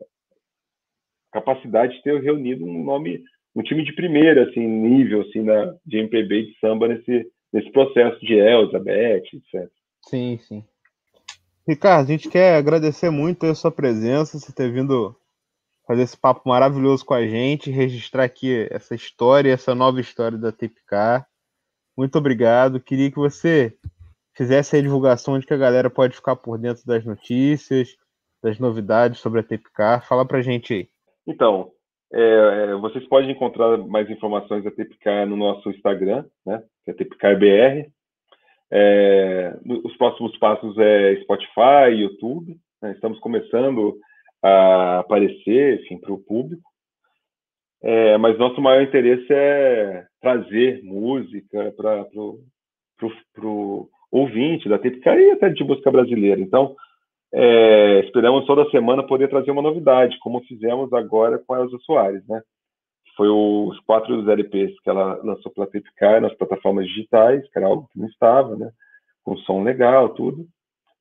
capacidade 1.33 1.97
de 1.97 2.03
ter 2.03 2.21
reunido 2.21 2.67
um 2.67 2.85
nome, 2.85 3.23
um 3.55 3.63
time 3.63 3.85
de 3.85 3.93
primeira, 3.93 4.49
assim, 4.49 4.67
nível, 4.67 5.23
assim, 5.23 5.43
na, 5.43 5.75
de 5.85 5.99
MPB 5.99 6.47
de 6.47 6.59
samba 6.59 6.89
nesse, 6.89 7.27
nesse 7.53 7.71
processo 7.73 8.19
de 8.21 8.35
Elza, 8.35 8.79
Beth, 8.79 9.23
etc. 9.33 9.71
sim, 10.09 10.39
sim. 10.39 10.65
Ricardo, 11.67 12.09
a 12.09 12.13
gente 12.13 12.31
quer 12.31 12.57
agradecer 12.57 13.11
muito 13.11 13.45
a 13.45 13.55
sua 13.55 13.71
presença, 13.71 14.39
você 14.39 14.51
ter 14.53 14.73
vindo 14.73 15.15
fazer 15.87 16.03
esse 16.03 16.17
papo 16.17 16.49
maravilhoso 16.49 17.05
com 17.05 17.15
a 17.15 17.27
gente, 17.27 17.71
registrar 17.71 18.25
aqui 18.25 18.67
essa 18.71 18.95
história, 18.95 19.53
essa 19.53 19.75
nova 19.75 20.01
história 20.01 20.37
da 20.37 20.53
TPK. 20.53 21.25
Muito 21.97 22.17
obrigado. 22.17 22.81
Queria 22.81 23.11
que 23.11 23.19
você 23.19 23.75
fizesse 24.35 24.77
a 24.77 24.83
divulgação 24.83 25.39
de 25.39 25.47
que 25.47 25.53
a 25.53 25.59
galera 25.59 25.91
pode 25.91 26.15
ficar 26.15 26.37
por 26.37 26.59
dentro 26.59 26.87
das 26.87 27.05
notícias, 27.05 27.97
das 28.43 28.59
novidades 28.59 29.21
sobre 29.21 29.41
a 29.41 29.43
TPK. 29.43 30.03
Fala 30.07 30.25
pra 30.25 30.43
gente 30.43 30.73
aí. 30.73 30.89
Então, 31.27 31.73
é, 32.13 32.21
é, 32.21 32.75
vocês 32.77 33.07
podem 33.07 33.31
encontrar 33.31 33.77
mais 33.79 34.09
informações 34.11 34.65
da 34.65 34.71
TPK 34.71 35.27
no 35.27 35.37
nosso 35.37 35.71
Instagram, 35.71 36.25
né? 36.45 36.63
Que 36.85 36.91
é 36.91 36.95
TPKBR. 36.95 37.91
É, 38.71 39.57
os 39.85 39.97
próximos 39.97 40.37
passos 40.39 40.77
é 40.79 41.17
Spotify, 41.23 41.91
YouTube. 41.95 42.57
né, 42.83 42.93
Estamos 42.93 43.19
começando 43.21 43.99
a 44.43 45.01
aparecer, 45.01 45.81
enfim, 45.81 45.99
para 45.99 46.13
o 46.13 46.19
público. 46.19 46.63
É, 47.83 48.17
mas 48.19 48.39
nosso 48.39 48.61
maior 48.61 48.83
interesse 48.83 49.27
é 49.31 50.07
trazer 50.21 50.83
música 50.83 51.73
para 51.77 53.47
o 53.47 53.89
ouvinte 54.11 54.69
da 54.69 54.79
TPK 54.79 55.11
e 55.11 55.31
até 55.33 55.49
de 55.51 55.63
música 55.63 55.91
brasileira. 55.91 56.41
Então, 56.41 56.75
é, 57.33 58.01
esperamos 58.01 58.47
toda 58.47 58.71
semana 58.71 59.07
poder 59.07 59.29
trazer 59.29 59.51
uma 59.51 59.63
novidade, 59.63 60.19
como 60.21 60.45
fizemos 60.45 60.93
agora 60.93 61.39
com 61.39 61.55
a 61.55 61.61
Elza 61.61 61.79
Soares, 61.85 62.27
né? 62.27 62.43
Foi 63.17 63.29
os 63.29 63.79
quatro 63.81 64.31
LPs 64.31 64.79
que 64.81 64.89
ela 64.89 65.21
lançou 65.25 65.53
pela 65.53 65.67
TPK 65.67 66.21
nas 66.21 66.35
plataformas 66.35 66.87
digitais, 66.87 67.43
que 67.51 67.59
era 67.59 67.67
algo 67.67 67.89
que 67.93 67.99
não 67.99 68.07
estava, 68.07 68.57
né? 68.57 68.71
Com 69.25 69.37
som 69.39 69.63
legal, 69.63 70.11
tudo. 70.11 70.47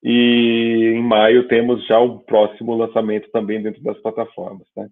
E 0.04 0.94
em 0.96 1.02
maio 1.02 1.48
temos 1.48 1.86
já 1.88 2.00
o 2.00 2.20
próximo 2.20 2.76
lançamento 2.76 3.30
também 3.32 3.62
dentro 3.62 3.82
das 3.84 3.98
plataformas, 4.00 4.68
né? 4.76 4.90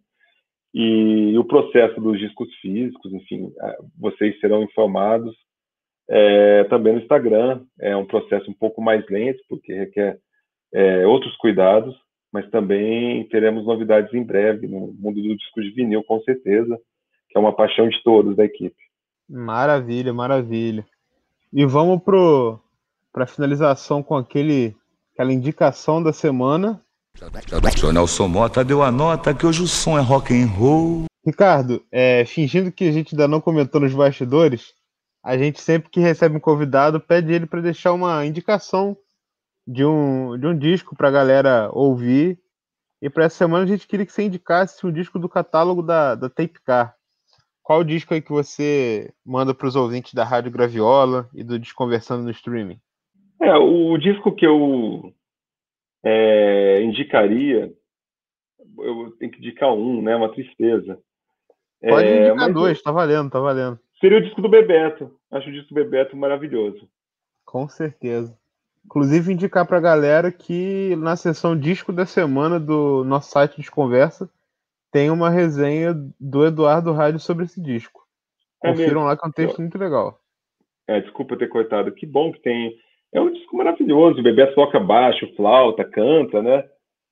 E 0.73 1.37
o 1.37 1.43
processo 1.45 1.99
dos 2.01 2.19
discos 2.19 2.53
físicos, 2.55 3.13
enfim, 3.13 3.51
ah, 3.61 3.77
vocês 3.97 4.37
serão 4.39 4.61
informados 4.61 5.33
é, 6.09 6.65
também 6.65 6.93
no 6.93 6.99
Instagram. 6.99 7.63
É 7.79 7.95
um 7.95 8.05
processo 8.05 8.49
um 8.49 8.53
pouco 8.53 8.81
mais 8.81 9.07
lento, 9.09 9.41
porque 9.47 9.73
requer 9.73 10.19
é, 10.73 11.05
outros 11.05 11.35
cuidados, 11.37 11.95
mas 12.31 12.49
também 12.49 13.27
teremos 13.29 13.65
novidades 13.65 14.13
em 14.13 14.23
breve 14.23 14.67
no 14.67 14.93
mundo 14.99 15.21
do 15.21 15.35
disco 15.35 15.61
de 15.61 15.71
vinil, 15.71 16.03
com 16.03 16.19
certeza, 16.21 16.77
que 17.29 17.37
é 17.37 17.39
uma 17.39 17.55
paixão 17.55 17.87
de 17.87 18.01
todos 18.03 18.35
da 18.35 18.43
equipe. 18.43 18.75
Maravilha, 19.29 20.13
maravilha. 20.13 20.85
E 21.51 21.65
vamos 21.65 22.03
pro 22.03 22.59
para 23.13 23.25
finalização 23.25 24.03
com 24.03 24.15
aquele 24.17 24.75
aquela 25.13 25.31
indicação 25.31 26.03
da 26.03 26.11
semana. 26.11 26.81
O 27.81 27.91
Nelson 27.93 28.27
Mota 28.27 28.65
deu 28.65 28.83
a 28.83 28.91
nota 28.91 29.33
que 29.33 29.45
hoje 29.45 29.63
o 29.63 29.67
som 29.67 29.97
é 29.97 30.01
rock 30.01 30.33
and 30.33 30.47
roll. 30.47 31.05
Ricardo, 31.25 31.81
é, 31.89 32.25
fingindo 32.25 32.71
que 32.71 32.89
a 32.89 32.91
gente 32.91 33.15
ainda 33.15 33.27
não 33.27 33.39
comentou 33.39 33.79
nos 33.79 33.93
bastidores, 33.93 34.73
a 35.23 35.37
gente 35.37 35.61
sempre 35.61 35.89
que 35.89 36.01
recebe 36.01 36.35
um 36.35 36.41
convidado 36.41 36.99
pede 36.99 37.33
ele 37.33 37.45
para 37.45 37.61
deixar 37.61 37.93
uma 37.93 38.25
indicação 38.25 38.95
de 39.67 39.83
um, 39.83 40.37
de 40.37 40.47
um 40.47 40.57
disco 40.57 40.95
para 40.95 41.07
a 41.07 41.11
galera 41.11 41.69
ouvir. 41.73 42.39
E 43.01 43.09
para 43.09 43.25
essa 43.25 43.37
semana 43.37 43.63
a 43.63 43.67
gente 43.67 43.87
queria 43.87 44.05
que 44.05 44.11
você 44.11 44.23
indicasse 44.23 44.85
um 44.85 44.91
disco 44.91 45.19
do 45.19 45.29
catálogo 45.29 45.81
da, 45.81 46.15
da 46.15 46.29
Tape 46.29 46.61
Car. 46.63 46.95
Qual 47.61 47.83
disco 47.83 48.13
aí 48.13 48.21
que 48.21 48.31
você 48.31 49.11
manda 49.25 49.53
para 49.53 49.67
os 49.67 49.75
ouvintes 49.75 50.13
da 50.13 50.23
Rádio 50.23 50.51
Graviola 50.51 51.27
e 51.33 51.43
do 51.43 51.57
Desconversando 51.57 52.23
no 52.23 52.29
Streaming? 52.29 52.79
É, 53.41 53.55
o 53.55 53.97
disco 53.97 54.31
que 54.31 54.45
eu 54.45 55.11
é, 56.03 56.81
indicaria, 56.83 57.73
eu 58.77 59.11
tenho 59.17 59.31
que 59.31 59.39
indicar 59.39 59.73
um, 59.73 60.01
né? 60.01 60.15
Uma 60.15 60.31
tristeza. 60.31 60.99
Pode 61.81 62.07
É, 62.07 62.27
indicar 62.29 62.53
dois, 62.53 62.81
tá 62.81 62.91
valendo, 62.91 63.31
tá 63.31 63.39
valendo. 63.39 63.79
Seria 63.99 64.19
o 64.19 64.21
disco 64.21 64.41
do 64.41 64.49
Bebeto. 64.49 65.19
Acho 65.31 65.49
o 65.49 65.51
disco 65.51 65.69
do 65.69 65.75
Bebeto 65.75 66.15
maravilhoso. 66.15 66.87
Com 67.43 67.67
certeza. 67.67 68.37
Inclusive, 68.85 69.33
indicar 69.33 69.65
pra 69.65 69.79
galera 69.79 70.31
que 70.31 70.95
na 70.97 71.15
sessão 71.15 71.57
disco 71.57 71.91
da 71.91 72.05
semana 72.05 72.59
do 72.59 73.03
nosso 73.03 73.31
site 73.31 73.57
Desconversa 73.57 74.29
tem 74.91 75.09
uma 75.09 75.29
resenha 75.29 75.93
do 76.19 76.45
Eduardo 76.45 76.93
Rádio 76.93 77.19
sobre 77.19 77.45
esse 77.45 77.61
disco. 77.61 78.05
É 78.63 78.69
Confiram 78.69 79.01
mesmo? 79.01 79.05
lá 79.05 79.17
que 79.17 79.25
é 79.25 79.27
um 79.27 79.31
texto 79.31 79.59
muito 79.59 79.77
legal. 79.77 80.19
É, 80.87 81.01
desculpa 81.01 81.35
ter 81.35 81.49
cortado. 81.49 81.91
Que 81.91 82.05
bom 82.05 82.31
que 82.31 82.39
tem. 82.39 82.77
É 83.11 83.19
um 83.19 83.31
disco 83.31 83.57
maravilhoso. 83.57 84.19
O 84.19 84.23
Bebeto 84.23 84.55
toca 84.55 84.79
baixo, 84.79 85.33
flauta, 85.35 85.83
canta, 85.83 86.41
né? 86.41 86.63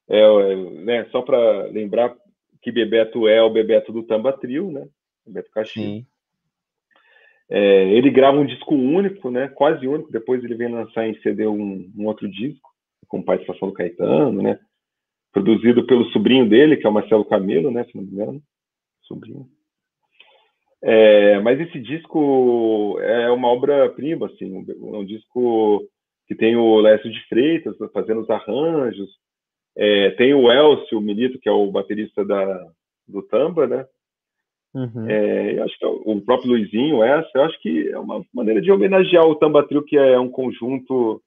É, 0.09 0.19
é, 0.19 0.55
né? 0.55 1.05
Só 1.11 1.21
para 1.21 1.63
lembrar 1.63 2.15
que 2.61 2.71
Bebeto 2.71 3.27
é 3.27 3.41
o 3.41 3.49
Bebeto 3.49 3.91
do 3.91 4.03
Tamba 4.03 4.31
Trio, 4.31 4.71
né? 4.71 4.87
Bebeto 5.25 5.51
Caxias. 5.51 6.05
É, 7.49 7.89
ele 7.91 8.09
grava 8.09 8.37
um 8.37 8.45
disco 8.45 8.73
único, 8.73 9.29
né? 9.29 9.47
Quase 9.49 9.87
único. 9.87 10.11
Depois 10.11 10.43
ele 10.43 10.55
vem 10.55 10.69
lançar 10.69 11.07
em 11.07 11.19
CD 11.21 11.45
um, 11.47 11.91
um 11.97 12.05
outro 12.07 12.29
disco, 12.29 12.69
com 13.07 13.21
participação 13.21 13.67
do 13.69 13.73
Caetano, 13.73 14.41
né? 14.41 14.59
Produzido 15.31 15.85
pelo 15.85 16.05
sobrinho 16.11 16.47
dele, 16.47 16.77
que 16.77 16.85
é 16.85 16.89
o 16.89 16.93
Marcelo 16.93 17.25
Camelo, 17.25 17.71
né? 17.71 17.83
Se 17.85 17.95
não 17.95 18.03
me 18.03 18.11
engano. 18.11 18.41
Sobrinho. 19.03 19.47
É, 20.81 21.39
mas 21.39 21.59
esse 21.61 21.79
disco 21.79 22.97
é 23.01 23.29
uma 23.31 23.47
obra-prima, 23.47 24.27
assim. 24.27 24.51
um- 24.53 24.99
um 24.99 25.05
disco 25.05 25.81
que 26.27 26.35
tem 26.35 26.55
o 26.55 26.79
Lécio 26.79 27.11
de 27.11 27.19
Freitas 27.27 27.75
fazendo 27.93 28.21
os 28.21 28.29
arranjos. 28.29 29.09
É, 29.75 30.11
tem 30.11 30.33
o 30.33 30.51
Elcio 30.51 31.01
Milito, 31.01 31.39
que 31.39 31.49
é 31.49 31.51
o 31.51 31.71
baterista 31.71 32.23
da, 32.25 32.67
do 33.07 33.21
Tamba, 33.23 33.65
né? 33.67 33.85
Uhum. 34.73 35.07
É, 35.07 35.59
eu 35.59 35.63
acho 35.63 35.77
que 35.77 35.85
o 35.85 36.21
próprio 36.21 36.51
Luizinho, 36.51 37.03
essa, 37.03 37.29
eu 37.35 37.43
acho 37.43 37.59
que 37.61 37.89
é 37.89 37.99
uma 37.99 38.25
maneira 38.33 38.61
de 38.61 38.71
homenagear 38.71 39.25
o 39.25 39.35
Tamba 39.35 39.67
Trio, 39.67 39.83
que 39.83 39.97
é 39.97 40.19
um 40.19 40.29
conjunto 40.29 41.21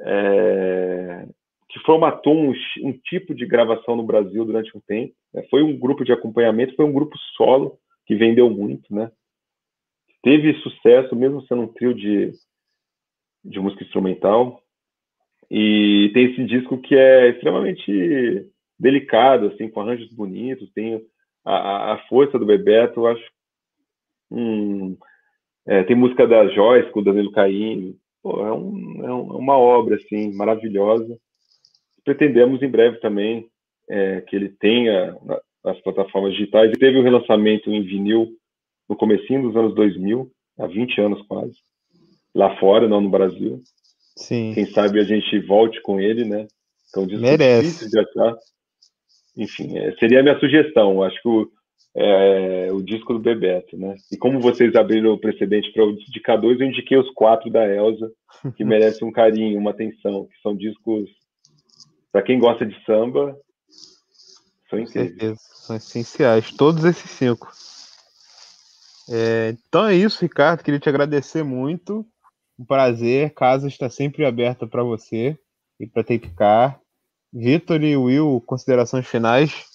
é, 0.00 1.26
que 1.68 1.78
formatou 1.80 2.34
um, 2.34 2.52
um 2.82 2.92
tipo 2.92 3.34
de 3.34 3.46
gravação 3.46 3.96
no 3.96 4.02
Brasil 4.02 4.44
durante 4.44 4.76
um 4.76 4.80
tempo. 4.80 5.14
né? 5.32 5.42
Foi 5.50 5.62
um 5.62 5.78
grupo 5.78 6.04
de 6.04 6.12
acompanhamento, 6.12 6.74
foi 6.76 6.84
um 6.84 6.92
grupo 6.92 7.16
solo 7.36 7.78
que 8.06 8.14
vendeu 8.14 8.48
muito, 8.50 8.94
né? 8.94 9.10
Teve 10.22 10.54
sucesso, 10.60 11.14
mesmo 11.14 11.42
sendo 11.42 11.62
um 11.62 11.68
trio 11.68 11.94
de, 11.94 12.32
de 13.44 13.60
música 13.60 13.84
instrumental. 13.84 14.62
E 15.50 16.10
tem 16.12 16.32
esse 16.32 16.44
disco 16.44 16.78
que 16.78 16.94
é 16.94 17.30
extremamente 17.30 18.46
delicado, 18.78 19.46
assim, 19.46 19.68
com 19.68 19.80
arranjos 19.80 20.12
bonitos, 20.12 20.70
tem 20.72 21.00
a, 21.44 21.92
a- 21.94 21.98
força 22.08 22.38
do 22.38 22.46
Bebeto, 22.46 23.00
eu 23.00 23.06
acho. 23.06 23.30
Hum, 24.30 24.96
é, 25.66 25.82
tem 25.84 25.96
música 25.96 26.26
da 26.26 26.46
Joyce 26.48 26.90
com 26.90 27.00
o 27.00 27.04
Danilo 27.04 27.32
Caim. 27.32 27.96
Pô, 28.22 28.44
é, 28.46 28.52
um- 28.52 29.04
é 29.06 29.14
um- 29.14 29.32
é 29.32 29.36
uma 29.36 29.56
obra 29.56 29.96
assim 29.96 30.34
maravilhosa. 30.34 31.16
Pretendemos 32.04 32.62
em 32.62 32.68
breve 32.68 32.98
também 33.00 33.48
é, 33.90 34.20
que 34.20 34.36
ele 34.36 34.50
tenha 34.50 35.16
na- 35.24 35.40
nas 35.64 35.80
plataformas 35.80 36.32
digitais. 36.34 36.68
Ele 36.70 36.78
teve 36.78 36.98
o 36.98 37.02
relançamento 37.02 37.70
em 37.70 37.82
vinil 37.82 38.28
no 38.88 38.94
comecinho 38.96 39.42
dos 39.42 39.56
anos 39.56 39.74
2000, 39.74 40.30
há 40.58 40.66
20 40.66 41.00
anos 41.00 41.22
quase, 41.26 41.54
lá 42.34 42.54
fora, 42.58 42.86
não 42.86 43.00
no 43.00 43.08
Brasil. 43.08 43.62
Sim. 44.16 44.52
Quem 44.54 44.66
sabe 44.66 45.00
a 45.00 45.04
gente 45.04 45.38
volte 45.40 45.80
com 45.80 45.98
ele, 46.00 46.24
né? 46.24 46.46
Então, 46.90 47.06
disco 47.06 47.22
Merece. 47.22 47.62
difícil 47.62 47.88
de 47.90 47.98
achar. 47.98 48.36
Enfim, 49.38 49.78
é, 49.78 49.94
seria 49.98 50.18
a 50.18 50.22
minha 50.22 50.38
sugestão. 50.40 51.00
Acho 51.02 51.22
que 51.22 51.28
o, 51.28 51.48
é, 51.96 52.68
o 52.72 52.82
disco 52.82 53.12
do 53.12 53.20
Bebeto, 53.20 53.78
né? 53.78 53.94
E 54.10 54.16
como 54.16 54.40
vocês 54.40 54.74
abriram 54.74 55.12
o 55.12 55.18
precedente 55.18 55.72
para 55.72 55.84
o 55.84 55.92
indicar 55.92 56.40
dois, 56.40 56.60
eu 56.60 56.66
indiquei 56.66 56.98
os 56.98 57.08
quatro 57.14 57.48
da 57.48 57.64
Elsa, 57.64 58.10
que 58.56 58.64
merecem 58.66 59.06
um 59.06 59.12
carinho, 59.12 59.58
uma 59.58 59.70
atenção, 59.70 60.26
que 60.26 60.40
são 60.42 60.56
discos, 60.56 61.08
para 62.10 62.22
quem 62.22 62.40
gosta 62.40 62.66
de 62.66 62.74
samba, 62.84 63.38
são 64.68 64.80
incríveis. 64.80 65.38
São 65.40 65.76
essenciais. 65.76 66.50
Todos 66.50 66.84
esses 66.84 67.10
cinco. 67.10 67.48
É, 69.08 69.54
então 69.68 69.86
é 69.86 69.94
isso, 69.94 70.20
Ricardo. 70.20 70.62
Queria 70.62 70.80
te 70.80 70.88
agradecer 70.88 71.44
muito. 71.44 72.04
Um 72.58 72.64
prazer. 72.64 73.32
Casa 73.34 73.68
está 73.68 73.88
sempre 73.88 74.26
aberta 74.26 74.66
para 74.66 74.82
você 74.82 75.38
e 75.78 75.86
para 75.86 76.02
Tapecar. 76.02 76.80
Vitor 77.32 77.82
e 77.82 77.96
Will, 77.96 78.42
considerações 78.46 79.06
finais. 79.06 79.66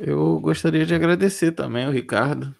Eu 0.00 0.40
gostaria 0.40 0.84
de 0.86 0.94
agradecer 0.94 1.52
também 1.52 1.84
ao 1.84 1.92
Ricardo, 1.92 2.54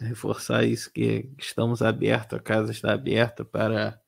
reforçar 0.00 0.64
isso 0.64 0.92
que 0.92 1.28
estamos 1.38 1.82
abertos, 1.82 2.38
a 2.38 2.42
casa 2.42 2.72
está 2.72 2.92
aberta 2.92 3.44
para 3.44 3.98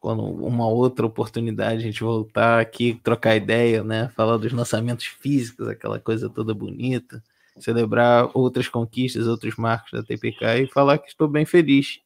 quando 0.00 0.22
uma 0.22 0.68
outra 0.68 1.06
oportunidade 1.06 1.78
a 1.78 1.80
gente 1.80 2.04
voltar 2.04 2.60
aqui, 2.60 3.00
trocar 3.02 3.36
ideia, 3.36 3.82
né? 3.82 4.10
Falar 4.14 4.36
dos 4.36 4.52
lançamentos 4.52 5.06
físicos, 5.06 5.66
aquela 5.66 5.98
coisa 5.98 6.28
toda 6.28 6.52
bonita, 6.52 7.22
celebrar 7.58 8.30
outras 8.34 8.68
conquistas, 8.68 9.26
outros 9.26 9.56
marcos 9.56 9.92
da 9.92 10.02
TPK 10.02 10.64
e 10.64 10.66
falar 10.66 10.98
que 10.98 11.08
estou 11.08 11.26
bem 11.26 11.46
feliz. 11.46 12.00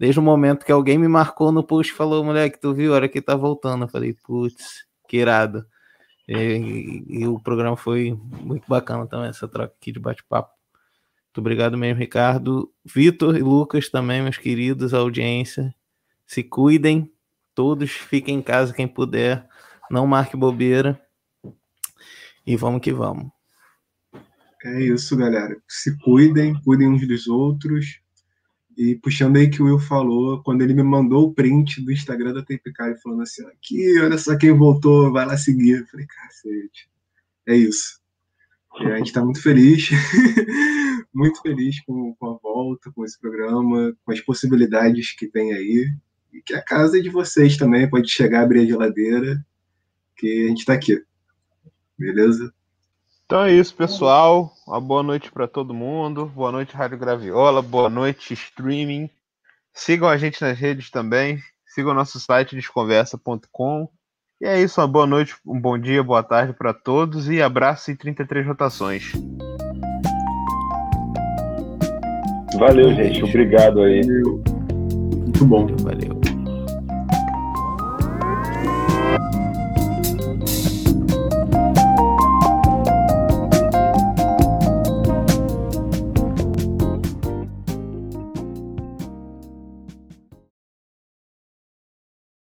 Desde 0.00 0.18
o 0.18 0.22
momento 0.22 0.64
que 0.64 0.72
alguém 0.72 0.96
me 0.96 1.06
marcou 1.08 1.52
no 1.52 1.62
post 1.62 1.92
e 1.92 1.94
falou, 1.94 2.24
moleque, 2.24 2.58
tu 2.58 2.72
viu, 2.72 2.92
a 2.92 2.96
hora 2.96 3.08
que 3.08 3.20
tá 3.20 3.36
voltando. 3.36 3.84
Eu 3.84 3.88
falei, 3.88 4.14
putz, 4.14 4.86
que 5.06 5.18
irado. 5.18 5.66
E, 6.32 7.04
e- 7.08 7.26
o 7.26 7.38
programa 7.38 7.76
foi 7.76 8.18
muito 8.40 8.64
bacana 8.68 9.06
também, 9.06 9.28
essa 9.28 9.46
troca 9.48 9.74
aqui 9.78 9.92
de 9.92 9.98
bate-papo. 10.00 10.50
Muito 11.26 11.38
obrigado 11.38 11.78
mesmo, 11.78 11.98
Ricardo. 11.98 12.70
Vitor 12.84 13.36
e 13.36 13.42
Lucas 13.42 13.88
também, 13.88 14.22
meus 14.22 14.36
queridos, 14.36 14.92
audiência. 14.92 15.74
Se 16.26 16.42
cuidem, 16.42 17.10
todos 17.54 17.90
fiquem 17.90 18.36
em 18.36 18.42
casa 18.42 18.74
quem 18.74 18.86
puder. 18.86 19.48
Não 19.90 20.06
marque 20.06 20.36
bobeira. 20.36 21.00
E 22.46 22.56
vamos 22.56 22.80
que 22.82 22.92
vamos. 22.92 23.30
É 24.64 24.82
isso, 24.82 25.16
galera. 25.16 25.56
Se 25.66 25.96
cuidem, 25.98 26.54
cuidem 26.62 26.88
uns 26.88 27.06
dos 27.06 27.26
outros. 27.26 28.01
E 28.76 28.96
puxando 28.96 29.36
aí 29.36 29.50
que 29.50 29.60
o 29.62 29.66
Will 29.66 29.78
falou, 29.78 30.42
quando 30.42 30.62
ele 30.62 30.74
me 30.74 30.82
mandou 30.82 31.28
o 31.28 31.34
print 31.34 31.82
do 31.82 31.92
Instagram 31.92 32.32
da 32.32 32.42
Tapecari 32.42 33.00
falando 33.00 33.22
assim, 33.22 33.44
aqui, 33.46 34.00
olha 34.00 34.16
só 34.16 34.36
quem 34.36 34.52
voltou, 34.52 35.12
vai 35.12 35.26
lá 35.26 35.36
seguir. 35.36 35.80
Eu 35.80 35.86
falei, 35.86 36.06
cacete. 36.06 36.88
É 37.46 37.54
isso. 37.54 38.00
E 38.80 38.86
a 38.86 38.96
gente 38.96 39.08
está 39.08 39.22
muito 39.22 39.42
feliz, 39.42 39.90
muito 41.12 41.42
feliz 41.42 41.78
com, 41.84 42.14
com 42.14 42.30
a 42.30 42.38
volta, 42.38 42.90
com 42.90 43.04
esse 43.04 43.20
programa, 43.20 43.94
com 44.04 44.12
as 44.12 44.20
possibilidades 44.20 45.14
que 45.14 45.26
tem 45.26 45.52
aí. 45.52 45.92
E 46.32 46.40
que 46.40 46.54
a 46.54 46.62
casa 46.62 46.98
é 46.98 47.02
de 47.02 47.10
vocês 47.10 47.58
também, 47.58 47.90
pode 47.90 48.10
chegar, 48.10 48.42
abrir 48.42 48.60
a 48.60 48.66
geladeira, 48.66 49.44
que 50.16 50.44
a 50.44 50.48
gente 50.48 50.60
está 50.60 50.72
aqui. 50.72 51.04
Beleza? 51.98 52.52
Então 53.32 53.44
é 53.46 53.52
isso, 53.54 53.74
pessoal. 53.74 54.52
Uma 54.68 54.78
boa 54.78 55.02
noite 55.02 55.32
para 55.32 55.48
todo 55.48 55.72
mundo. 55.72 56.26
Boa 56.26 56.52
noite, 56.52 56.76
Rádio 56.76 56.98
Graviola. 56.98 57.62
Boa 57.62 57.88
noite, 57.88 58.34
streaming. 58.34 59.08
Sigam 59.72 60.06
a 60.06 60.18
gente 60.18 60.42
nas 60.42 60.58
redes 60.58 60.90
também. 60.90 61.38
Sigam 61.64 61.92
o 61.92 61.94
nosso 61.94 62.20
site 62.20 62.54
desconversa.com. 62.54 63.88
E 64.38 64.44
é 64.44 64.60
isso, 64.60 64.82
uma 64.82 64.86
boa 64.86 65.06
noite, 65.06 65.34
um 65.46 65.58
bom 65.58 65.78
dia, 65.78 66.02
boa 66.02 66.22
tarde 66.22 66.52
para 66.52 66.74
todos 66.74 67.30
e 67.30 67.40
abraço 67.40 67.90
em 67.90 67.96
33 67.96 68.46
rotações. 68.46 69.12
Valeu, 72.58 72.92
gente. 72.92 73.24
Obrigado 73.24 73.80
aí. 73.80 74.02
Muito 74.04 75.44
bom. 75.46 75.66
Valeu. 75.78 76.21